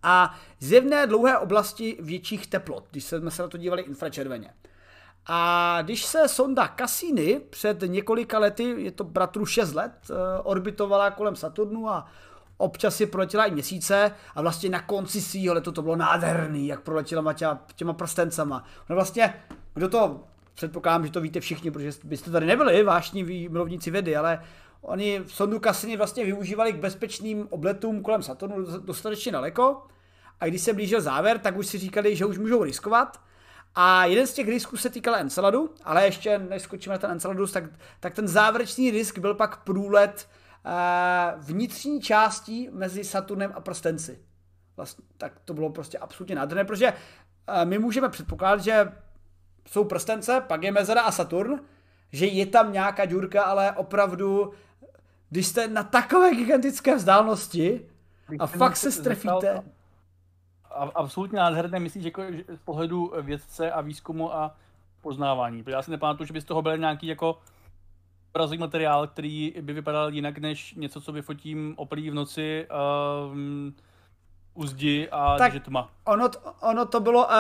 [0.05, 4.51] a zjevné dlouhé oblasti větších teplot, když jsme se na to dívali infračerveně.
[5.27, 11.11] A když se sonda Cassini před několika lety, je to bratru 6 let, eh, orbitovala
[11.11, 12.07] kolem Saturnu a
[12.57, 16.81] občas si proletěla i měsíce a vlastně na konci svého letu to bylo nádherný, jak
[16.81, 18.65] proletěla těma, těma prstencama.
[18.89, 19.35] No vlastně,
[19.75, 20.25] kdo to,
[20.55, 24.45] předpokládám, že to víte všichni, protože byste tady nebyli vášní milovníci vědy, ale
[24.81, 29.83] oni sondu Cassini vlastně využívali k bezpečným obletům kolem Saturnu dostatečně daleko
[30.45, 33.21] a když se blížil závěr, tak už si říkali, že už můžou riskovat.
[33.75, 37.53] A jeden z těch risků se týkal Enceladu, ale ještě než skočíme na ten Enceladus,
[37.53, 37.65] tak,
[38.01, 40.29] tak ten závěrečný risk byl pak průlet
[40.65, 44.19] uh, vnitřní částí mezi Saturnem a prstenci.
[44.77, 48.93] Vlastně, tak to bylo prostě absolutně nádherné, protože uh, my můžeme předpokládat, že
[49.69, 51.61] jsou prstence, pak je mezera a Saturn,
[52.13, 54.53] že je tam nějaká díurka, ale opravdu,
[55.31, 57.87] když jste na takové gigantické vzdálenosti
[58.39, 59.63] a fakt se strefíte.
[60.95, 64.55] Absolutně nádherné, myslíš, jako z pohledu vědce a výzkumu a
[65.01, 65.63] poznávání.
[65.63, 67.39] Protože já si nepamatuju, že by z toho byl nějaký jako
[68.35, 72.67] obrazový materiál, který by vypadal jinak než něco, co vyfotím oprý v noci.
[73.33, 73.75] Um,
[74.55, 75.91] u zdi a tak je tma.
[76.05, 76.29] Ono,
[76.61, 77.33] ono, to bylo, uh,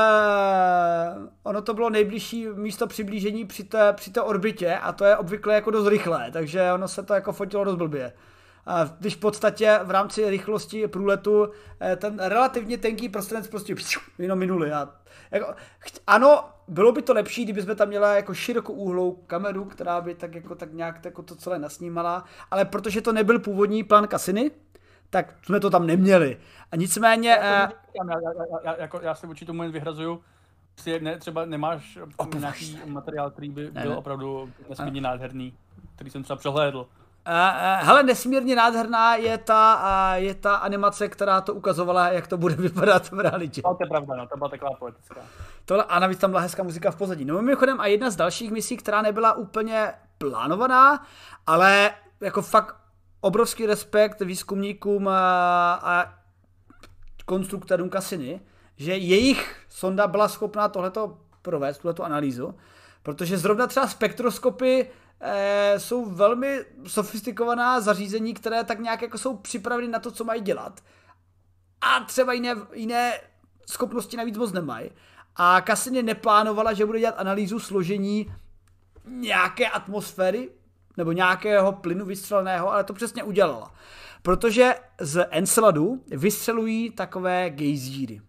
[1.43, 5.55] ono to bylo nejbližší místo přiblížení při té, při té orbitě a to je obvykle
[5.55, 8.13] jako dost rychlé, takže ono se to jako fotilo dost blbě.
[8.99, 11.51] Když v podstatě v rámci rychlosti průletu
[11.81, 13.75] eh, ten relativně tenký prostranec prostě
[14.19, 14.73] jenom minuli.
[14.73, 14.89] A
[15.31, 15.55] jako,
[16.07, 20.15] ano, bylo by to lepší, kdyby jsme tam měla jako širokou úhlou kameru, která by
[20.15, 24.51] tak jako tak nějak jako to celé nasnímala, ale protože to nebyl původní plán Cassiny,
[25.11, 26.39] tak jsme to tam neměli.
[26.73, 27.31] A nicméně...
[27.31, 30.23] Já, to uh, já, já, já, jako, já se vůči tomu jen vyhrazuju,
[30.77, 33.97] si ne, třeba nemáš oh, nějaký materiál, který by ne, byl ne.
[33.97, 35.09] opravdu nesmírně ne.
[35.09, 35.55] nádherný,
[35.95, 36.89] který jsem třeba přehlédl.
[37.29, 39.77] Uh, uh, hele, nesmírně nádherná je ta,
[40.17, 43.63] uh, je ta animace, která to ukazovala, jak to bude vypadat v realitě.
[43.65, 45.21] No, to je pravda, no, to byla taková poetická.
[45.65, 47.25] Tohle, a navíc tam byla hezká muzika v pozadí.
[47.25, 51.07] No mimochodem a jedna z dalších misí, která nebyla úplně plánovaná,
[51.47, 52.77] ale jako fakt
[53.21, 56.15] obrovský respekt výzkumníkům a, a
[57.25, 58.41] konstruktorům Cassini,
[58.77, 62.55] že jejich sonda byla schopná tohleto provést, tuhleto analýzu,
[63.03, 64.91] protože zrovna třeba spektroskopy
[65.77, 70.81] jsou velmi sofistikovaná zařízení, které tak nějak jako jsou připraveny na to, co mají dělat.
[71.81, 73.21] A třeba jiné, jiné
[73.71, 74.91] schopnosti navíc moc nemají.
[75.37, 78.35] A Cassini neplánovala, že bude dělat analýzu složení
[79.05, 80.51] nějaké atmosféry
[80.97, 83.75] nebo nějakého plynu vystřeleného, ale to přesně udělala.
[84.23, 88.21] Protože z Enceladu vystřelují takové gejzíry.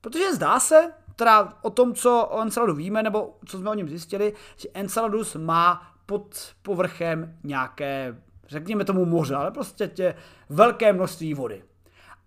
[0.00, 3.88] Protože zdá se, teda o tom, co o Enceladu víme, nebo co jsme o něm
[3.88, 8.16] zjistili, že Enceladus má pod povrchem nějaké,
[8.48, 10.14] řekněme tomu moře, ale prostě tě
[10.48, 11.62] velké množství vody.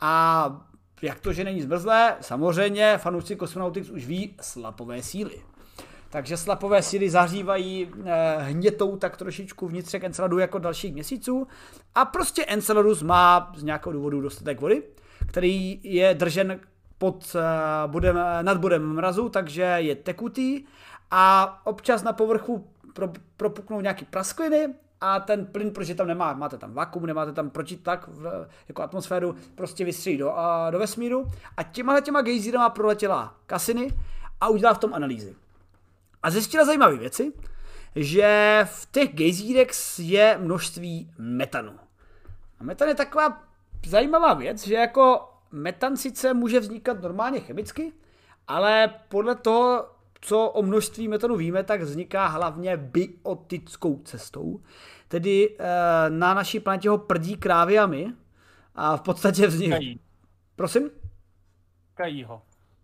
[0.01, 0.67] A
[1.01, 5.41] jak to, že není zmrzlé, samozřejmě fanoušci Cosmonautics už ví slapové síly.
[6.09, 11.47] Takže slapové síly zahřívají eh, hnětou tak trošičku vnitřek Enceladu jako dalších měsíců.
[11.95, 14.83] A prostě Enceladus má z nějakého důvodu dostatek vody,
[15.27, 16.59] který je držen
[16.97, 20.65] pod, eh, bodem, nad bodem mrazu, takže je tekutý
[21.11, 26.57] a občas na povrchu pro, propuknou nějaký praskliny a ten plyn, protože tam nemá, máte
[26.57, 30.33] tam vakuum, nemáte tam protitlak v, jako atmosféru, prostě vystřílí do,
[30.71, 31.25] do vesmíru
[31.57, 33.91] a těma těma gejzírama proletěla kasiny
[34.41, 35.35] a udělá v tom analýzy.
[36.23, 37.33] A zjistila zajímavé věci,
[37.95, 39.69] že v těch gejzírech
[39.99, 41.73] je množství metanu.
[42.59, 43.43] A metan je taková
[43.87, 47.93] zajímavá věc, že jako metan sice může vznikat normálně chemicky,
[48.47, 54.59] ale podle toho, co o množství metanu víme, tak vzniká hlavně biotickou cestou.
[55.07, 58.13] Tedy e, na naší planetě ho prdí kráviami
[58.76, 59.78] a v podstatě vzniká.
[60.55, 60.89] Prosím?
[61.93, 62.41] Kají ho.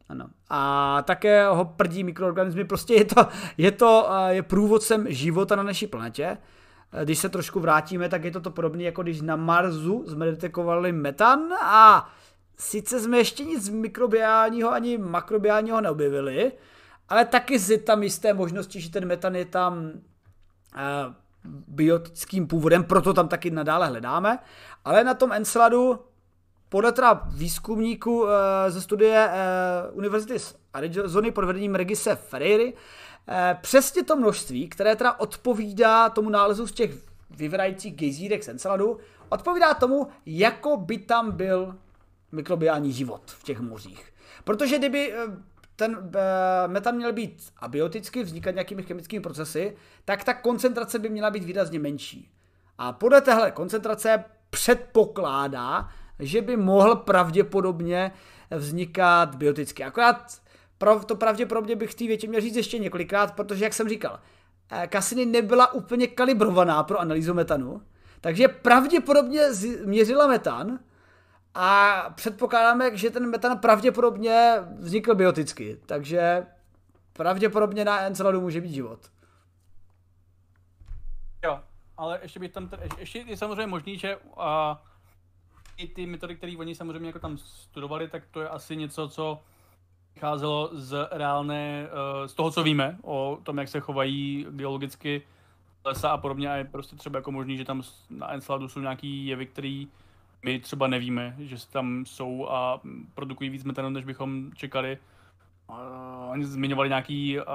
[0.10, 0.30] Ano.
[0.50, 2.66] A také ho prdí mikroorganismy.
[2.66, 3.28] Prostě je to,
[3.58, 6.38] je to je průvodcem života na naší planetě.
[7.04, 10.92] Když se trošku vrátíme, tak je to to podobné, jako když na Marsu jsme detekovali
[10.92, 12.10] metan a
[12.58, 16.52] sice jsme ještě nic mikrobiálního ani makrobiálního neobjevili,
[17.12, 21.14] ale taky si tam jisté možnosti, že ten metan je tam uh,
[21.68, 24.40] biotickým původem, proto tam taky nadále hledáme.
[24.86, 26.00] Ale na tom Enceladu
[26.70, 32.72] podle teda výzkumníků eh, ze studie eh, Univerzity z Arizony pod vedením Regise Ferreira,
[33.28, 36.92] eh, přesně to množství, které teda odpovídá tomu nálezu z těch
[37.30, 38.98] vyvrajících gejzírek z Enceladu,
[39.30, 41.76] odpovídá tomu, jako by tam byl
[42.32, 44.14] mikrobiální život v těch mořích.
[44.44, 45.14] Protože kdyby
[45.76, 46.12] ten
[46.68, 51.80] metan měl být abioticky, vznikat nějakými chemickými procesy, tak ta koncentrace by měla být výrazně
[51.80, 52.32] menší.
[52.78, 58.12] A podle téhle koncentrace předpokládá, že by mohl pravděpodobně
[58.52, 59.84] vznikat bioticky.
[59.84, 60.42] Akorát
[61.06, 64.20] to pravděpodobně bych v té větě měl říct ještě několikrát, protože, jak jsem říkal,
[64.72, 67.82] eh, Cassini nebyla úplně kalibrovaná pro analýzu metanu,
[68.22, 69.42] takže pravděpodobně
[69.86, 70.80] měřila metan
[71.56, 76.46] a předpokládáme, že ten metan pravděpodobně vznikl bioticky, takže
[77.14, 79.00] pravděpodobně na Enceladu může být život.
[81.44, 81.60] Jo,
[81.98, 84.44] ale ještě bych tam, ještě je samozřejmě možný, že uh,
[85.78, 89.42] i ty metody, které oni samozřejmě jako tam studovali, tak to je asi něco, co
[90.14, 95.22] vycházelo z reálné, uh, z toho, co víme o tom, jak se chovají geologicky
[95.86, 99.28] lesa a podobně a je prostě třeba jako možný, že tam na Enceladu jsou nějaký
[99.28, 99.88] jevy, který
[100.46, 102.82] my třeba nevíme, že tam jsou a
[103.14, 104.98] produkují víc metanu, než bychom čekali.
[105.70, 105.76] Uh,
[106.32, 107.46] oni zmiňovali nějaký, uh,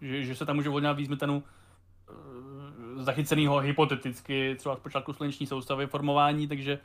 [0.00, 5.46] že, že se tam může uvolňovat víc metanu uh, zachyceného hypoteticky, třeba z počátku sluneční
[5.46, 6.78] soustavy formování, takže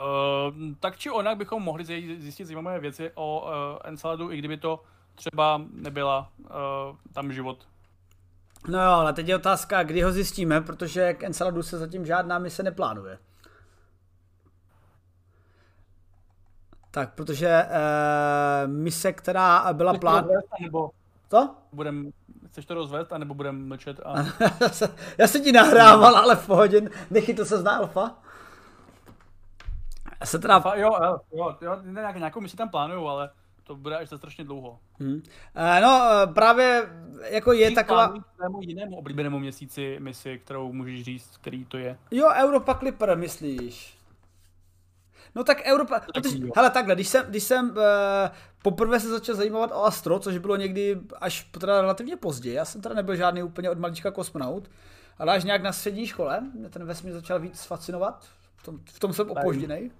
[0.00, 1.84] uh, tak či onak bychom mohli
[2.18, 3.50] zjistit zajímavé věci o uh,
[3.84, 4.82] Enceladu, i kdyby to
[5.14, 6.46] třeba nebyla uh,
[7.12, 7.66] tam život
[8.68, 12.38] No jo, ale teď je otázka, kdy ho zjistíme, protože k Enceladu se zatím žádná
[12.38, 13.18] mise neplánuje.
[16.94, 17.68] Tak, protože e,
[18.66, 20.28] mise, která byla plán...
[20.60, 20.90] Nebo...
[21.30, 21.54] Co?
[21.72, 22.10] Budem,
[22.46, 24.00] chceš to rozvést, anebo budem mlčet?
[24.04, 24.14] A...
[25.18, 28.14] Já se ti nahrával, ale v pohodě, nechytl se z alfa.
[30.20, 30.54] Já se teda...
[30.54, 31.78] Alfa, jo, jo, jo, jo,
[32.16, 33.30] nějakou misi tam plánuju, ale
[33.64, 34.78] to bude až za strašně dlouho.
[35.00, 35.14] Hmm.
[35.14, 35.22] Uh,
[35.82, 36.00] no,
[36.34, 36.88] právě
[37.30, 38.14] jako je Tím taková...
[38.36, 41.98] Tvému jinému oblíbenému měsíci misi, kterou můžeš říct, který to je.
[42.10, 44.03] Jo, Europa Clipper, myslíš?
[45.34, 47.76] No tak Europa, tak protože, hele takhle, když jsem, když jsem uh,
[48.62, 52.80] poprvé se začal zajímat o Astro, což bylo někdy až teda relativně pozdě, já jsem
[52.80, 54.70] teda nebyl žádný úplně od malička kosmonaut,
[55.18, 58.24] ale až nějak na střední škole mě ten vesmír začal víc fascinovat,
[58.56, 59.90] v tom, v tom jsem opožděný.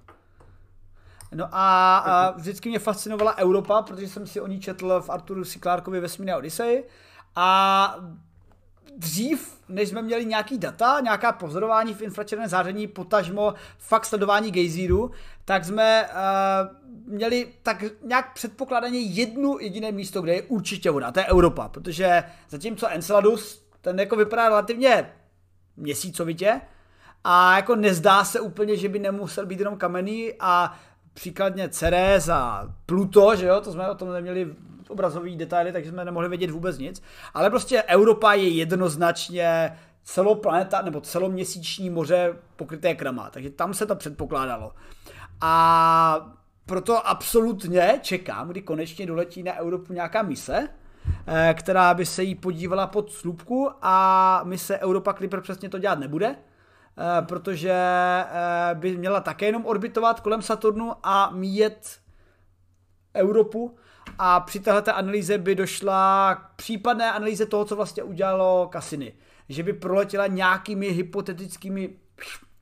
[1.35, 5.45] No a, a vždycky mě fascinovala Europa, protože jsem si o ní četl v Arturu
[5.45, 5.59] C.
[5.59, 6.85] Clarkovi Vesmírné Odyssey
[7.37, 7.97] a
[8.97, 15.11] dřív, než jsme měli nějaký data, nějaká pozorování v infračerveném záření, potažmo fakt sledování gejzíru,
[15.45, 21.21] tak jsme uh, měli tak nějak předpokládaně jednu jediné místo, kde je určitě voda, to
[21.21, 25.13] je Europa, protože zatímco Enceladus, ten jako vypadá relativně
[25.77, 26.61] měsícovitě
[27.25, 30.79] a jako nezdá se úplně, že by nemusel být jenom kamenný a
[31.15, 34.55] příkladně Ceres a Pluto, že jo, to jsme o tom neměli
[34.89, 37.03] obrazový detaily, takže jsme nemohli vědět vůbec nic.
[37.35, 43.97] Ale prostě Europa je jednoznačně celoplaneta nebo celoměsíční moře pokryté krama, takže tam se to
[43.97, 44.73] předpokládalo.
[45.41, 50.69] A proto absolutně čekám, kdy konečně doletí na Evropu nějaká mise,
[51.27, 55.99] eh, která by se jí podívala pod slupku a mise Europa Clipper přesně to dělat
[55.99, 56.37] nebude,
[56.99, 61.99] Eh, protože eh, by měla také jenom orbitovat kolem Saturnu a míjet
[63.15, 63.77] Evropu
[64.19, 69.13] a při této analýze by došla k případné analýze toho, co vlastně udělalo Cassini.
[69.49, 71.91] Že by proletěla nějakými hypotetickými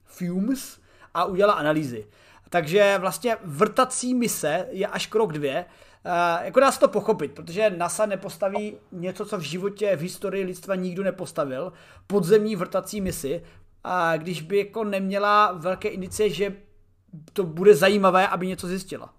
[0.05, 0.80] fumes
[1.14, 2.07] a udělala analýzy.
[2.48, 5.64] Takže vlastně vrtací mise je až krok dvě.
[6.07, 10.44] Uh, jako dá se to pochopit, protože NASA nepostaví něco, co v životě, v historii
[10.44, 11.72] lidstva nikdo nepostavil,
[12.07, 13.42] podzemní vrtací misi,
[13.84, 16.57] a když by jako neměla velké indicie, že
[17.32, 19.14] to bude zajímavé, aby něco zjistila.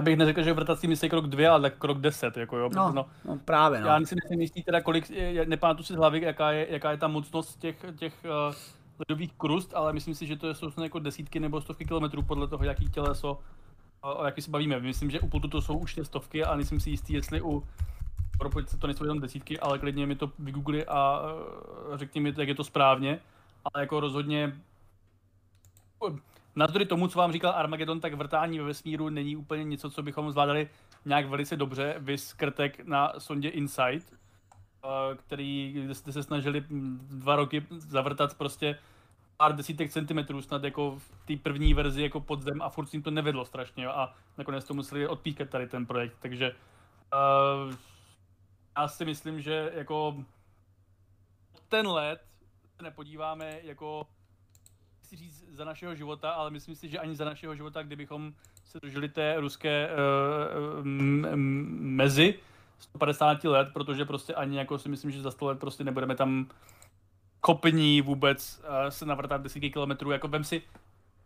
[0.00, 2.70] Abych neřekl, že vrtací mise je krok dvě, ale krok deset, jako jo.
[2.74, 3.86] No, no, no právě, no.
[3.86, 5.10] Já si nejsem jistý teda, kolik,
[5.44, 8.54] nepamatuji si z hlavy, jaká je, jaká je ta mocnost těch, těch uh,
[8.98, 12.64] ledových krust, ale myslím si, že to jsou jako desítky nebo stovky kilometrů podle toho,
[12.64, 13.38] jaký těleso,
[14.00, 14.80] o, o jaký se bavíme.
[14.80, 17.66] Myslím, že u Plutu to jsou už stovky a nejsem si jistý, jestli u
[18.38, 22.48] Propojice to nejsou jenom desítky, ale klidně mi to vygoogli a uh, řekni mi, jak
[22.48, 23.20] je to správně
[23.64, 24.60] ale jako rozhodně
[26.56, 30.30] navzdory tomu, co vám říkal Armageddon, tak vrtání ve vesmíru není úplně něco, co bychom
[30.30, 30.68] zvládali
[31.04, 31.94] nějak velice dobře.
[31.98, 36.64] Vys krtek na sondě InSight, eh, který, jste se snažili
[36.98, 38.78] dva roky zavrtat prostě
[39.36, 43.02] pár desítek centimetrů snad jako v té první verzi jako pod zem a furt jim
[43.02, 46.54] to nevedlo strašně jo, a nakonec to museli odpíkat tady ten projekt, takže
[47.14, 47.74] uh,
[48.78, 50.24] já si myslím, že jako
[51.68, 52.24] ten let
[52.82, 54.06] nepodíváme jako
[55.10, 58.32] chci říct za našeho života, ale myslím si, že ani za našeho života, kdybychom
[58.64, 62.38] se dožili té ruské uh, mezi
[62.78, 66.46] 150 let, protože prostě ani jako si myslím, že za 100 let prostě nebudeme tam
[67.40, 70.62] kopní vůbec uh, se navrtat desítky kilometrů, jako vem si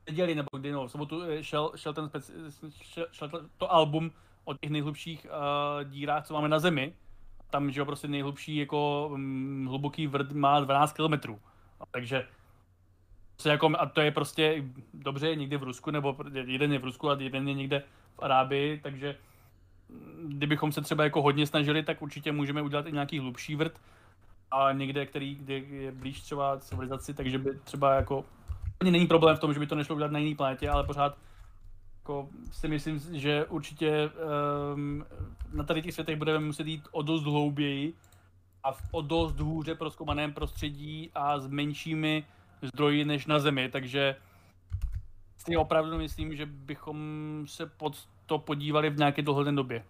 [0.07, 2.33] neděli nebo kdy, no, v sobotu šel, šel, ten speci,
[2.83, 4.11] šel, šel to album
[4.45, 6.95] o těch nejhlubších uh, dírách, co máme na Zemi,
[7.51, 11.37] tam, že jo, prostě nejhlubší jako hm, hluboký vrt má 12 km.
[11.91, 12.27] Takže
[13.39, 14.65] se jako, a to je prostě
[14.95, 17.83] dobře někde v Rusku, nebo jeden je v Rusku a jeden je někde
[18.15, 19.17] v Arábii, takže
[20.27, 23.81] kdybychom se třeba jako hodně snažili, tak určitě můžeme udělat i nějaký hlubší vrt
[24.51, 28.25] a někde, který kde je blíž třeba civilizaci, takže by třeba jako
[28.83, 31.19] není problém v tom, že by to nešlo udělat na jiný planetě, ale pořád
[32.03, 34.11] jako si myslím, že určitě
[34.75, 35.05] um,
[35.53, 37.95] na tady těch světech budeme muset jít o dost hlouběji,
[38.65, 42.25] a v o dost hůře proskoumaném prostředí a s menšími
[42.65, 44.17] zdroji než na Zemi, takže
[45.39, 46.99] si opravdu myslím, že bychom
[47.49, 47.97] se pod
[48.27, 49.85] to podívali v nějaké dohledné době.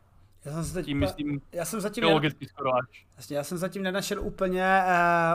[0.45, 3.07] Já jsem, teď, Tím myslím já jsem zatím geologicky skoro až.
[3.17, 4.83] Jasně, já jsem zatím nenašel úplně,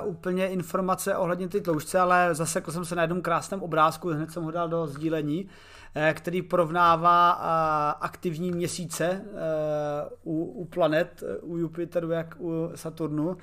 [0.01, 4.31] uh, úplně informace ohledně ty tloušťce, ale zasekl jsem se na jednom krásném obrázku, hned
[4.31, 5.49] jsem ho dal do sdílení, uh,
[6.13, 7.43] který porovnává uh,
[8.05, 9.21] aktivní měsíce
[10.23, 13.37] uh, u, u planet, u Jupiteru jak u Saturnu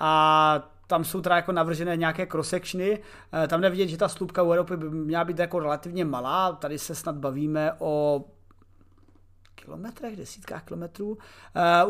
[0.00, 2.98] a tam jsou teda jako navržené nějaké cross-sectiony.
[3.48, 6.52] Tam nevidět, že ta slupka u Evropy by měla být jako relativně malá.
[6.52, 8.24] Tady se snad bavíme o
[9.54, 11.10] kilometrech, desítkách kilometrů.
[11.10, 11.18] Uh,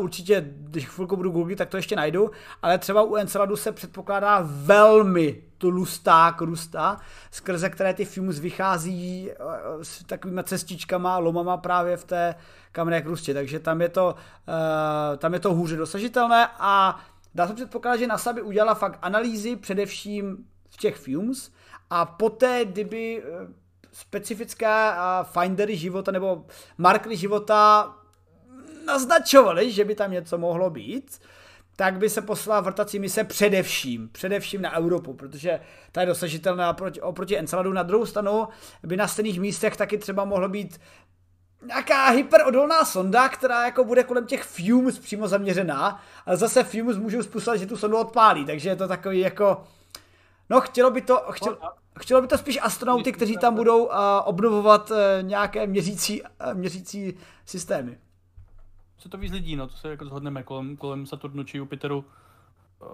[0.03, 2.31] určitě, když chvilku budu googlit, tak to ještě najdu,
[2.61, 6.99] ale třeba u Enceladu se předpokládá velmi tlustá krusta,
[7.31, 12.35] skrze které ty fumes vychází uh, s takovými cestičkama, lomama právě v té
[12.71, 14.15] kamenné krustě, takže tam je to,
[15.17, 16.99] tam je to hůře dosažitelné a
[17.35, 21.51] dá se předpokládat, že NASA by udělala fakt analýzy především v těch fumes
[21.89, 23.23] a poté, kdyby
[23.91, 24.91] specifické
[25.23, 26.45] findery života nebo
[26.77, 27.93] markery života
[28.85, 31.19] naznačovaly, že by tam něco mohlo být,
[31.75, 35.59] tak by se poslala vrtací mise především, především na Evropu, protože
[35.91, 37.73] ta je dosažitelná oproti, oproti Enceladu.
[37.73, 38.47] Na druhou stranu
[38.83, 40.81] by na stejných místech taky třeba mohlo být
[41.65, 47.23] nějaká hyperodolná sonda, která jako bude kolem těch fumes přímo zaměřená, ale zase fumes můžou
[47.23, 49.63] způsobit, že tu sondu odpálí, takže je to takový jako,
[50.49, 51.57] no chtělo by to, chtělo,
[51.99, 53.93] Chtělo by to spíš astronauty, kteří tam budou uh,
[54.25, 57.13] obnovovat uh, nějaké měřící, uh, měřící
[57.45, 57.97] systémy.
[58.97, 61.97] Co to víc lidí, no, to se jako zhodneme kolem, kolem Saturnu či Jupiteru.
[61.97, 62.87] Uh,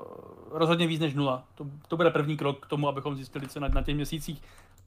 [0.52, 1.44] rozhodně víc než nula.
[1.56, 4.42] To, to bude první krok k tomu, abychom zjistili, co na, na těch měsících.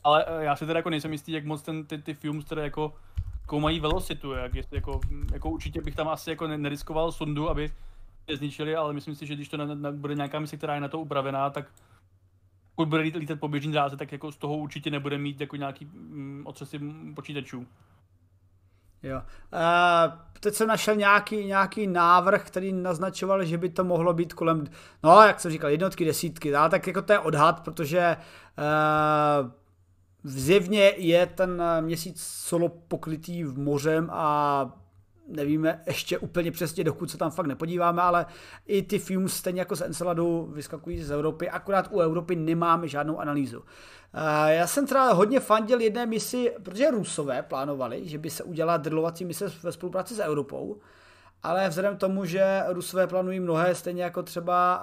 [0.05, 2.63] Ale uh, já si teda jako nejsem jistý, jak moc ten, ty, ty filmy, které
[2.63, 2.95] jako
[3.53, 5.01] koumají velocitu, jak jestli jako,
[5.33, 7.73] jako určitě bych tam asi jako neriskoval sondu, aby
[8.27, 10.81] je zničili, ale myslím si, že když to na, na, bude nějaká mise, která je
[10.81, 11.67] na to upravená, tak
[12.75, 15.85] pokud bude lítat po běžný dráze, tak jako z toho určitě nebude mít jako nějaký
[15.85, 16.81] mm, otřesy
[17.15, 17.67] počítačů.
[19.03, 19.17] Jo.
[19.17, 24.65] Uh, teď jsem našel nějaký, nějaký návrh, který naznačoval, že by to mohlo být kolem,
[25.03, 28.17] no jak jsem říkal, jednotky, desítky, ale tak jako to je odhad, protože
[28.59, 29.62] uh,
[30.25, 34.79] zjevně je ten měsíc solo pokrytý v mořem a
[35.29, 38.27] nevíme ještě úplně přesně, dokud se tam fakt nepodíváme, ale
[38.67, 43.21] i ty fumes stejně jako z Enceladu vyskakují z Evropy, akorát u Evropy nemáme žádnou
[43.21, 43.63] analýzu.
[44.47, 49.25] Já jsem teda hodně fandil jedné misi, protože Rusové plánovali, že by se udělala drlovací
[49.25, 50.81] mise ve spolupráci s Evropou,
[51.43, 54.83] ale vzhledem k tomu, že Rusové plánují mnohé, stejně jako třeba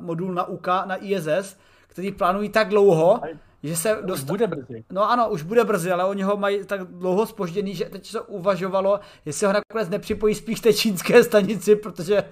[0.00, 1.56] modul na UK, na ISS,
[1.86, 3.20] který plánují tak dlouho,
[3.62, 4.24] že se dost...
[4.24, 4.84] Bude brzy.
[4.90, 8.20] No ano, už bude brzy, ale oni ho mají tak dlouho spožděný, že teď se
[8.20, 12.24] uvažovalo, jestli ho nakonec nepřipojí spíš té čínské stanici, protože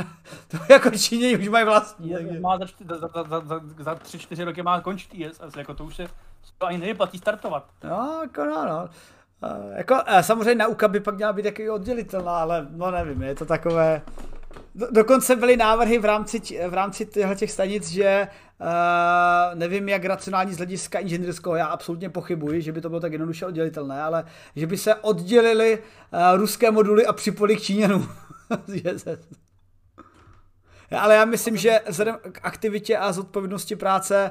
[0.48, 2.12] to jako Číně už mají vlastní.
[2.12, 2.40] Takže...
[2.40, 2.66] Má za,
[2.98, 6.06] za, za, za, za, tři, čtyři roky má končit ISS, jako to už se
[6.58, 7.66] to ani nevyplatí startovat.
[7.84, 8.88] No, jako no, no.
[9.42, 13.34] Uh, jako, uh, samozřejmě nauka by pak měla být taky oddělitelná, ale no nevím, je
[13.34, 14.02] to takové...
[14.74, 18.28] Do, dokonce byly návrhy v rámci, v rámci těch stanic, že
[18.60, 18.66] uh,
[19.58, 23.46] nevím, jak racionální z hlediska inženýrského, já absolutně pochybuji, že by to bylo tak jednoduše
[23.46, 24.24] oddělitelné, ale
[24.56, 25.82] že by se oddělili uh,
[26.36, 28.08] ruské moduly a připojili k Číňanům.
[30.98, 34.30] ale já myslím, že vzhledem k aktivitě a zodpovědnosti práce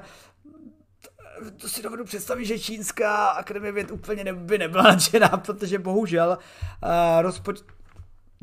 [1.58, 6.38] to si dovedu představit, že čínská akademie věd úplně by nebyla nadšená, protože bohužel
[6.84, 7.66] uh, rozpočet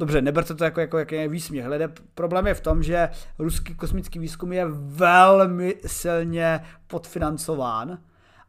[0.01, 1.64] Dobře, neberte to jako, jako jaký výsměch.
[1.64, 7.98] Hlede, problém je v tom, že ruský kosmický výzkum je velmi silně podfinancován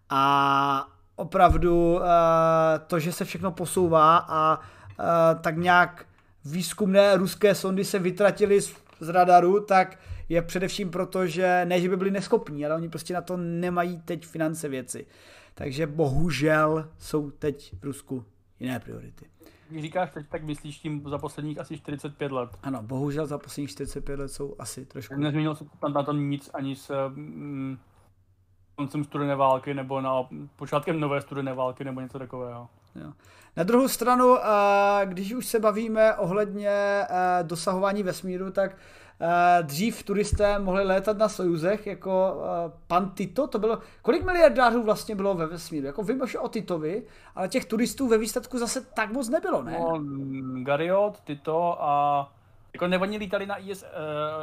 [0.10, 2.02] a opravdu uh,
[2.88, 6.06] to, že se všechno posouvá a uh, tak nějak
[6.46, 10.00] výzkumné ruské sondy se vytratily z, z radaru, tak
[10.30, 14.02] je především proto, že ne, že by byli neschopní, ale oni prostě na to nemají
[14.02, 15.06] teď finance věci.
[15.56, 18.26] Takže bohužel jsou teď v Rusku
[18.60, 19.26] jiné priority.
[19.72, 22.50] Když říkáš teď, tak myslíš tím za posledních asi 45 let.
[22.64, 25.16] Ano, bohužel za posledních 45 let jsou asi trošku.
[25.16, 27.78] Nezměnilo se tam na tom nic ani s mm,
[28.76, 30.24] koncem studené války nebo na
[30.56, 32.70] počátkem nové studené války nebo něco takového.
[32.96, 33.14] Jo.
[33.58, 34.38] Na druhou stranu,
[35.06, 36.72] když už se bavíme ohledně
[37.44, 38.78] dosahování vesmíru, tak
[39.62, 45.16] dřív turisté mohli létat na Sojuzech, jako uh, pan Tito, to bylo, kolik miliardářů vlastně
[45.16, 47.04] bylo ve vesmíru, jako vím o Titovi,
[47.36, 49.78] ale těch turistů ve výsledku zase tak moc nebylo, ne?
[49.80, 50.04] No,
[50.64, 52.34] Gariot, Tito a
[52.74, 53.90] jako ne, oni lítali na, IS, uh,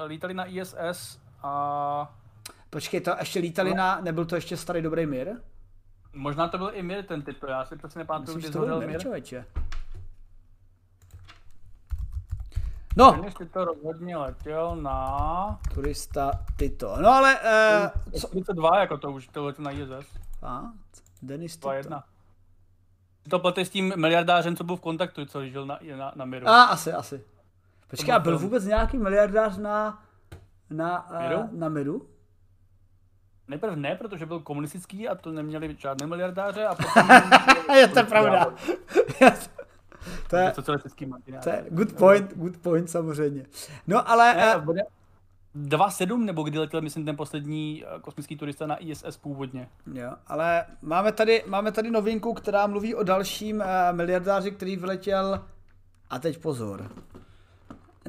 [0.07, 2.15] lítali na ISS a...
[2.71, 3.77] Počkej, to ještě lítali no.
[3.77, 5.29] na, nebyl to ještě starý dobrý mír?
[6.13, 9.01] Možná to byl i Mir ten Tito, já si přesně nepamatuju, kdy zhořel Mir.
[9.01, 9.45] Člověče.
[12.97, 15.59] No, Dennis to rozhodně letěl na...
[15.75, 16.97] turista Tito.
[17.01, 17.39] No ale,
[18.15, 18.29] uh, co?
[18.29, 20.19] 42, jako to už to letěl na ISS.
[20.43, 20.63] A,
[21.23, 21.69] Denis Tito.
[21.69, 22.03] 2-1.
[23.31, 26.49] To plete s tím miliardářem, co byl v kontaktu, co žil na, na, na Miru.
[26.49, 27.25] A, asi, asi.
[27.91, 30.03] Počkej, byl a byl vůbec nějaký miliardář na,
[30.71, 31.49] na, uh, Miru?
[31.53, 32.09] na Miru?
[33.49, 37.11] Nejprve ne, protože byl komunistický a to neměli žádné miliardáře a potom...
[37.77, 38.47] je to pravda.
[40.31, 41.43] To je, Socialistický marginál.
[41.43, 43.47] to je good point, good point samozřejmě.
[43.87, 44.83] No ale, Ne, uh, bude
[45.57, 49.69] 2.7, nebo kdy letěl, myslím, ten poslední eh, kosmický turista na ISS původně.
[49.95, 55.45] jo, ale máme tady, máme tady novinku, která mluví o dalším uh, miliardáři, který vyletěl,
[56.11, 56.91] a teď pozor,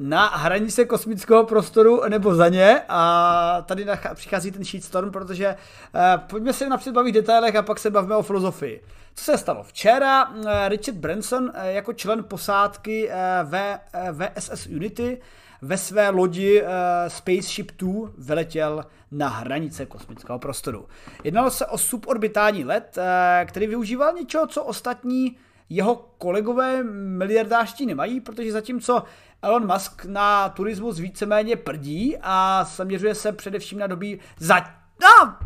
[0.00, 5.56] na hranice kosmického prostoru nebo za ně a tady přichází ten shitstorm, protože
[5.94, 8.82] uh, pojďme se napřed bavit detailech a pak se bavíme o filozofii.
[9.14, 9.62] Co se stalo?
[9.62, 13.14] Včera uh, Richard Branson uh, jako člen posádky uh,
[13.50, 13.78] v,
[14.10, 15.20] uh, VSS Unity
[15.62, 16.68] ve své lodi uh,
[17.08, 20.88] Spaceship 2 vyletěl na hranice kosmického prostoru.
[21.24, 22.98] Jednalo se o suborbitální let,
[23.44, 25.36] který využíval něčeho, co ostatní
[25.70, 29.02] jeho kolegové miliardářští nemají, protože zatímco
[29.42, 34.60] Elon Musk na turismus víceméně prdí a zaměřuje se především na doby za...
[35.02, 35.36] No,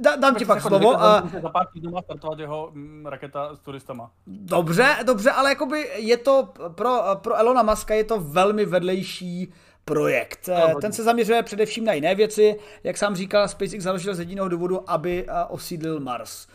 [0.00, 1.02] dá, dám ti pak slovo.
[1.02, 4.10] A, Za pár týdnů má startovat jeho mm, raketa s turistama.
[4.26, 9.52] dobře, dobře, ale jakoby je to pro, pro Elona Muska je to velmi vedlejší
[9.84, 10.48] projekt.
[10.48, 10.74] Hodně.
[10.80, 12.58] Ten se zaměřuje především na jiné věci.
[12.84, 16.46] Jak sám říkal, SpaceX založil z jediného důvodu, aby osídlil Mars.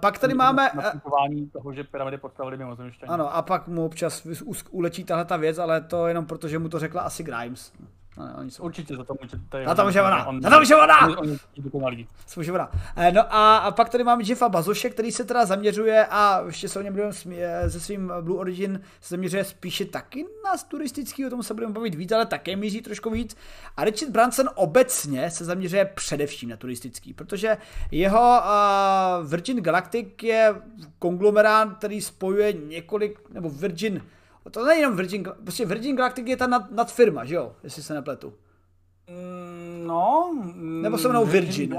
[0.00, 0.70] Pak tady máme...
[1.52, 3.12] Toho, že pyramidy postavili mimozemšťané.
[3.12, 4.26] Ano, a pak mu občas
[4.70, 7.72] ulečí tahle ta věc, ale to jenom proto, že mu to řekla asi Grimes.
[8.18, 9.04] No, ne, oni jsou, Určitě za
[9.48, 11.06] to je Na to může ona, on- na to může ona!
[11.08, 11.36] on- on.
[12.96, 16.68] Eh, No a, a pak tady máme Jeffa Bazoše, který se teda zaměřuje a ještě
[16.68, 21.26] se o něm budeme eh, se svým Blue Origin se zaměřuje spíše taky na turistický,
[21.26, 23.36] o tom se budeme bavit víc, ale také míří trošku víc.
[23.76, 27.56] A Richard Branson obecně se zaměřuje především na turistický, protože
[27.90, 30.54] jeho uh, Virgin Galactic je
[30.98, 34.02] konglomerát, který spojuje několik, nebo Virgin,
[34.50, 37.94] to není jenom Virgin, prostě Virgin Galactic je ta nad, nadfirma, že jo, jestli se
[37.94, 38.34] nepletu.
[39.10, 40.34] Mm, No.
[40.54, 41.78] Nebo se jmenou Virgin.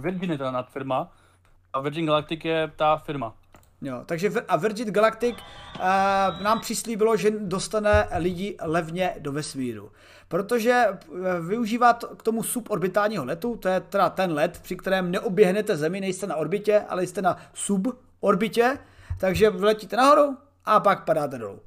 [0.00, 1.12] Virgin je ta nadfirma.
[1.72, 3.34] A Virgin Galactic je ta firma.
[3.82, 5.82] Jo, takže a Virgin Galactic uh,
[6.42, 9.92] nám přislíbilo, že dostane lidi levně do vesmíru.
[10.28, 15.10] Protože eh, využívá to, k tomu suborbitálního letu, to je teda ten let, při kterém
[15.10, 18.78] neoběhnete Zemi, nejste na orbitě, ale jste na suborbitě,
[19.18, 21.60] takže vletíte nahoru a pak padáte dolů.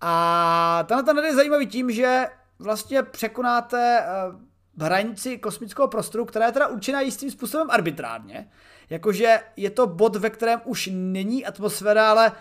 [0.00, 2.26] A tenhle ten je zajímavý tím, že
[2.58, 8.50] vlastně překonáte eh, hranici kosmického prostoru, která je teda určená jistým způsobem arbitrárně.
[8.90, 12.32] Jakože je to bod, ve kterém už není atmosféra, ale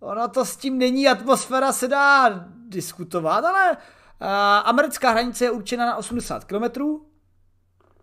[0.00, 2.30] ono to s tím není atmosféra, se dá
[2.68, 3.78] diskutovat, ale uh,
[4.64, 6.80] americká hranice je určena na 80 km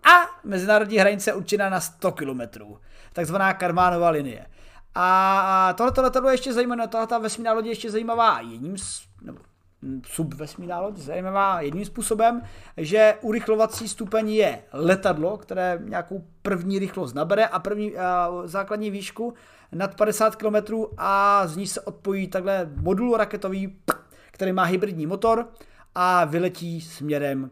[0.04, 2.42] a mezinárodní hranice je určena na 100 km.
[3.14, 4.48] Takzvaná Karmánová linie.
[4.96, 8.76] A tohleto letadlo je ještě zajímavé, tohle vesmírná loď je ještě zajímavá jedním
[9.22, 9.40] nebo
[9.82, 12.42] hm, subvesmírná loď, zajímavá jedním způsobem,
[12.78, 18.00] že urychlovací stupeň je letadlo, které nějakou první rychlost nabere a první uh,
[18.46, 19.34] základní výšku
[19.72, 20.56] nad 50 km
[20.98, 23.80] a z ní se odpojí takhle modul raketový,
[24.32, 25.48] který má hybridní motor
[25.96, 27.52] a vyletí směrem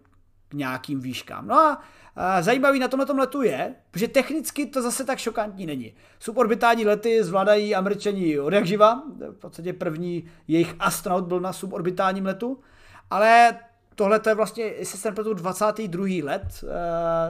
[0.49, 1.47] k nějakým výškám.
[1.47, 2.02] No a a
[2.39, 5.93] zajímavý na tomhle letu je, že technicky to zase tak šokantní není.
[6.19, 12.25] Suborbitální lety zvládají američani od jak živa, v podstatě první jejich astronaut byl na suborbitálním
[12.25, 12.59] letu,
[13.09, 13.59] ale
[13.95, 16.05] tohle je vlastně, jestli se nepletu, 22.
[16.23, 16.69] let uh,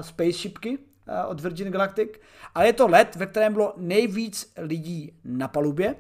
[0.01, 2.09] spaceshipky uh, od Virgin Galactic,
[2.55, 5.95] ale je to let, ve kterém bylo nejvíc lidí na palubě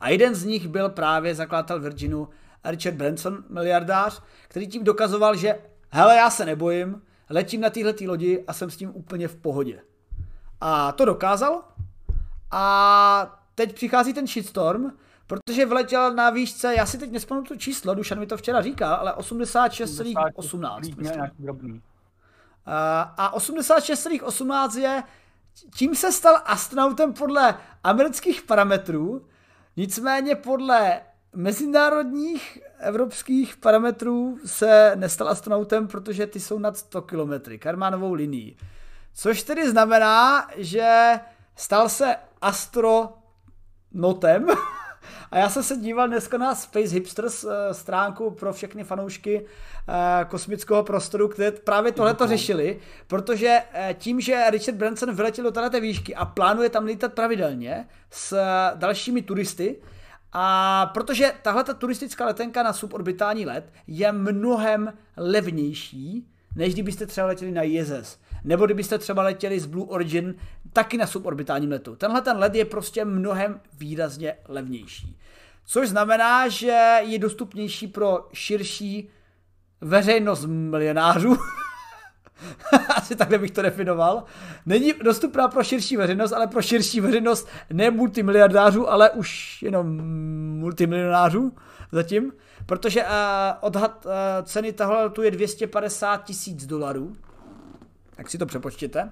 [0.00, 2.28] a jeden z nich byl právě zakladatel Virginu
[2.64, 5.58] Richard Branson, miliardář, který tím dokazoval, že
[5.90, 7.02] hele, já se nebojím,
[7.32, 9.82] letím na téhle lodi a jsem s tím úplně v pohodě.
[10.60, 11.62] A to dokázal.
[12.50, 14.90] A teď přichází ten shitstorm,
[15.26, 18.94] protože vyletěl na výšce, já si teď nespomínám to číslo, Dušan mi to včera říkal,
[18.94, 20.80] ale 86,18.
[20.80, 21.16] Líp, myslím.
[21.16, 21.82] nějaký drobný.
[22.66, 25.02] A 86,18 je,
[25.74, 27.54] tím se stal astronautem podle
[27.84, 29.26] amerických parametrů,
[29.76, 31.00] nicméně podle
[31.34, 38.56] mezinárodních evropských parametrů se nestal astronautem, protože ty jsou nad 100 km, Karmánovou linií.
[39.14, 41.20] Což tedy znamená, že
[41.56, 44.46] stal se astronotem.
[45.30, 49.46] A já jsem se díval dneska na Space Hipsters eh, stránku pro všechny fanoušky
[49.88, 55.44] eh, kosmického prostoru, kde právě tohle to řešili, protože eh, tím, že Richard Branson vyletěl
[55.44, 58.36] do této výšky a plánuje tam lítat pravidelně s
[58.74, 59.76] dalšími turisty,
[60.32, 67.26] A protože tahle ta turistická letenka na suborbitální let je mnohem levnější, než kdybyste třeba
[67.26, 68.18] letěli na ISS.
[68.44, 70.34] Nebo kdybyste třeba letěli z Blue Origin
[70.72, 71.96] taky na suborbitálním letu.
[71.96, 75.18] Tenhle ten let je prostě mnohem výrazně levnější.
[75.64, 79.08] Což znamená, že je dostupnější pro širší
[79.80, 81.36] veřejnost milionářů.
[82.96, 84.24] Asi takhle bych to definoval.
[84.66, 89.96] Není dostupná pro širší veřejnost, ale pro širší veřejnost ne multimiliardářů, ale už jenom
[90.58, 91.52] multimilionářů
[91.92, 92.32] zatím.
[92.66, 93.08] Protože uh,
[93.60, 94.12] odhad uh,
[94.44, 97.12] ceny tohle tu je 250 tisíc dolarů.
[98.16, 99.10] Tak si to přepočtěte.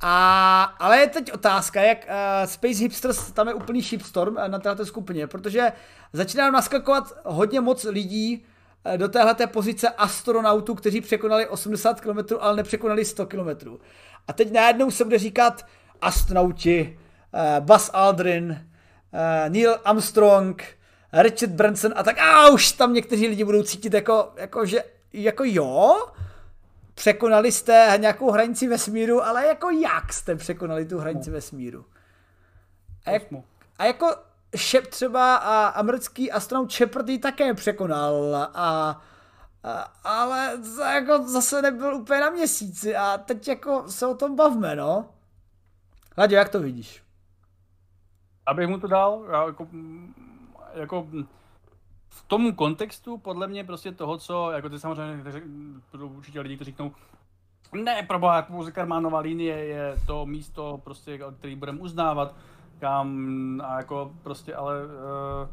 [0.00, 4.86] A, ale je teď otázka, jak uh, Space Hipsters, tam je úplný shipstorm na této
[4.86, 5.72] skupině, protože
[6.12, 8.44] začíná naskakovat hodně moc lidí
[8.96, 13.78] do téhleté pozice astronautů, kteří překonali 80 km, ale nepřekonali 100 km.
[14.28, 15.66] A teď najednou se bude říkat
[16.00, 16.98] astronauti,
[17.32, 20.64] uh, Buzz Aldrin, uh, Neil Armstrong,
[21.12, 24.82] Richard Branson a tak a už tam někteří lidi budou cítit jako, jako že
[25.12, 26.06] jako jo,
[26.94, 31.84] překonali jste nějakou hranici vesmíru, ale jako jak jste překonali tu hranici vesmíru?
[33.06, 33.22] A, jak,
[33.78, 34.16] a jako
[34.56, 39.00] šep třeba a americký astronaut Shepard ji také překonal a, a
[40.04, 40.58] ale
[40.94, 45.08] jako zase nebyl úplně na měsíci a teď jako se o tom bavme, no.
[46.16, 47.02] Hlaďo, jak to vidíš?
[48.46, 49.68] Abych mu to dal, já jako,
[50.74, 51.06] jako
[52.08, 55.24] v tomu kontextu, podle mě prostě toho, co, jako ty samozřejmě,
[55.92, 56.92] budou určitě lidi, kteří řeknou,
[57.72, 62.34] ne, proboha, pouze Karmánová linie je to místo, prostě, který budeme uznávat,
[62.78, 65.48] kam, a jako prostě, ale uh,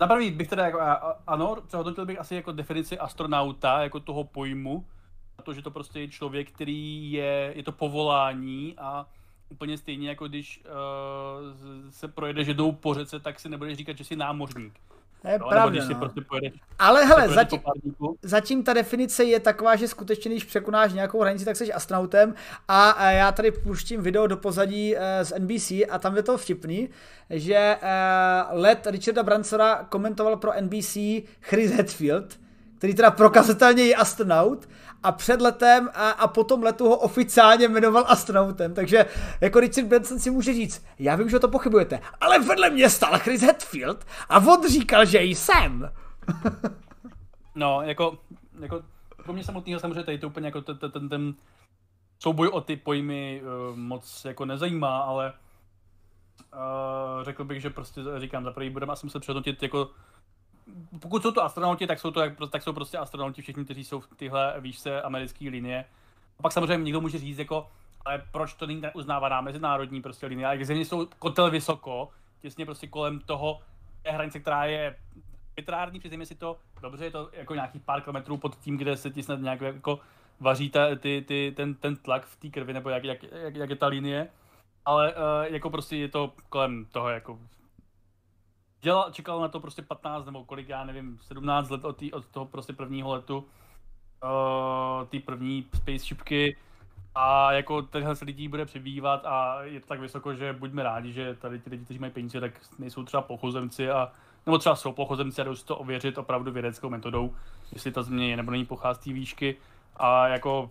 [0.00, 0.80] na první bych teda, jako,
[1.26, 4.86] ano, přehodnotil bych asi jako definici astronauta, jako toho pojmu,
[5.42, 9.06] to, že to prostě je člověk, který je, je to povolání a
[9.48, 14.04] úplně stejně jako když uh, se projedeš jednou po řece, tak si nebudeš říkat, že
[14.04, 14.80] jsi námořník.
[15.24, 15.94] Je no, pravda, no.
[15.94, 17.60] prostě pojedeš, Ale hele, zatím,
[18.22, 22.34] zatím ta definice je taková, že skutečně, když překonáš nějakou hranici, tak jsi astronautem
[22.68, 26.38] a, a já tady puštím video do pozadí uh, z NBC a tam je to
[26.38, 26.88] vtipný,
[27.30, 30.96] že uh, let Richarda Bransona komentoval pro NBC
[31.40, 32.38] Chris Hetfield,
[32.78, 34.68] který teda prokazatelně je astronaut
[35.02, 39.06] a před letem a, a potom letu ho oficiálně jmenoval astronautem, takže
[39.40, 43.18] jako Richard Branson si může říct, já vím, že to pochybujete, ale vedle mě stál
[43.18, 45.90] Chris Hetfield a on říkal, že jsem.
[47.54, 48.18] no, jako,
[48.60, 48.82] jako
[49.24, 51.34] pro mě samotného samozřejmě tady to úplně jako ten, ten, ten
[52.18, 55.32] souboj o ty pojmy uh, moc jako nezajímá, ale
[56.52, 59.90] uh, řekl bych, že prostě říkám, za prvý budeme asi muset přehodnotit jako
[61.00, 62.20] pokud jsou to astronauti, tak jsou to
[62.50, 65.84] tak jsou prostě astronauti všichni, kteří jsou v tyhle výšce americké linie.
[66.38, 67.68] A pak samozřejmě někdo může říct, jako,
[68.04, 72.08] ale proč to není uznávaná mezinárodní prostě linie, ale země jsou kotel vysoko,
[72.40, 73.60] těsně prostě kolem toho
[74.02, 74.96] té hranice, která je
[75.60, 79.10] arbitrární, přiznejme si to, dobře, je to jako nějakých pár kilometrů pod tím, kde se
[79.10, 80.00] ti snad nějak jako
[80.40, 83.70] vaří ta, ty, ty, ten, ten tlak v té krvi, nebo jak, jak, jak, jak,
[83.70, 84.28] je ta linie,
[84.84, 87.38] ale uh, jako prostě je to kolem toho jako
[88.80, 92.26] dělal, čekal na to prostě 15 nebo kolik, já nevím, 17 let od, tý, od
[92.26, 96.56] toho prostě prvního letu, uh, té první spaceshipky.
[97.14, 101.12] A jako tenhle se lidí bude přibývat a je to tak vysoko, že buďme rádi,
[101.12, 104.12] že tady ty lidi, kteří mají peníze, tak nejsou třeba pochozemci a
[104.46, 107.34] nebo třeba jsou pochozemci a jdou si to ověřit opravdu vědeckou metodou,
[107.72, 109.56] jestli ta země je nebo není pochází výšky.
[109.96, 110.70] A jako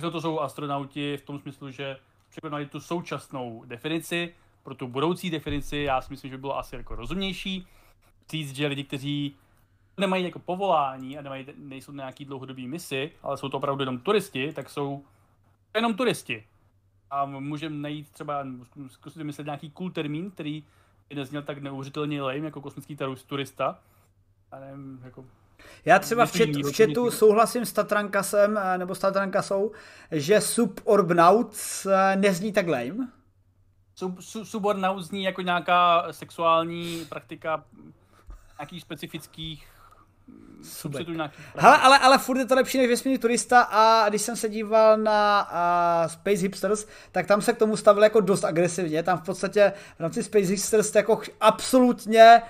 [0.00, 1.96] to jsou astronauti v tom smyslu, že
[2.30, 6.76] překonali tu současnou definici, pro tu budoucí definici, já si myslím, že by bylo asi
[6.76, 7.66] jako rozumnější
[8.30, 9.36] říct, že lidi, kteří
[9.96, 13.98] nemají jako povolání a nemají, nejsou na nějaký dlouhodobý misi, ale jsou to opravdu jenom
[13.98, 15.04] turisti, tak jsou
[15.74, 16.44] jenom turisti.
[17.10, 18.46] A můžeme najít třeba,
[18.88, 20.64] zkusit vymyslet nějaký cool termín, který
[21.08, 22.96] by nezněl tak neuvěřitelně lame jako kosmický
[23.26, 23.78] turista.
[24.52, 25.24] A nevím, jako
[25.84, 29.72] já třeba v, chatu, v chatu souhlasím s Tatrankasem, eh, nebo s Tatrankasou,
[30.10, 33.08] že Suborbnauts eh, nezní tak lame.
[34.00, 37.64] Sub, sub, subornaut zní jako nějaká sexuální praktika
[38.58, 39.66] nějakých specifických
[41.56, 44.98] Hele, ale, ale furt je to lepší než vesmírný turista a když jsem se díval
[44.98, 49.02] na uh, Space Hipsters, tak tam se k tomu stavili jako dost agresivně.
[49.02, 52.42] Tam v podstatě v rámci Space Hipsters jako absolutně e,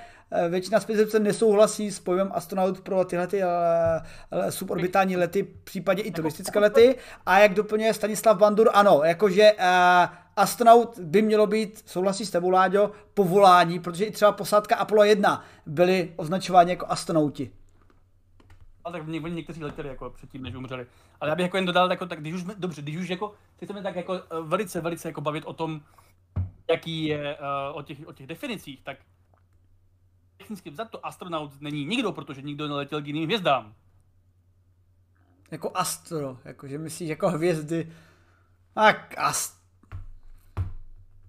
[0.48, 6.12] většina Space Hipsters nesouhlasí s pojmem astronaut pro tyhle ty, uh, suborbitální lety, případně i
[6.12, 6.97] turistické lety.
[7.27, 12.51] A jak doplňuje Stanislav Bandur, ano, jakože uh, astronaut by mělo být, souhlasí s tebou,
[12.51, 17.51] Láďo, povolání, protože i třeba posádka Apollo 1 byli označováni jako astronauti.
[18.85, 20.86] Ale tak oni někteří letěli jako předtím, než umřeli.
[21.20, 23.82] Ale já bych jako jen dodal, jako, tak když už, dobře, když už jako, chceme
[23.82, 25.81] tak jako eh, velice, velice jako bavit o tom,
[26.70, 28.97] jaký je uh, o, těch, o těch definicích, tak
[30.41, 33.75] technicky to astronaut není nikdo, protože nikdo neletěl k jiným hvězdám.
[35.51, 37.93] Jako astro, jakože myslíš jako hvězdy.
[38.75, 39.61] Tak ast...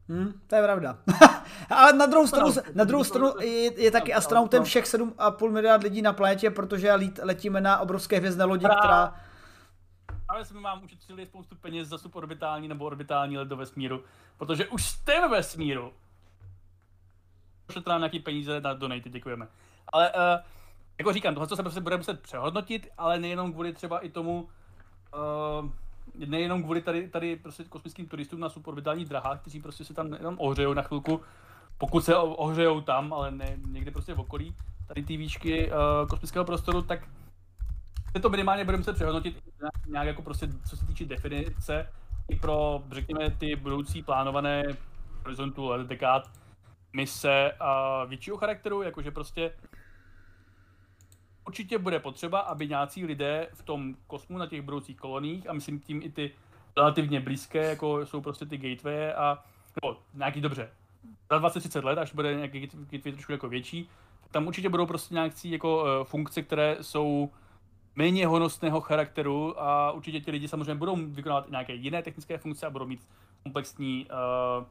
[0.10, 0.98] Hm, to je pravda.
[1.70, 6.02] Ale na druhou stranu, na druhou stranu je, je taky astronautem všech 7,5 miliard lidí
[6.02, 9.16] na planetě, protože letíme na obrovské hvězdné lodi, která...
[10.28, 14.04] Ale jsme vám ušetřili spoustu peněz za suborbitální nebo orbitální let do vesmíru,
[14.38, 15.94] protože už jste ve vesmíru.
[17.72, 19.48] Pošlete nám nějaký peníze na donate, děkujeme.
[19.94, 20.20] Ale uh,
[20.98, 24.50] jako říkám, tohle se prostě bude muset přehodnotit, ale nejenom kvůli třeba i tomu,
[25.62, 25.70] uh,
[26.26, 30.36] nejenom kvůli tady, tady prostě kosmickým turistům na suborbitálních drahách, kteří prostě se tam jenom
[30.40, 31.22] ohřejou na chvilku,
[31.78, 34.56] pokud se ohřejou tam, ale ne někde prostě v okolí
[34.88, 37.00] tady ty výšky uh, kosmického prostoru, tak
[38.16, 39.44] se to minimálně budeme muset přehodnotit
[39.88, 41.88] nějak jako prostě, co se týče definice,
[42.30, 44.64] i pro, řekněme, ty budoucí plánované
[45.24, 46.41] horizontu dekád,
[46.94, 49.54] mise a většího charakteru, jakože prostě
[51.48, 55.80] určitě bude potřeba, aby nějací lidé v tom kosmu na těch budoucích koloních, a myslím
[55.80, 56.32] tím i ty
[56.78, 59.44] relativně blízké, jako jsou prostě ty gateway a
[59.82, 60.70] nebo nějaký dobře,
[61.32, 63.90] za 20-30 let, až bude nějaký gateway trošku jako větší,
[64.32, 67.30] tam určitě budou prostě nějaké jako uh, funkce, které jsou
[67.96, 72.70] méně honosného charakteru a určitě ti lidi samozřejmě budou vykonávat nějaké jiné technické funkce a
[72.70, 73.08] budou mít
[73.44, 74.66] komplexní uh,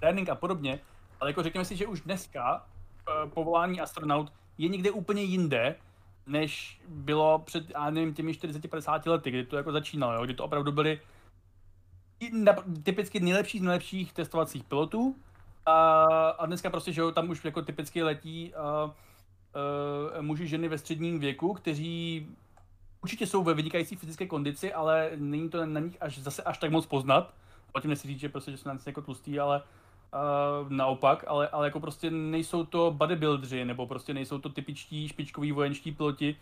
[0.00, 0.80] trénink a podobně,
[1.22, 5.76] ale jako řekněme si, že už dneska uh, povolání astronaut je někde úplně jinde,
[6.26, 10.24] než bylo před, já nevím, těmi 40-50 lety, kdy to jako začínalo, jo?
[10.24, 11.00] kdy to opravdu byly
[12.82, 15.16] typicky nejlepší z nejlepších testovacích pilotů
[15.66, 20.68] a, a dneska prostě, že jo, tam už jako typicky letí uh, uh, muži, ženy
[20.68, 22.26] ve středním věku, kteří
[23.02, 26.70] určitě jsou ve vynikající fyzické kondici, ale není to na nich až zase až tak
[26.70, 27.34] moc poznat.
[27.72, 29.62] O tím nechci říct, že, prostě, že jsou na jako tlustý, ale
[30.12, 35.52] uh, naopak, ale, ale jako prostě nejsou to bodybuildři, nebo prostě nejsou to typičtí špičkoví
[35.52, 36.36] vojenští piloti,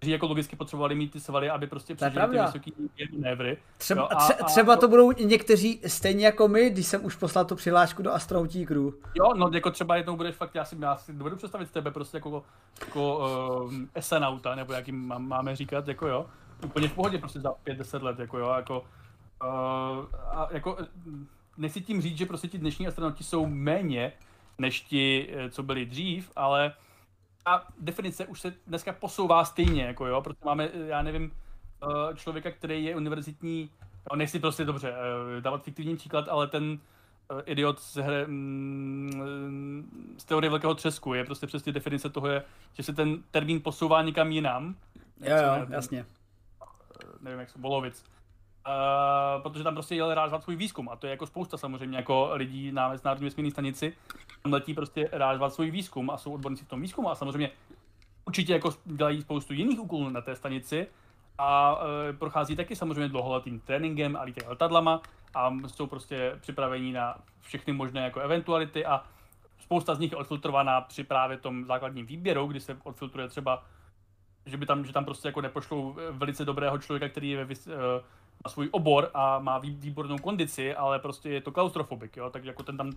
[0.00, 2.72] kteří jako logicky potřebovali mít ty svaly, aby prostě přežili ty vysoký
[3.12, 3.58] manévry.
[3.78, 7.56] Třeba, a, a, třeba to budou někteří stejně jako my, když jsem už poslal tu
[7.56, 8.90] přihlášku do astronautí crew.
[9.14, 12.16] Jo, no jako třeba jednou budeš fakt, já si, já si dovedu představit tebe prostě
[12.16, 12.42] jako,
[12.80, 13.18] jako
[13.64, 16.26] uh, esanauta, nebo jak jim máme říkat, jako jo.
[16.64, 20.78] Úplně v pohodě prostě za 5-10 let, jako jo, jako uh, a jako
[21.60, 24.12] nechci tím říct, že prostě ti dnešní astronauti jsou méně
[24.58, 26.74] než ti, eh, co byli dřív, ale
[27.44, 31.32] ta definice už se dneska posouvá stejně, jako jo, protože máme, eh, já nevím,
[31.82, 33.70] eh, člověka, který je univerzitní,
[34.10, 34.94] no, nechci prostě dobře
[35.40, 36.78] dávat fiktivní příklad, ale ten
[37.44, 42.42] idiot z, hry, mm, z teorie velkého třesku je prostě přesně definice toho je,
[42.72, 44.74] že se ten termín posouvá někam jinam.
[45.20, 46.06] Jo, jo, jasně.
[47.20, 48.04] Nevím, jak se Bolovic
[48.66, 52.30] Uh, protože tam prostě jel realizovat svůj výzkum a to je jako spousta samozřejmě jako
[52.32, 53.96] lidí na Mezinárodní vesmírné stanici.
[54.42, 57.50] Tam letí prostě realizovat svůj výzkum a jsou odborníci v tom výzkumu a samozřejmě
[58.24, 60.86] určitě jako dělají spoustu jiných úkolů na té stanici
[61.38, 61.82] a uh,
[62.18, 65.02] prochází taky samozřejmě dlouholetým tréninkem a lítají letadlama
[65.34, 69.04] a jsou prostě připraveni na všechny možné jako eventuality a
[69.60, 73.64] spousta z nich je odfiltrovaná při právě tom základním výběru, kdy se odfiltruje třeba
[74.46, 77.72] že by tam, že tam prostě jako nepošlou velice dobrého člověka, který je ve, uh,
[78.48, 82.76] svůj obor a má výbornou kondici, ale prostě je to klaustrofobik, jo, takže jako ten
[82.76, 82.92] tam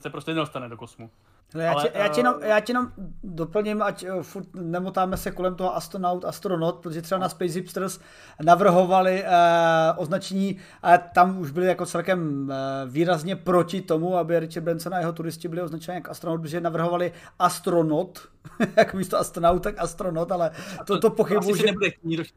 [0.00, 1.10] se prostě nedostane do kosmu.
[1.54, 2.88] Hele, já, tě, já, tě jenom, já tě jenom
[3.24, 8.00] doplním, ať uh, furt nemotáme se kolem toho astronaut, astronaut, protože třeba na Space Hipsters
[8.42, 14.64] navrhovali uh, označení, a tam už byli jako celkem uh, výrazně proti tomu, aby Richard
[14.64, 18.28] Branson a jeho turisti byli označeni jako astronaut, protože navrhovali astronaut,
[18.76, 20.50] jako místo astronaut, tak astronaut, ale
[20.84, 21.66] to, to pochybuji, že...
[21.66, 21.88] nebude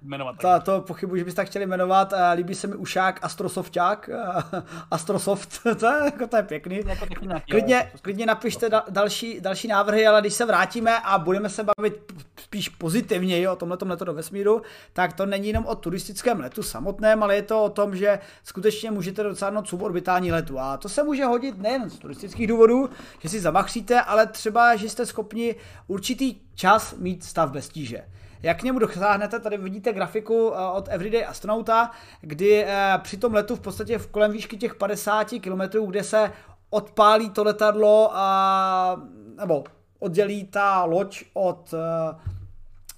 [0.04, 0.36] jmenovat.
[0.42, 2.14] Ta, to pochybuji, že byste tak chtěli jmenovat.
[2.14, 4.10] Uh, líbí se mi ušák Astrosofták,
[4.54, 4.60] uh,
[4.92, 6.82] Astrosoft, to je, jako, to je pěkný.
[6.86, 7.06] Jako
[7.50, 12.14] klidně, klidně napište da, další, další návrhy, ale když se vrátíme a budeme se bavit
[12.40, 14.62] spíš pozitivně o tomhle letu do vesmíru,
[14.94, 18.92] tak to není jenom o turistickém letu samotném, ale je to o tom, že skutečně
[18.92, 20.60] můžete docáhnout suborbitální letu.
[20.60, 22.90] A to se může hodit nejen z turistických důvodů,
[23.20, 25.56] že si zamachříte, ale třeba, že jste schopni
[25.88, 28.04] určitý čas mít stav bez tíže.
[28.44, 33.34] Jak k němu dosáhnete, tady vidíte grafiku eh, od Everyday Astronauta, kdy eh, při tom
[33.34, 36.32] letu v podstatě v kolem výšky těch 50 km, kde se
[36.70, 39.02] odpálí to letadlo a,
[39.36, 39.64] nebo
[40.00, 41.74] oddělí ta loď od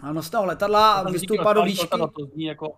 [0.03, 1.87] uh, nosného letadla a vystoupá do výšky.
[1.87, 2.77] To zní jako...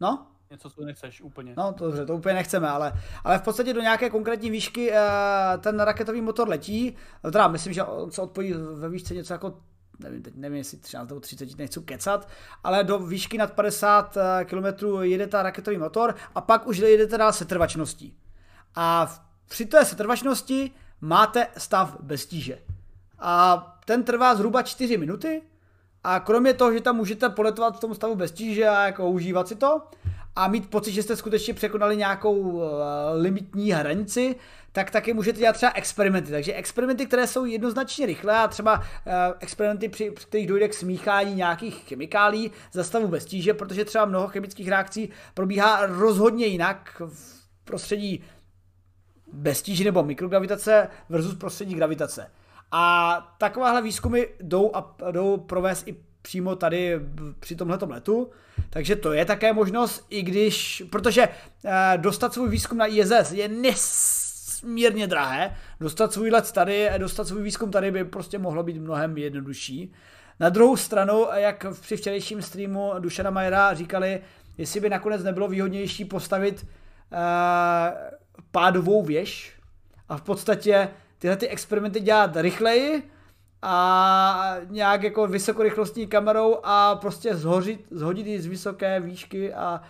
[0.00, 0.26] No?
[0.50, 1.54] Něco, co nechceš úplně.
[1.56, 2.92] No, to dobře, to úplně nechceme, ale,
[3.24, 4.96] ale v podstatě do nějaké konkrétní výšky uh,
[5.60, 6.96] ten raketový motor letí.
[7.32, 9.54] Teda myslím, že on se odpojí ve výšce něco jako
[9.98, 12.28] nevím, teď nevím, jestli 13 nebo 30, nechci kecat,
[12.64, 17.18] ale do výšky nad 50 eh, km jede ta raketový motor a pak už jedete
[17.18, 18.16] dál setrvačností.
[18.74, 20.70] A v při té setrvačnosti
[21.00, 22.58] máte stav bez tíže.
[23.18, 25.42] a ten trvá zhruba 4 minuty
[26.04, 29.48] a kromě toho, že tam můžete poletovat v tom stavu bez tíže a jako užívat
[29.48, 29.82] si to
[30.36, 32.62] a mít pocit, že jste skutečně překonali nějakou uh,
[33.14, 34.36] limitní hranici,
[34.72, 36.30] tak taky můžete dělat třeba experimenty.
[36.30, 38.82] Takže experimenty, které jsou jednoznačně rychlé a třeba uh,
[39.40, 44.04] experimenty, při, při kterých dojde k smíchání nějakých chemikálí za stavu bez tíže, protože třeba
[44.04, 48.24] mnoho chemických reakcí probíhá rozhodně jinak v prostředí
[49.32, 52.30] bez tíži nebo mikrogravitace versus prostředí gravitace.
[52.72, 57.00] A takováhle výzkumy jdou, a, jdou provést i přímo tady
[57.40, 58.30] při tomhle letu.
[58.70, 61.28] Takže to je také možnost, i když, protože
[61.64, 67.42] eh, dostat svůj výzkum na ISS je nesmírně drahé, dostat svůj let tady, dostat svůj
[67.42, 69.92] výzkum tady by prostě mohlo být mnohem jednodušší.
[70.40, 74.20] Na druhou stranu, jak při včerejším streamu Dušana Majera říkali,
[74.58, 76.66] jestli by nakonec nebylo výhodnější postavit
[77.12, 77.18] uh,
[78.58, 79.58] pádovou věž
[80.08, 83.10] a v podstatě tyhle ty experimenty dělat rychleji
[83.62, 89.80] a nějak jako vysokorychlostní kamerou a prostě zhořit, zhodit ji z vysoké výšky a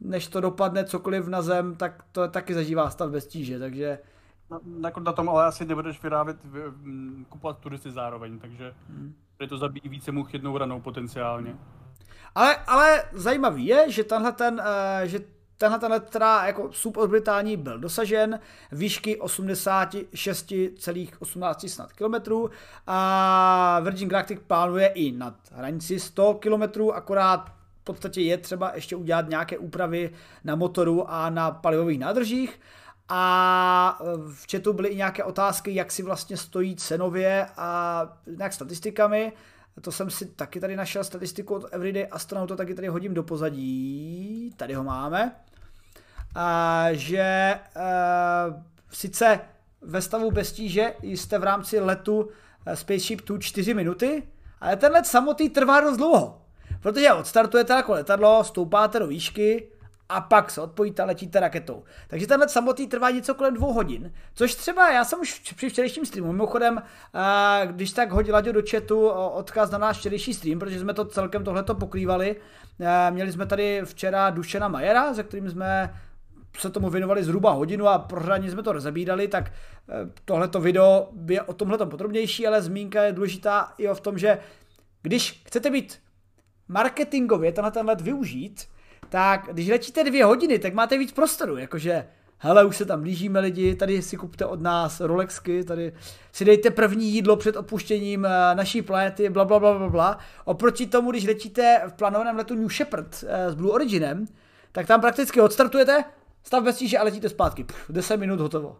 [0.00, 3.98] než to dopadne cokoliv na zem, tak to taky zažívá stav bez tíže, takže...
[4.66, 6.36] Na, na, tom ale asi nebudeš vyrábět,
[7.28, 9.14] kupovat turisty zároveň, takže hmm.
[9.48, 11.56] to zabíjí více much jednou ranou potenciálně.
[12.34, 15.20] Ale, ale zajímavý je, že tenhle ten, uh, že
[15.60, 18.40] tenhle ten teda jako suborbitální byl dosažen
[18.72, 22.50] výšky 86,18 snad kilometrů
[22.86, 28.96] a Virgin Galactic plánuje i nad hranici 100 kilometrů, akorát v podstatě je třeba ještě
[28.96, 30.10] udělat nějaké úpravy
[30.44, 32.60] na motoru a na palivových nádržích.
[33.08, 33.98] A
[34.32, 38.02] v chatu byly i nějaké otázky, jak si vlastně stojí cenově a
[38.36, 39.32] nějak statistikami.
[39.80, 44.54] To jsem si taky tady našel statistiku od Everyday Astronaut, taky tady hodím do pozadí.
[44.56, 45.32] Tady ho máme
[46.34, 49.40] a že uh, sice
[49.82, 52.28] ve stavu bez tíže jste v rámci letu uh,
[52.74, 54.22] Spaceship tu 4 minuty,
[54.60, 56.42] ale ten let samotný trvá dost dlouho.
[56.80, 59.68] Protože odstartujete jako letadlo, stoupáte do výšky
[60.08, 61.84] a pak se odpojíte a letíte raketou.
[62.08, 65.68] Takže ten let samotný trvá něco kolem dvou hodin, což třeba já jsem už při
[65.68, 70.80] včerejším streamu, mimochodem, uh, když tak hodila do chatu odkaz na náš včerejší stream, protože
[70.80, 72.36] jsme to celkem tohleto pokrývali.
[73.10, 75.94] Měli jsme tady včera Dušena Majera, se kterým jsme
[76.58, 79.92] se tomu věnovali zhruba hodinu a pořádně jsme to rozebídali, tak eh,
[80.24, 84.38] tohleto video je o tomhle podrobnější, ale zmínka je důležitá i o v tom, že
[85.02, 85.98] když chcete být
[86.68, 88.68] marketingově tenhle ten let využít,
[89.08, 92.06] tak když letíte dvě hodiny, tak máte víc prostoru, jakože
[92.38, 95.92] hele, už se tam blížíme lidi, tady si kupte od nás Rolexky, tady
[96.32, 100.18] si dejte první jídlo před opuštěním eh, naší planety, bla, bla, bla, bla, bla.
[100.44, 104.26] Oproti tomu, když letíte v plánovaném letu New Shepard eh, s Blue Originem,
[104.72, 106.04] tak tam prakticky odstartujete,
[106.42, 107.64] Stav bez tíže a letíte zpátky.
[107.64, 108.78] Pff, 10 minut hotovo.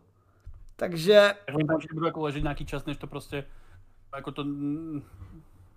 [0.76, 1.34] Takže...
[1.54, 3.44] Oni tam budu jako ležet nějaký čas, než to prostě
[4.16, 4.44] jako to,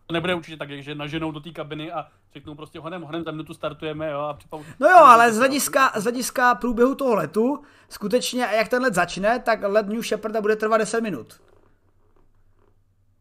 [0.05, 3.31] to nebude určitě tak, že naženou do té kabiny a řeknou prostě honem, honem, za
[3.31, 4.65] minutu startujeme jo, a připavu...
[4.79, 9.39] No jo, ale z hlediska, z hlediska průběhu toho letu, skutečně, jak ten let začne,
[9.39, 11.41] tak let New Sheparda bude trvat 10 minut.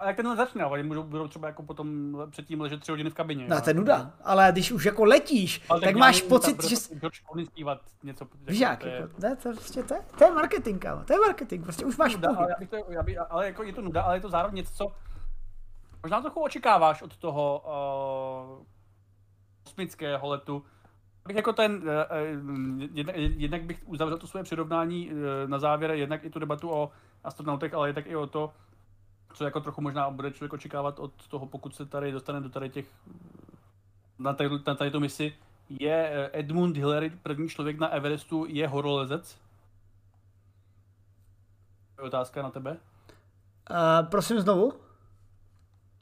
[0.02, 3.14] A jak tenhle začne, oni můžou, budou třeba jako potom předtím ležet tři hodiny v
[3.14, 3.46] kabině.
[3.48, 6.76] No, to je nuda, ale když už jako letíš, ale tak, máš pocit, že...
[7.44, 8.26] zpívat něco.
[8.46, 8.94] Víš jak, to je...
[8.94, 11.96] jako, ne, to, prostě, to, je, to je marketing, kámo, to je marketing, prostě už
[11.96, 14.20] máš nuda, ale, já bych to, já by, ale jako je to nuda, ale je
[14.20, 14.92] to zároveň něco, co
[16.02, 17.62] možná trochu očekáváš od toho
[18.58, 18.66] uh,
[19.64, 20.64] kosmického letu.
[21.26, 26.24] Bych jako ten, uh, jednak, jednak bych uzavřel to svoje přirovnání uh, na závěr, jednak
[26.24, 26.90] i tu debatu o
[27.24, 28.52] astronautech, ale tak i o to,
[29.34, 32.70] co jako trochu možná bude člověk očekávat od toho, pokud se tady dostane do tady
[32.70, 32.86] těch,
[34.18, 35.34] na tady, na tady to misi,
[35.68, 39.38] je eh, Edmund Hillary první člověk na Everestu, je horolezec?
[41.98, 42.76] Je otázka na tebe.
[43.70, 44.72] Uh, prosím znovu.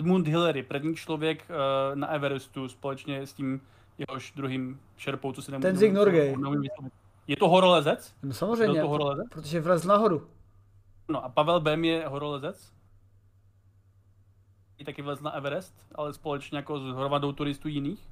[0.01, 3.61] Edmund Hillary, první člověk uh, na Everestu společně s tím
[3.98, 5.69] jehož druhým šerpou, co si nemůžu...
[5.69, 6.36] Tenzing Norgay.
[7.27, 8.15] Je to horolezec?
[8.23, 9.28] No samozřejmě, to horolezec?
[9.31, 10.28] protože vlez nahoru.
[11.09, 12.73] No a Pavel Bem je horolezec?
[14.85, 18.09] Taky vlez na Everest, ale společně jako s hromadou turistů jiných?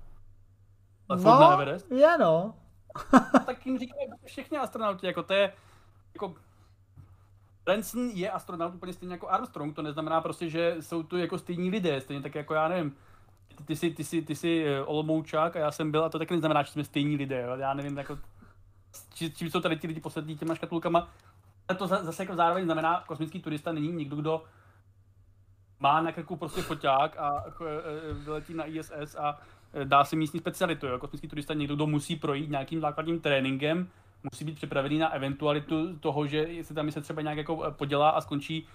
[1.09, 1.91] Ale no, na Everest?
[1.93, 2.55] je no.
[3.47, 5.53] tak jim říkají všichni astronauti, jako to je,
[6.15, 6.35] jako
[7.65, 11.71] Branson je astronaut úplně stejně jako Armstrong, to neznamená prostě, že jsou tu jako stejní
[11.71, 12.97] lidé, stejně tak jako já nevím,
[13.57, 16.19] ty, ty jsi, ty jsi, ty jsi eh, Olomoučák a já jsem byl a to
[16.19, 17.57] taky neznamená, že jsme stejní lidé, jo?
[17.57, 18.19] já nevím, jako,
[19.15, 21.09] čím jsou tady ti lidi posedlí těma škatulkama,
[21.69, 24.45] ale to zase jako zároveň znamená, kosmický turista není někdo, kdo
[25.81, 27.71] má na krku prostě foťák a jako, e,
[28.11, 29.39] e, vyletí na ISS a
[29.73, 30.87] e, dá si místní specialitu.
[30.87, 30.99] Jo.
[30.99, 33.89] Kosmický turista někdo, kdo musí projít nějakým základním tréninkem,
[34.33, 38.21] musí být připravený na eventualitu toho, že se tam se třeba nějak jako podělá a
[38.21, 38.67] skončí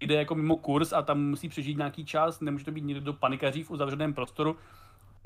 [0.00, 3.12] jde jako mimo kurz a tam musí přežít nějaký čas, nemůže to být někdo do
[3.12, 4.56] panikaří v uzavřeném prostoru.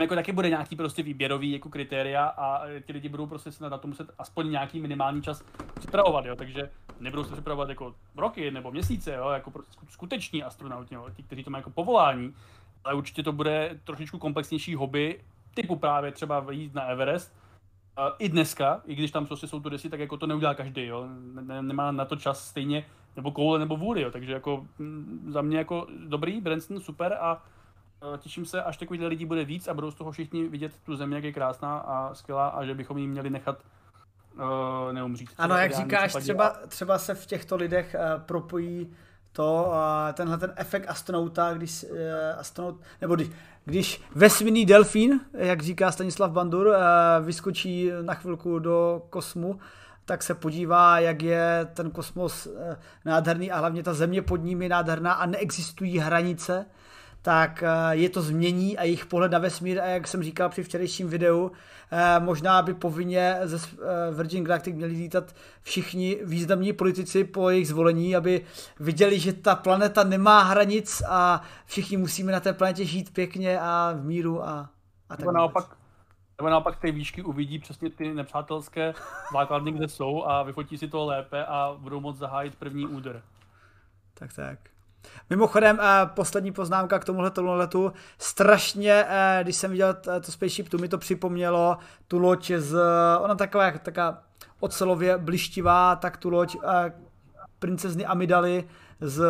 [0.01, 3.79] Jako taky bude nějaký prostě výběrový jako kritéria a ti lidi budou prostě se na
[3.79, 5.45] to muset aspoň nějaký minimální čas
[5.79, 6.71] připravovat, jo, takže
[7.01, 11.45] nebudou se připravovat jako roky nebo měsíce, jo, jako prostě skuteční astronauti, jo, ti, kteří
[11.45, 12.35] to mají jako povolání,
[12.85, 15.21] ale určitě to bude trošičku komplexnější hobby,
[15.55, 17.37] typu právě třeba jít na Everest,
[18.19, 21.09] I dneska, i když tam prostě jsou turisty, tak jako to neudělá každý, jo.
[21.41, 22.87] Ne, nemá na to čas stejně,
[23.17, 24.11] nebo koule, nebo vůli, jo.
[24.11, 27.45] Takže jako mm, za mě jako dobrý, Branson super a
[28.19, 31.15] těším se, až takových lidí bude víc a budou z toho všichni vidět tu zemi,
[31.15, 33.59] jak je krásná a skvělá a že bychom jí měli nechat
[34.35, 35.31] uh, neumřít.
[35.39, 38.91] Ano, jak říkáš, třeba, třeba se v těchto lidech uh, propojí
[39.33, 41.99] to, uh, tenhle ten efekt astronauta, když uh,
[42.39, 43.31] astronaut, nebo když,
[43.65, 46.75] když vesmírný delfín, jak říká Stanislav Bandur, uh,
[47.27, 49.61] vyskočí na chvilku do kosmu,
[50.05, 52.53] tak se podívá, jak je ten kosmos uh,
[53.05, 56.67] nádherný a hlavně ta země pod ním je nádherná a neexistují hranice,
[57.27, 60.63] tak uh, je to změní a jejich pohled na vesmír, a jak jsem říkal při
[60.63, 61.51] včerejším videu,
[61.91, 67.69] Eh, možná by povinně ze eh, Virgin Galactic měli lítat všichni významní politici po jejich
[67.69, 68.45] zvolení, aby
[68.81, 73.93] viděli, že ta planeta nemá hranic a všichni musíme na té planetě žít pěkně a
[73.97, 74.71] v míru a,
[75.09, 75.77] a tak nebo naopak,
[76.39, 78.95] nebo naopak ty výšky uvidí přesně ty nepřátelské
[79.33, 83.23] základny, kde jsou a vyfotí si to lépe a budou moct zahájit první úder.
[84.15, 84.59] Tak tak.
[85.31, 87.93] Mimochodem, eh, poslední poznámka k tomuhle letu.
[88.19, 91.79] Strašně, eh, když jsem viděl to Spaceship tu, mi to připomnělo
[92.09, 92.79] tu loď z,
[93.21, 94.23] ona taková, taková
[94.61, 96.93] ocelově blištivá, tak tu loď eh,
[97.59, 98.69] princezny Amidaly
[99.01, 99.25] z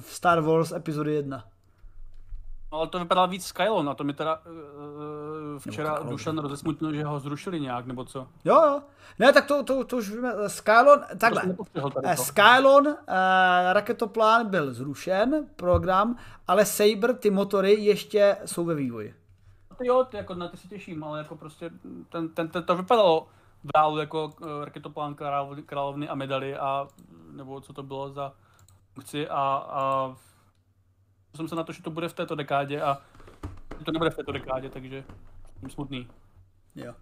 [0.00, 1.49] Star Wars epizody 1.
[2.72, 7.04] No, ale to vypadá víc Skylon a to mi teda uh, včera Dušan rozesmutnil, že
[7.04, 8.26] ho zrušili nějak, nebo co?
[8.44, 8.82] Jo, jo.
[9.18, 10.32] Ne, tak to, to, to už víme.
[10.46, 11.42] Skylon, takhle.
[12.14, 12.94] Skylon, uh,
[13.72, 16.16] raketoplán byl zrušen, program,
[16.48, 19.14] ale Saber, ty motory ještě jsou ve vývoji.
[19.82, 21.70] Jo, ty, jako na ty si těším, ale jako prostě
[22.08, 23.28] ten, ten, ten to vypadalo
[23.64, 26.86] v reálu jako uh, raketoplán královny, královny a medaly a
[27.32, 28.32] nebo co to bylo za
[28.94, 30.14] funkci a, a
[31.36, 32.98] jsem se na to, že to bude v této dekádě a
[33.84, 35.04] to nebude v této dekádě, takže
[35.60, 36.08] jsem smutný.
[36.76, 36.94] Jo.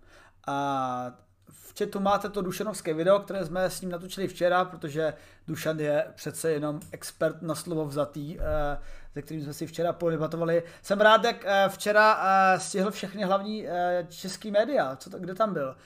[0.46, 1.12] A
[1.50, 5.14] v chatu máte to Dušanovské video, které jsme s ním natočili včera, protože
[5.48, 8.78] Dušan je přece jenom expert na slovo vzatý, eh,
[9.12, 10.62] se kterým jsme si včera podebatovali.
[10.82, 13.66] Jsem rád, jak eh, včera eh, stihl všechny hlavní
[14.08, 14.96] český média.
[14.96, 15.76] Co to, kde tam byl?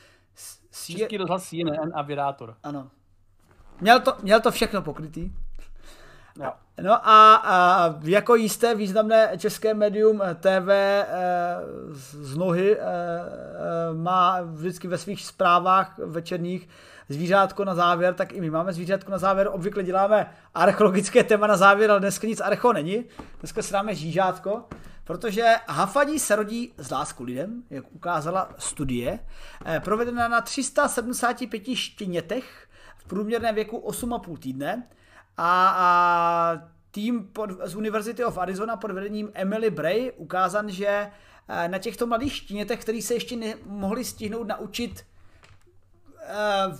[0.86, 2.56] Český rozhlas CNN a Virátor.
[2.62, 2.90] Ano.
[3.80, 5.32] Měl to, měl to všechno pokrytý.
[6.38, 6.52] No.
[6.82, 11.06] No a, a jako jisté významné české médium eh, TV e,
[11.92, 12.84] z nohy e,
[13.92, 16.68] má vždycky ve svých zprávách večerních
[17.08, 19.48] zvířátko na závěr, tak i my máme zvířátko na závěr.
[19.52, 23.04] Obvykle děláme archeologické téma na závěr, ale dneska nic archo není.
[23.40, 24.64] Dneska si dáme žížátko,
[25.04, 29.18] protože hafadí se rodí z lásku lidem, jak ukázala studie,
[29.84, 32.68] provedená na 375 štěnětech
[33.12, 34.88] průměrném věku 8,5 týdne
[35.36, 36.58] a, a
[36.90, 42.06] tým pod, z University of Arizona pod vedením Emily Bray ukázal, že eh, na těchto
[42.06, 45.04] mladých štínětech, který se ještě nemohli stihnout naučit
[46.20, 46.26] eh,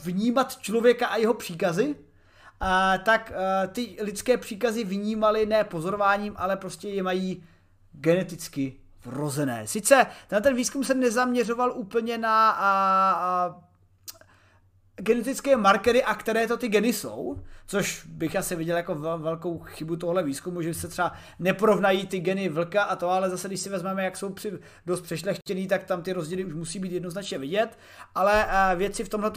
[0.04, 3.32] vnímat člověka a jeho příkazy, eh, tak
[3.72, 7.44] ty lidské příkazy vnímali ne pozorováním, ale prostě je mají
[7.92, 9.66] geneticky vrozené.
[9.66, 12.58] Sice ten, výzkum se nezaměřoval úplně na
[15.02, 19.96] genetické markery a které to ty geny jsou, což bych asi viděl jako velkou chybu
[19.96, 23.70] tohle výzkumu, že se třeba neporovnají ty geny vlka a to, ale zase když si
[23.70, 24.52] vezmeme, jak jsou při,
[24.86, 27.78] dost přešlechtěný, tak tam ty rozdíly už musí být jednoznačně vidět,
[28.14, 29.32] ale uh, věci v tomhle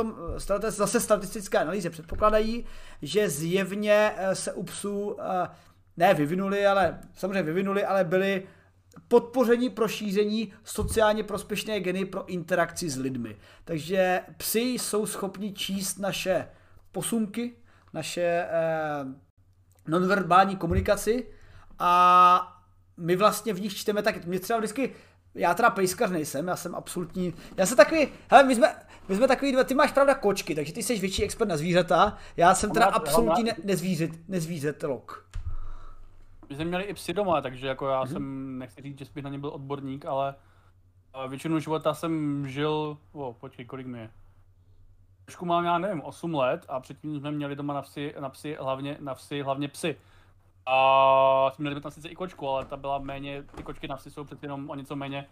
[0.65, 2.65] eh, zase statistické analýze předpokládají,
[3.01, 5.17] že zjevně uh, se u psů
[5.97, 8.43] ne vyvinuli, ale samozřejmě vyvinuli, ale byly
[9.07, 13.37] podpoření pro šíření sociálně prospěšné geny pro interakci s lidmi.
[13.65, 16.47] Takže psy jsou schopni číst naše
[16.91, 17.53] posunky,
[17.93, 19.05] naše eh,
[19.87, 21.27] nonverbální komunikaci
[21.79, 22.61] a
[22.97, 24.93] my vlastně v nich čteme tak, mě třeba vždycky,
[25.35, 28.75] já teda pejskař nejsem, já jsem absolutní, já jsem takový, hele, my jsme,
[29.09, 32.17] my jsme takový dva, ty máš pravda kočky, takže ty jsi větší expert na zvířata,
[32.37, 35.25] já jsem teda absolutní ne, nezvířet, nezvířetelok.
[36.49, 38.11] My jsme měli i psy doma, takže jako já mm-hmm.
[38.11, 40.35] jsem, nechci říct, že bych na ně byl odborník, ale
[41.27, 44.09] většinu života jsem žil, o, počkej, kolik mi je?
[45.25, 48.57] Trošku mám, já nevím, 8 let a předtím jsme měli doma na psy, na psy
[48.61, 49.97] hlavně, na psy, hlavně psy.
[50.65, 54.11] A jsme měli tam sice i kočku, ale ta byla méně, ty kočky na psy
[54.11, 55.27] jsou přeci jenom o něco méně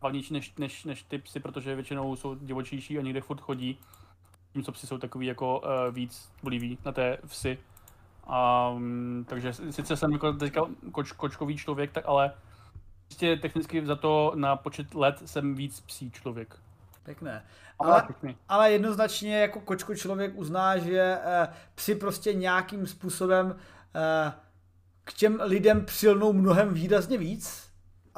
[0.00, 3.78] hlavnější než, než, než ty psy, protože většinou jsou divočejší a někde furt chodí.
[4.52, 7.58] Tím, co psy jsou takový jako uh, víc bolivý na té vsi.
[8.28, 10.60] Um, takže sice jsem jako teďka
[10.92, 12.32] koč, kočkový člověk, tak ale
[13.06, 16.56] prostě technicky za to na počet let jsem víc psí člověk.
[17.02, 17.44] Pěkné.
[17.78, 18.08] Ale,
[18.48, 23.56] ale jednoznačně jako kočko člověk uzná, že eh, psi prostě nějakým způsobem
[23.94, 24.32] eh,
[25.04, 27.67] k těm lidem přilnou mnohem výrazně víc.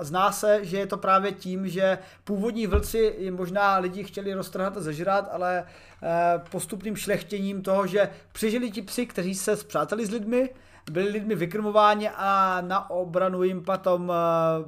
[0.01, 4.77] A zná se, že je to právě tím, že původní vlci možná lidi chtěli roztrhat
[4.77, 5.65] a zažrat, ale
[6.03, 10.51] eh, postupným šlechtěním toho, že přežili ti psi, kteří se zpřáteli s lidmi,
[10.91, 14.65] byli lidmi vykrmováni a na obranu jim potom eh,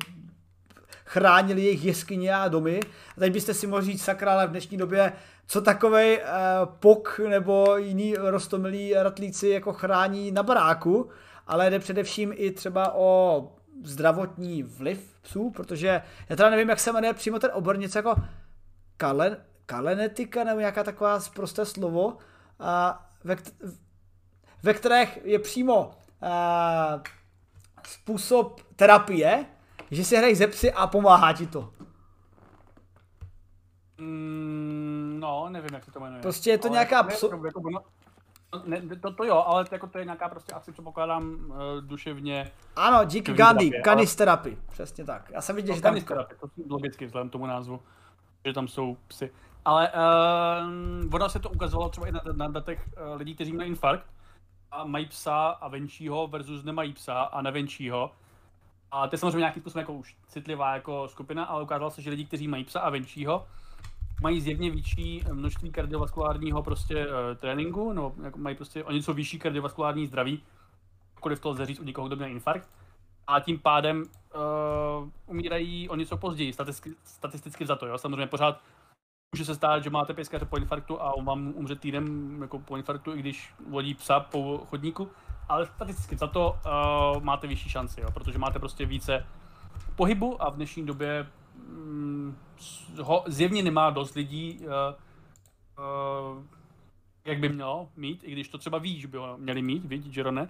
[1.05, 2.81] chránili jejich jeskyně a domy.
[3.17, 5.13] A teď byste si mohli říct, sakra, ale v dnešní době,
[5.47, 11.11] co takovej uh, pok nebo jiný rostomilí ratlíci jako chrání na baráku,
[11.47, 13.49] ale jde především i třeba o
[13.85, 18.15] zdravotní vliv psů, protože já teda nevím, jak se jmenuje přímo ten obor, něco jako
[18.97, 19.37] kalen,
[19.67, 22.17] kalenetika nebo nějaká taková prosté slovo,
[22.59, 23.37] a ve,
[24.63, 25.91] ve kterých je přímo
[26.23, 27.03] a,
[27.87, 29.47] způsob terapie,
[29.91, 31.73] že si hrají ze psy a pomáhá ti to.
[33.99, 36.23] Mm, no, nevím, jak se to jmenuje.
[36.23, 37.31] Prostě je to ale nějaká pso...
[37.47, 37.85] Jako,
[38.65, 42.53] ne, to, to jo, ale jako to je nějaká prostě asi předpokládám uh, duševně.
[42.77, 44.73] Ano, díky Gandhi, kanisterapy, ale...
[44.73, 45.31] přesně tak.
[45.31, 45.91] Já jsem viděl, no, že tam...
[45.91, 47.81] Kanisterapy, to logicky vzhledem tomu názvu,
[48.47, 49.31] že tam jsou psy.
[49.65, 53.69] Ale uh, ono se to ukazovalo třeba i na, na datech uh, lidí, kteří mají
[53.69, 54.07] infarkt
[54.71, 58.11] a mají psa a venčího versus nemají psa a nevenčího.
[58.91, 62.11] A to je samozřejmě nějakým způsobem jako už citlivá jako skupina, ale ukázalo se, že
[62.11, 63.47] lidi, kteří mají psa a venčího,
[64.23, 69.39] mají zjevně větší množství kardiovaskulárního prostě uh, tréninku, no jako mají prostě o něco vyšší
[69.39, 70.43] kardiovaskulární zdraví,
[71.15, 72.69] jakkoliv to lze říct u někoho, kdo měl infarkt.
[73.27, 77.99] A tím pádem uh, umírají o něco později, statisticky, statisticky za to, jo.
[77.99, 78.61] Samozřejmě pořád
[79.35, 82.77] může se stát, že máte pejskaře po infarktu a on vám umře týden jako po
[82.77, 85.11] infarktu, i když vodí psa po chodníku,
[85.49, 86.59] ale statisticky za to
[87.17, 89.27] uh, máte vyšší šanci, jo, protože máte prostě více
[89.97, 91.27] pohybu a v dnešní době
[93.03, 94.67] ho zjevně nemá dost lidí, uh,
[95.79, 96.45] uh,
[97.25, 100.13] jak by mělo mít, i když to třeba ví, že by ho měli mít, vidí
[100.17, 100.49] Jerone,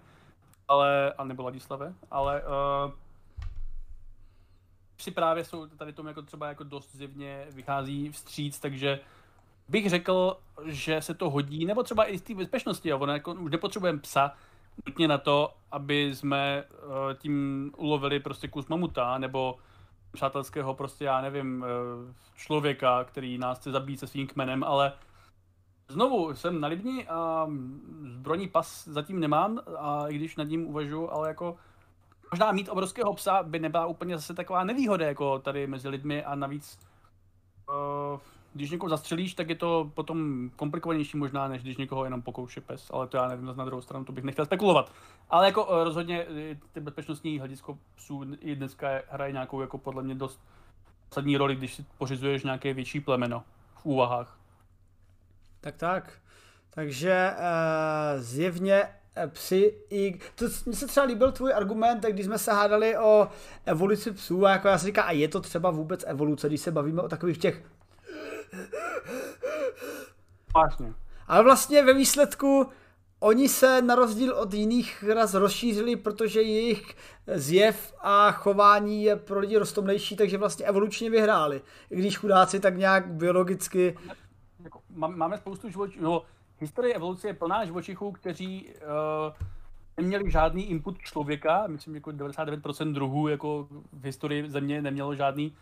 [0.69, 2.43] ale, a nebo Ladislave, ale
[5.03, 9.01] si právě jsou tady tomu jako třeba jako dost zjevně vychází vstříc, takže
[9.69, 10.37] bych řekl,
[10.67, 13.99] že se to hodí, nebo třeba i z té bezpečnosti, jo, ono jako už nepotřebujeme
[13.99, 14.33] psa,
[14.87, 19.59] nutně na to, aby jsme uh, tím ulovili prostě kus mamuta, nebo
[20.13, 24.93] přátelského prostě, já nevím, uh, člověka, který nás chce zabít se svým kmenem, ale
[25.89, 27.49] znovu jsem na Libni a
[28.13, 31.57] zbrojní pas zatím nemám, a i když nad ním uvažuji, ale jako
[32.31, 36.35] možná mít obrovského psa by nebyla úplně zase taková nevýhoda jako tady mezi lidmi a
[36.35, 36.79] navíc
[37.69, 38.21] uh,
[38.55, 42.91] když někoho zastřelíš, tak je to potom komplikovanější možná, než když někoho jenom pokouše pes,
[42.93, 44.93] ale to já nevím, na druhou stranu to bych nechtěl spekulovat.
[45.31, 50.03] Ale jako uh, rozhodně eh, ty bezpečnostní hledisko psů i dneska hraje nějakou jako podle
[50.03, 50.41] mě dost
[51.11, 54.39] zásadní roli, když si pořizuješ nějaké větší plemeno v úvahách.
[55.61, 56.13] Tak tak.
[56.71, 58.89] Takže uh, zjevně
[59.27, 60.19] psy i...
[60.35, 63.29] To, mně se třeba líbil tvůj argument, když jsme se hádali o
[63.65, 66.71] evoluci psů a jako já si říkám, a je to třeba vůbec evoluce, když se
[66.71, 67.65] bavíme o takových těch
[70.55, 70.95] Vlastně.
[71.27, 72.67] Ale vlastně ve výsledku
[73.21, 76.97] oni se na rozdíl od jiných ras rozšířili, protože jejich
[77.35, 81.63] zjev a chování je pro lidi roztomlejší, takže vlastně evolučně vyhráli.
[81.91, 83.99] I když chudáci tak nějak biologicky...
[84.65, 86.23] Jako, máme spoustu živočichů, no,
[86.59, 89.33] historie evoluce je plná živočichů, kteří uh,
[89.97, 95.57] neměli žádný input člověka, myslím, jako 99% druhů jako v historii země nemělo žádný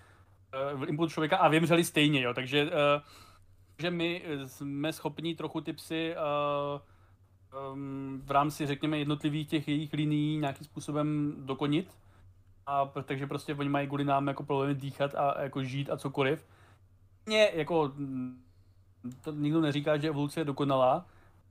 [0.75, 2.71] uh, input člověka a vymřeli stejně, jo, takže uh,
[3.79, 9.93] že my jsme schopni trochu ty psy uh, um, v rámci, řekněme, jednotlivých těch jejich
[9.93, 11.99] linií nějakým způsobem dokonit.
[12.67, 16.47] A takže prostě oni mají kvůli nám jako problémy dýchat a jako žít a cokoliv.
[17.27, 17.93] Mě jako
[19.21, 21.07] to nikdo neříká, že evoluce je dokonalá,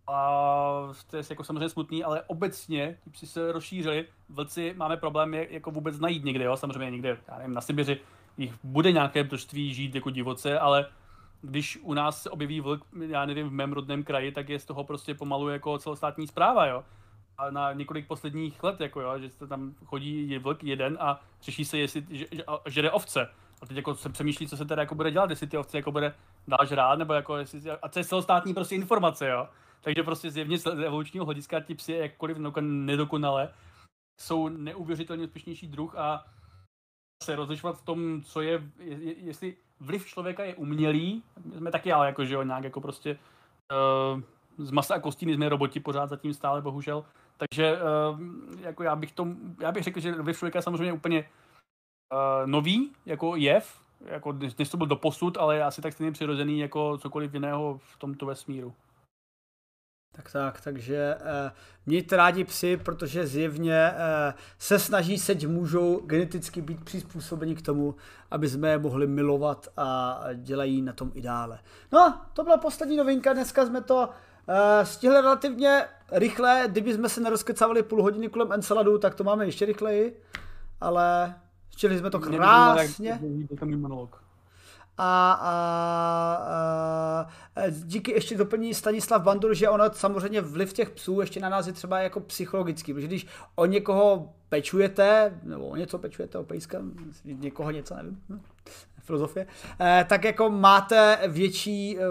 [0.07, 4.05] a to je jako samozřejmě smutný, ale obecně ti psi se rozšířili.
[4.29, 6.57] Vlci máme problém je jako vůbec najít někde, jo?
[6.57, 7.99] samozřejmě někde, já nevím, na Sibiři
[8.39, 10.85] jich bude nějaké množství žít jako divoce, ale
[11.41, 14.65] když u nás se objeví vlk, já nevím, v mém rodném kraji, tak je z
[14.65, 16.83] toho prostě pomalu jako celostátní zpráva, jo.
[17.37, 21.65] A na několik posledních let, jako jo, že se tam chodí vlk jeden a řeší
[21.65, 23.29] se, jestli že, že, že jde ovce.
[23.61, 25.91] A teď jako se přemýšlí, co se teda jako bude dělat, jestli ty ovce jako
[25.91, 26.13] bude
[26.47, 29.47] dál žrát, nebo jako jestli, a to je celostátní prostě informace, jo.
[29.81, 33.49] Takže prostě zjevně z evolučního hlediska ti psi jakkoliv nedokonale
[34.19, 36.25] jsou neuvěřitelně úspěšnější druh a
[37.23, 38.63] se rozlišovat v tom, co je,
[39.17, 43.19] jestli vliv člověka je umělý, my jsme taky ale jako, že jo, nějak jako prostě
[44.15, 44.21] uh,
[44.57, 47.05] z masa a kostí jsme roboti pořád zatím stále, bohužel,
[47.37, 48.19] Takže uh,
[48.61, 51.29] jako já bych, tom, já bych řekl, že vliv člověka je samozřejmě úplně
[52.13, 56.59] uh, nový jako jev, jako než to byl doposud, ale je asi tak stejně přirozený
[56.59, 58.73] jako cokoliv jiného v tomto vesmíru.
[60.19, 61.51] Tak tak, takže eh,
[61.85, 67.95] mějte rádi psy, protože zjevně eh, se snaží, seď můžou geneticky být přizpůsobeni k tomu,
[68.31, 71.59] aby jsme je mohli milovat a dělají na tom i dále.
[71.91, 74.09] No, to byla poslední novinka, dneska jsme to
[74.47, 79.45] eh, stihli relativně rychle, kdyby jsme se nerozkecávali půl hodiny kolem Enceladu, tak to máme
[79.45, 80.21] ještě rychleji,
[80.81, 81.35] ale
[81.71, 83.19] stihli jsme to krásně.
[83.77, 84.28] monolog
[84.99, 91.39] a, a, a díky ještě doplní Stanislav Bandur, že ono samozřejmě vliv těch psů ještě
[91.39, 96.37] na nás je třeba jako psychologický, protože když o někoho pečujete, nebo o něco pečujete,
[96.37, 96.81] o pejska,
[97.23, 98.21] někoho něco, nevím,
[98.99, 99.47] filozofie,
[99.79, 102.01] eh, tak jako máte větší eh,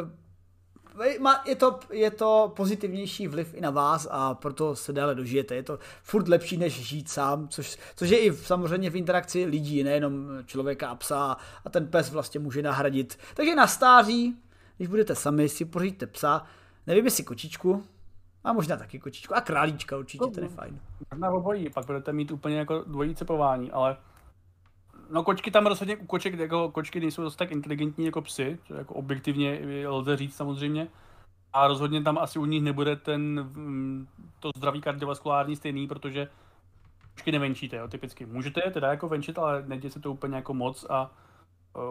[1.46, 5.54] je to, je to pozitivnější vliv i na vás a proto se dále dožijete.
[5.54, 9.82] Je to furt lepší, než žít sám, což, což je i samozřejmě v interakci lidí,
[9.82, 13.18] nejenom člověka a psa a ten pes vlastně může nahradit.
[13.34, 14.36] Takže na stáří,
[14.76, 16.46] když budete sami, si poříďte psa,
[16.86, 17.84] nevím jestli kočičku,
[18.44, 19.34] a možná taky kočičku.
[19.34, 20.80] A králíčka určitě, ten je fajn.
[21.10, 23.96] Možná obojí, pak budete mít úplně jako dvojí cepování, ale
[25.10, 28.74] No kočky tam rozhodně, u koček jako kočky nejsou dost tak inteligentní jako psy, to
[28.74, 30.88] jako objektivně lze říct samozřejmě.
[31.52, 34.06] A rozhodně tam asi u nich nebude ten, mm,
[34.40, 36.28] to zdraví kardiovaskulární stejný, protože
[37.14, 38.26] kočky nevenčíte, jo, typicky.
[38.26, 41.10] Můžete je teda jako venčit, ale neděje se to úplně jako moc a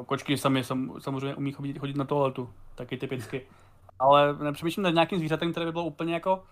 [0.06, 3.48] kočky sami sam, samozřejmě umí chodit, chodit na toaletu, taky typicky.
[4.00, 6.44] Ale nepřemýšlím nad nějakým zvířatem, které by bylo úplně jako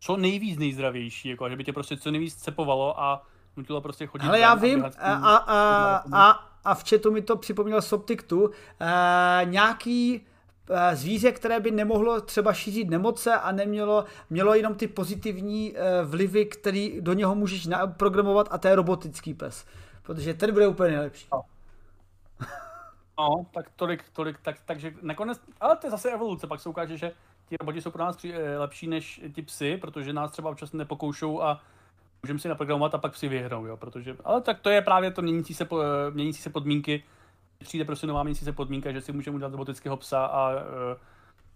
[0.00, 3.26] co nejvíc nejzdravější, jako, že by tě prostě co nejvíc cepovalo a
[3.56, 4.26] nutilo prostě chodit.
[4.26, 6.30] Ale já vím, a, a, a, a,
[6.64, 8.50] a v chatu mi to připomněl Soptiktu,
[8.80, 10.26] e, nějaký
[10.70, 16.04] e, zvíře, které by nemohlo třeba šířit nemoce a nemělo mělo jenom ty pozitivní e,
[16.04, 19.66] vlivy, který do něho můžeš programovat a to je robotický pes.
[20.02, 21.28] Protože ten bude úplně nejlepší.
[21.32, 21.42] No.
[23.18, 26.96] no, tak tolik, tolik, tak, takže nakonec, ale to je zase evoluce, pak se ukáže,
[26.96, 27.12] že
[27.48, 28.16] ti roboti jsou pro nás
[28.58, 31.60] lepší než ti psy, protože nás třeba občas nepokoušou a
[32.26, 35.22] můžeme si naprogramovat a pak si vyhrou, jo, protože, ale tak to je právě to
[35.22, 35.68] měnící se,
[36.10, 37.04] měnící se podmínky,
[37.58, 40.60] přijde prostě nová měnící se podmínka, že si můžeme udělat robotického psa a uh,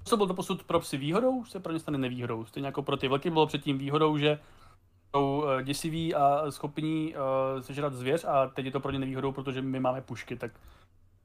[0.05, 2.45] co bylo to posud pro psy výhodou, se pro ně stane nevýhodou.
[2.45, 4.39] Stejně jako pro ty vlky bylo předtím výhodou, že
[5.11, 9.33] jsou uh, děsiví a schopní uh, sežrat zvěř a teď je to pro ně nevýhodou,
[9.33, 10.53] protože my máme pušky, tak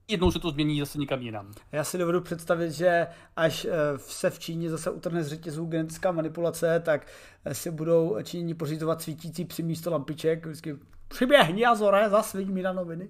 [0.07, 1.51] jednou se to změní zase někam jinam.
[1.71, 6.11] Já si dovedu představit, že až eh, se v Číně zase utrhne z řetězů genetická
[6.11, 7.07] manipulace, tak
[7.45, 10.45] eh, si budou Číňani pořizovat svítící při místo lampiček.
[10.45, 13.09] Vždycky přiběhni a zore, zasviň mi na noviny.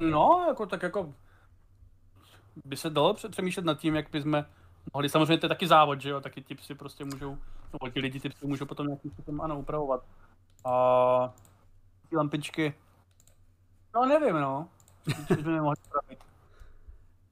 [0.00, 1.14] No, jako tak jako
[2.64, 4.44] by se dalo přemýšlet nad tím, jak bychom
[4.94, 7.38] mohli, samozřejmě to je taky závod, že jo, taky ti psi prostě můžou,
[7.82, 10.04] no ti lidi ty psy můžou potom nějakým způsobem ano, upravovat.
[10.64, 11.34] A
[12.10, 12.74] ty lampičky,
[13.94, 14.68] no nevím, no.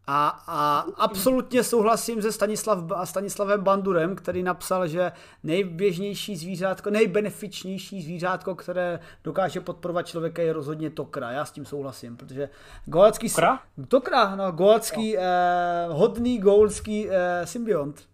[0.09, 5.13] A, a absolutně souhlasím se Stanislav, Stanislavem Bandurem, který napsal, že
[5.43, 11.31] nejběžnější zvířátko, nejbenefičnější zvířátko, které dokáže podporovat člověka, je rozhodně tokra.
[11.31, 12.49] Já s tím souhlasím, protože
[12.85, 13.29] golecký...
[13.29, 13.61] Tokra?
[13.89, 15.23] Tokra, no, golecký, no.
[15.23, 18.09] eh, hodný golecký eh, symbiont.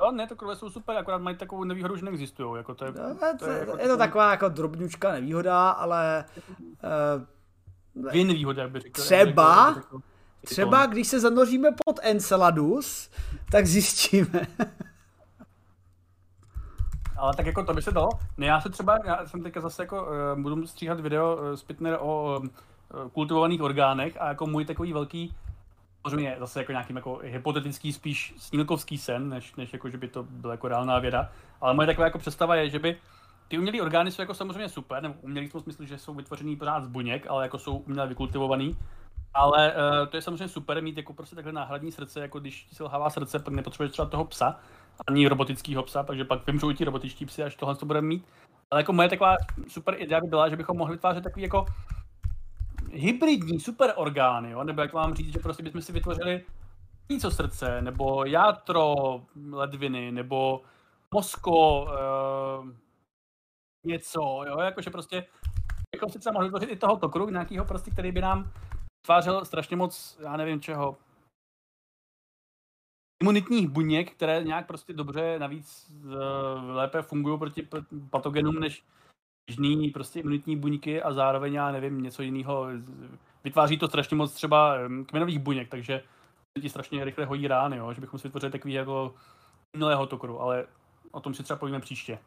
[0.00, 2.56] No, ne, to jsou super, akorát mají takovou nevýhodu, že neexistují.
[2.56, 6.24] Jako to je, no, to je, jako je to taková jako drobňučka nevýhoda, ale
[6.84, 7.26] eh,
[7.98, 9.02] Dvě nevýhody, jak by řekl.
[9.02, 10.00] Třeba, jak by řekl,
[10.44, 13.10] třeba když se zanoříme pod Enceladus,
[13.50, 14.40] tak zjistíme.
[17.16, 18.08] Ale tak jako to by se dalo.
[18.36, 21.98] Ne, já se třeba, já jsem teďka zase jako, uh, budu stříhat video uh, Spitner
[22.00, 22.48] o uh,
[23.12, 25.34] kultivovaných orgánech a jako můj takový velký,
[26.02, 30.22] samozřejmě zase jako nějaký jako hypotetický spíš snílkovský sen, než, než jako, že by to
[30.22, 31.30] byla jako reálná věda.
[31.60, 32.96] Ale moje taková jako představa je, že by
[33.48, 36.56] ty umělé orgány jsou jako samozřejmě super, nebo umělý v tom smyslu, že jsou vytvořený
[36.56, 38.78] pořád z buněk, ale jako jsou uměle vykultivovaný.
[39.34, 42.82] Ale uh, to je samozřejmě super mít jako prostě takhle náhradní srdce, jako když si
[42.82, 44.60] lhává srdce, pak nepotřebuješ třeba toho psa,
[45.06, 48.26] ani robotického psa, takže pak vymřou ti robotičtí psy, až tohle to budeme mít.
[48.70, 49.36] Ale jako moje taková
[49.68, 51.66] super idea by byla, že bychom mohli vytvářet takový jako
[52.92, 54.64] hybridní super orgány, jo?
[54.64, 56.44] nebo jak vám říct, že prostě bychom si vytvořili
[57.08, 58.94] něco srdce, nebo játro
[59.52, 60.62] ledviny, nebo
[61.14, 62.68] mozko, uh,
[63.86, 65.26] něco, jo, jakože prostě
[65.96, 68.52] bychom si třeba mohli vytvořit i toho tokru, nějakýho prostě, který by nám
[69.06, 70.96] tvářil strašně moc, já nevím čeho,
[73.22, 76.12] imunitních buněk, které nějak prostě dobře navíc uh,
[76.70, 77.68] lépe fungují proti
[78.10, 78.84] patogenům než
[79.50, 82.66] běžný prostě imunitní buňky a zároveň já nevím, něco jiného.
[83.44, 84.76] Vytváří to strašně moc třeba
[85.06, 86.02] kmenových buněk, takže
[86.62, 87.92] ti strašně rychle hojí rány, jo?
[87.92, 89.14] že bychom si vytvořili takový jako
[89.76, 90.66] milého tokru, ale
[91.10, 92.18] o tom si třeba povíme příště.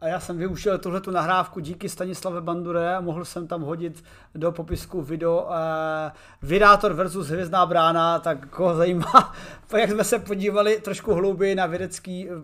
[0.00, 4.04] A já jsem využil tuhle tu nahrávku díky Stanislave Bandure a mohl jsem tam hodit
[4.34, 5.50] do popisku video uh,
[6.42, 9.34] Vydátor versus Hvězdná brána, tak koho zajímá,
[9.76, 12.36] jak jsme se podívali trošku hlouběji na vědecký uh,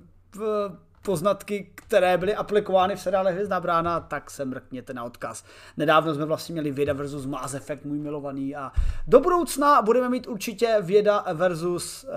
[1.02, 5.44] poznatky, které byly aplikovány v seriále Hvězdná brána, tak se mrkněte na odkaz.
[5.76, 8.72] Nedávno jsme vlastně měli Věda versus Mass Effect, můj milovaný a
[9.06, 12.10] do budoucna budeme mít určitě Věda versus uh,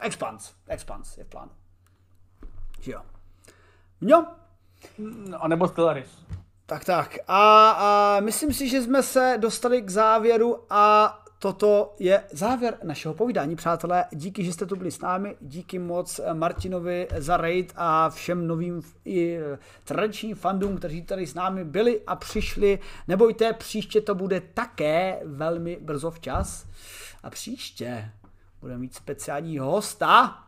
[0.00, 0.52] Expans.
[0.68, 1.50] Expans je v plánu.
[2.86, 3.02] Jo.
[4.00, 4.24] Jo.
[5.38, 6.24] A nebo Stellaris.
[6.66, 7.18] Tak, tak.
[7.28, 13.14] A, a myslím si, že jsme se dostali k závěru a toto je závěr našeho
[13.14, 14.04] povídání, přátelé.
[14.12, 18.82] Díky, že jste tu byli s námi, díky moc Martinovi za raid a všem novým
[19.04, 19.38] i
[19.84, 22.78] tradičním fandům, kteří tady s námi byli a přišli.
[23.08, 26.66] Nebojte, příště to bude také velmi brzo včas.
[27.22, 28.12] A příště
[28.60, 30.44] budeme mít speciální hosta,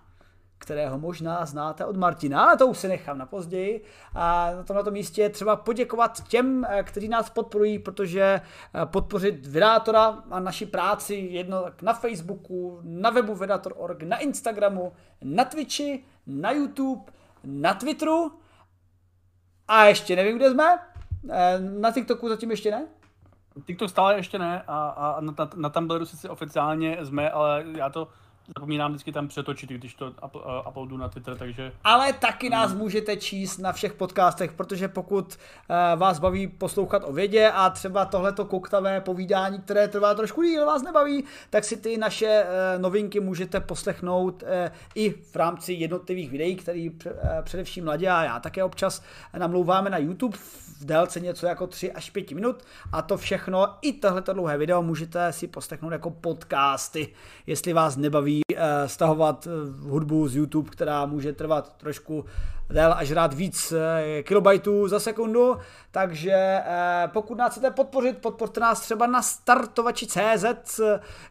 [0.60, 3.84] kterého možná znáte od Martina, ale to už se nechám na později.
[4.14, 8.40] A na tomto místě je třeba poděkovat těm, eh, kteří nás podporují, protože
[8.74, 14.92] eh, podpořit Vydátora a naši práci jedno na Facebooku, na webu Vydátor.org, na Instagramu,
[15.22, 17.02] na Twitchi, na YouTube,
[17.44, 18.32] na Twitteru
[19.68, 20.78] a ještě nevím, kde jsme.
[21.30, 22.86] Eh, na TikToku zatím ještě ne?
[23.66, 27.90] TikTok stále ještě ne a, a na, na, na Tumblru sice oficiálně jsme, ale já
[27.90, 28.08] to
[28.48, 31.72] zapomínám vždycky tam přetočit, když to up, uh, uploadu na Twitter, takže...
[31.84, 37.12] Ale taky nás můžete číst na všech podcastech, protože pokud uh, vás baví poslouchat o
[37.12, 41.96] vědě a třeba tohleto koktavé povídání, které trvá trošku díl, vás nebaví, tak si ty
[41.96, 44.48] naše uh, novinky můžete poslechnout uh,
[44.94, 46.96] i v rámci jednotlivých videí, který uh,
[47.42, 49.02] především Ladě a já také občas
[49.38, 52.64] namlouváme na YouTube v délce něco jako 3 až 5 minut.
[52.92, 57.08] A to všechno, i tohleto dlouhé video můžete si poslechnout jako podcasty,
[57.46, 59.48] jestli vás nebaví uh, stahovat
[59.80, 62.24] hudbu z YouTube, která může trvat trošku
[62.72, 63.78] déle až rád víc uh,
[64.22, 65.56] kilobajtů za sekundu,
[65.90, 70.80] takže uh, pokud nás chcete podpořit, podpořte nás třeba na startovači CZ,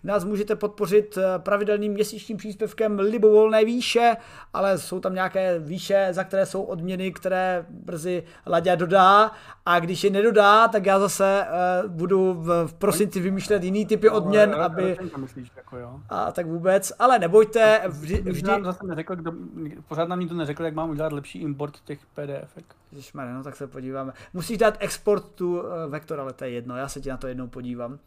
[0.03, 4.17] nás můžete podpořit pravidelným měsíčním příspěvkem libovolné výše,
[4.53, 9.31] ale jsou tam nějaké výše, za které jsou odměny, které brzy Ladě dodá.
[9.65, 11.45] A když je nedodá, tak já zase
[11.87, 14.97] budu v, prosinci vymýšlet jiný typy odměn, no, aby...
[15.17, 16.01] Myslíš, jako.
[16.09, 18.31] A tak vůbec, ale nebojte, vždy...
[18.31, 18.47] vždy...
[18.47, 19.31] Nám zase neřekl, kdo,
[19.87, 22.57] pořád nám nikdo neřekl, jak mám udělat lepší import těch PDF.
[22.91, 24.13] Ježišmarja, no tak se podíváme.
[24.33, 27.27] Musíš dát export tu uh, vektor, ale to je jedno, já se ti na to
[27.27, 27.99] jednou podívám.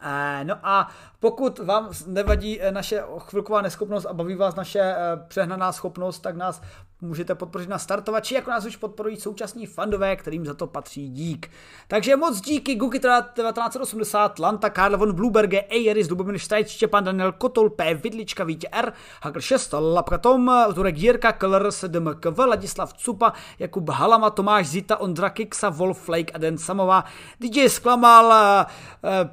[0.00, 0.88] Eh, no a
[1.20, 4.96] pokud vám nevadí eh, naše chvilková neschopnost a baví vás naše eh,
[5.28, 6.62] přehnaná schopnost, tak nás
[7.00, 11.50] můžete podpořit na startovači, jako nás už podporují současní fandové, kterým za to patří dík.
[11.88, 17.70] Takže moc díky Guki 1980, Lanta, Karl von Bluberge, Ejeris, Lubomír Štajc, Štěpán Daniel Kotol,
[17.70, 23.88] P, Vidlička, Vítě R, Hakl 6, Lapka Tom, Turek Jirka, Keller, DMKV, Ladislav Cupa, Jakub
[23.88, 27.04] Halama, Tomáš Zita, Ondra Kiksa, Wolf Flake a Den Samová,
[27.40, 28.66] DJ Sklamal,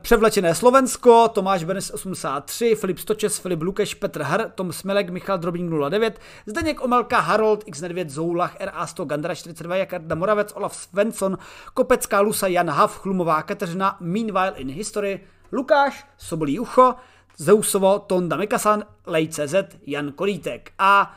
[0.02, 5.72] Převlečené Slovensko, Tomáš Benes 83, Filip Stočes, Filip Lukeš, Petr Hr, Tom Smelek, Michal Drobník
[5.89, 11.38] 09, Zdeněk Omelka, Harold, X9, Zoulach, RA100, Gandra 42, Jakarda Moravec, Olaf Svensson,
[11.73, 15.19] Kopecká Lusa, Jan Hav, Chlumová Kateřina, Meanwhile in History,
[15.51, 16.95] Lukáš, Sobolí Ucho,
[17.38, 19.55] Zeusovo, Tonda Mikasan, Lej.cz,
[19.88, 20.71] Jan Kolítek.
[20.79, 21.15] A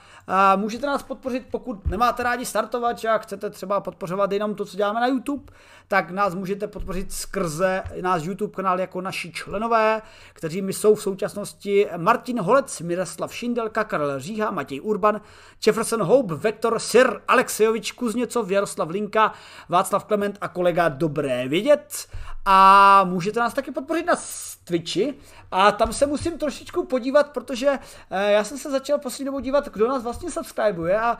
[0.57, 5.01] můžete nás podpořit, pokud nemáte rádi startovat, a chcete třeba podpořovat jenom to, co děláme
[5.01, 5.53] na YouTube,
[5.89, 10.03] tak nás můžete podpořit skrze náš YouTube kanál jako naši členové,
[10.33, 15.21] kteří mi jsou v současnosti Martin Holec, Miroslav Šindelka, Karel Říha, Matěj Urban,
[15.67, 19.33] Jefferson Hope, Vektor, Sir, Alexejovič Kuzněcov, Jaroslav Linka,
[19.69, 22.09] Václav Klement a kolega Dobré vědět.
[22.45, 24.17] A můžete nás taky podpořit na
[24.71, 25.15] Twitchi,
[25.51, 27.79] a tam se musím trošičku podívat, protože
[28.11, 31.19] eh, já jsem se začal poslední dobou dívat, kdo nás vlastně subscribuje a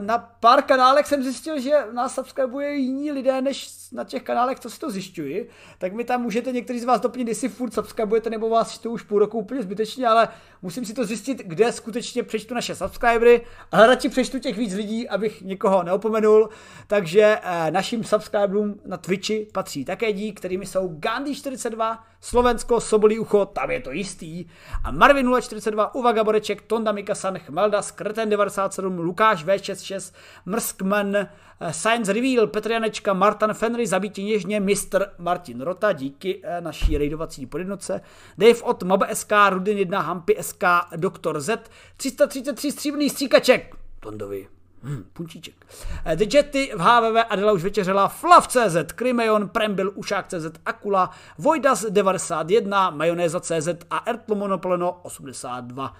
[0.00, 4.70] na pár kanálech jsem zjistil, že nás subscribuje jiní lidé, než na těch kanálech, co
[4.70, 5.48] si to zjišťuji.
[5.78, 9.02] Tak mi tam můžete někteří z vás doplnit, jestli furt subscribujete, nebo vás to už
[9.02, 10.28] půl roku úplně zbytečně, ale
[10.62, 15.08] musím si to zjistit, kde skutečně přečtu naše subscribery, ale radši přečtu těch víc lidí,
[15.08, 16.48] abych někoho neopomenul.
[16.86, 23.46] Takže eh, našim subscriberům na Twitchi patří také dík, kterými jsou Gandhi42, Slovensko, Sobolí ucho,
[23.46, 24.44] tam je to jistý.
[24.84, 30.14] A Marvin 042, Uvaga Boreček, Tonda Mikasan, Chmelda, Skrten 97, Lukáš V66,
[30.46, 31.28] Mrskman, eh,
[31.72, 35.06] Science Reveal, Petr Janečka, Martin Fenry, Zabítí něžně, Mr.
[35.18, 38.00] Martin Rota, díky eh, naší rejdovací podjednoce,
[38.38, 40.64] Dave od Mab SK, Rudin 1, Hampy SK,
[40.96, 44.48] Doktor Z, 333 stříbrný stříkaček, Tondovi
[44.82, 45.66] Hmm, punčíček.
[46.04, 52.90] Eh, The Jetty v HVV Adela už večeřela Flav.cz, Krymeon, Prembil, Ušák.cz, Akula, Vojdas 91,
[52.90, 55.96] Majonéza.cz a Ertlo Monopleno 82.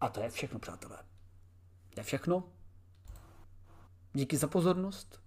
[0.00, 1.07] A to je všechno, přátelé.
[1.98, 2.44] Je všechno.
[4.12, 5.20] díky za pozornost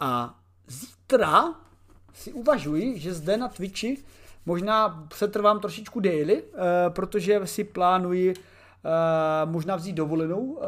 [0.00, 1.54] a zítra
[2.14, 4.04] si uvažuji, že zde na Twitchi
[4.46, 6.58] možná přetrvám trošičku daily, uh,
[6.88, 10.64] protože si plánuji uh, možná vzít dovolenou, uh,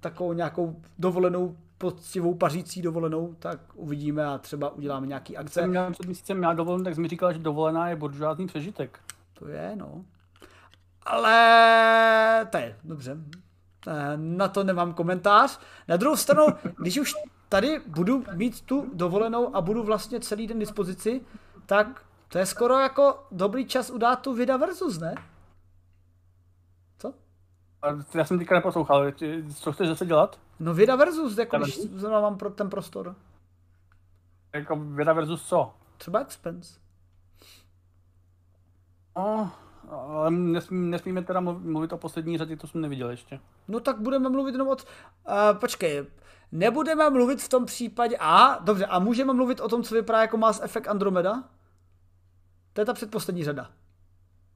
[0.00, 5.60] takovou nějakou dovolenou poctivou pařící dovolenou, tak uvidíme a třeba uděláme nějaký akce.
[5.60, 9.00] Jsem měl před měsícem měl dovolenou, tak jsi mi říkal, že dovolená je buržoázní přežitek.
[9.34, 10.04] To je, no.
[11.02, 13.16] Ale to je, dobře.
[14.16, 15.60] Na to nemám komentář.
[15.88, 16.46] Na druhou stranu,
[16.78, 17.14] když už
[17.48, 21.20] tady budu mít tu dovolenou a budu vlastně celý den dispozici,
[21.66, 25.14] tak to je skoro jako dobrý čas udát tu Vida versus, ne?
[26.98, 27.14] Co?
[28.14, 29.12] Já jsem teďka neposlouchal,
[29.54, 30.40] co chceš zase dělat?
[30.60, 33.16] No Vida versus, jako když zrovna mám pro ten prostor.
[34.54, 35.74] Jako Vida versus co?
[35.96, 36.80] Třeba Expense.
[39.14, 39.48] Oh,
[39.90, 43.40] ale nesmí, nesmíme teda mluvit o poslední řadě, to jsem neviděl ještě.
[43.68, 44.84] No tak budeme mluvit jenom od...
[45.28, 46.06] Uh, počkej,
[46.52, 48.16] nebudeme mluvit v tom případě...
[48.20, 51.42] A, dobře, a můžeme mluvit o tom, co vypadá jako Mass Effect Andromeda?
[52.72, 53.70] To je ta předposlední řada.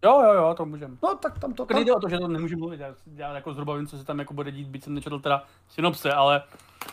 [0.05, 0.97] Jo, jo, jo, to můžeme.
[1.03, 1.67] No, tak tam to...
[1.67, 1.85] Tam...
[1.85, 4.19] Jde o to, že to nemůžu mluvit, já, já jako zhruba vím, co se tam
[4.19, 6.43] jako bude dít, byť jsem nečetl teda synopse, ale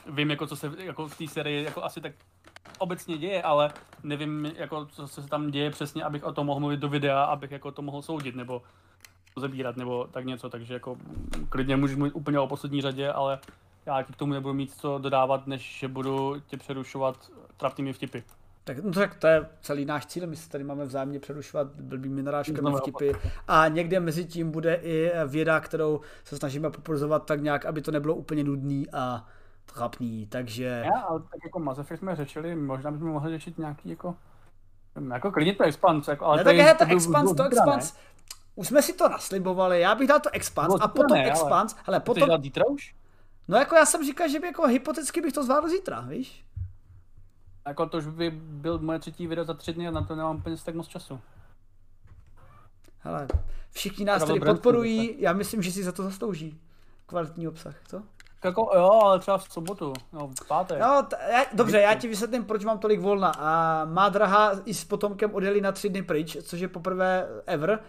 [0.10, 2.12] vím, jako co se jako v té sérii jako asi tak
[2.78, 3.74] obecně děje, ale
[4.04, 7.52] nevím, jako, co se tam děje přesně, abych o tom mohl mluvit do videa, abych
[7.52, 8.62] jako to mohl soudit, nebo
[9.38, 10.98] zabírat, nebo tak něco, takže jako
[11.50, 13.40] klidně můžu mluvit úplně o poslední řadě, ale
[13.86, 18.20] já k tomu nebudu mít co dodávat, než že budu tě přerušovat trapnými vtipy.
[18.64, 22.24] Tak, no tak to je celý náš cíl, my se tady máme vzájemně přerušovat blbými
[22.24, 23.12] narážkami vtipy
[23.48, 27.92] a někde mezi tím bude i věda, kterou se snažíme populizovat tak nějak, aby to
[27.92, 29.28] nebylo úplně nudný a
[29.74, 30.84] trapný, takže...
[30.86, 34.16] Já, ale tak jako Mass Effect jsme řešili, možná bychom mohli řešit nějaký jako...
[35.14, 37.94] Jako klidně to Expanse, jako, ale ne, tak je to Expanse, to Expanse,
[38.56, 42.00] už jsme si to naslibovali, já bych dal to Expanse a potom ne, Expanse, ale
[42.00, 42.30] potom...
[42.40, 42.96] Chceš dát už?
[43.48, 46.46] No jako já jsem říkal, že by jako hypoteticky bych to zvládl zítra, víš?
[47.68, 50.36] Jako to už by byl moje třetí video za tři dny a na to nemám
[50.36, 51.20] úplně tak moc času.
[53.00, 53.28] Hele,
[53.72, 56.62] všichni nás tady podporují, já myslím, že si za to zaslouží
[57.06, 58.04] kvalitní obsah, co?
[58.44, 60.80] Jako, jo, ale třeba v sobotu, no, v pátek.
[60.80, 63.32] No, t- já, dobře, já ti vysvětlím, proč mám tolik volna.
[63.40, 67.80] A má drahá i s potomkem odjeli na tři dny pryč, což je poprvé ever.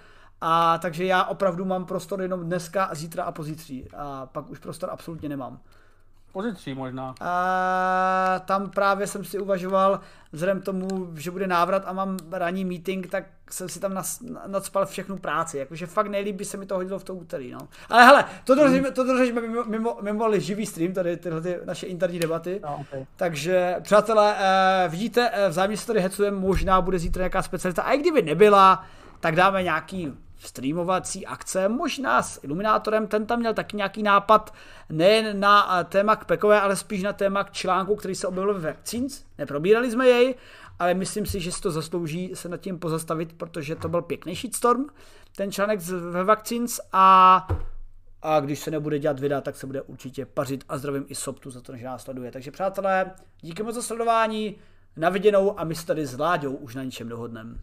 [0.41, 3.89] A takže já opravdu mám prostor jenom dneska, zítra a pozítří.
[3.97, 5.61] A pak už prostor absolutně nemám.
[6.33, 7.15] Pozítří možná.
[7.21, 10.01] A tam právě jsem si uvažoval,
[10.33, 14.87] vzhledem tomu, že bude návrat a mám ranní meeting, tak jsem si tam nas, nadspal
[14.87, 15.59] všechnu práci.
[15.59, 17.51] Jakože fakt nejlíp se mi to hodilo v to úterý.
[17.51, 17.59] No.
[17.89, 21.87] Ale hele, to držíme, to držíme mimo, mimo, mimo živý stream, tady tyhle ty naše
[21.87, 22.61] interní debaty.
[22.63, 23.07] No, okay.
[23.17, 27.83] Takže, přátelé, eh, vidíte, eh, vzájemně se tady hecujeme, možná bude zítra nějaká specialita.
[27.83, 28.85] A i kdyby nebyla,
[29.21, 30.13] tak dáme nějaký
[30.47, 34.55] streamovací akce, možná s Iluminátorem, ten tam měl taky nějaký nápad,
[34.91, 38.73] nejen na eh, téma Kpekové, ale spíš na téma k článku, který se objevil ve
[38.73, 39.25] Vaccines.
[39.39, 40.35] Neprobírali jsme jej,
[40.79, 44.35] ale myslím si, že si to zaslouží se nad tím pozastavit, protože to byl pěkný
[44.35, 44.85] shitstorm,
[45.37, 47.47] ten článek ve Vaccines a
[48.23, 51.51] a když se nebude dělat videa, tak se bude určitě pařit a zdravím i Soptu
[51.51, 52.33] za to, že nás sleduje.
[52.33, 53.11] Takže přátelé,
[53.41, 54.57] díky moc za sledování,
[54.97, 57.55] na viděnou a my se tady s Láďou už na ničem dohodneme.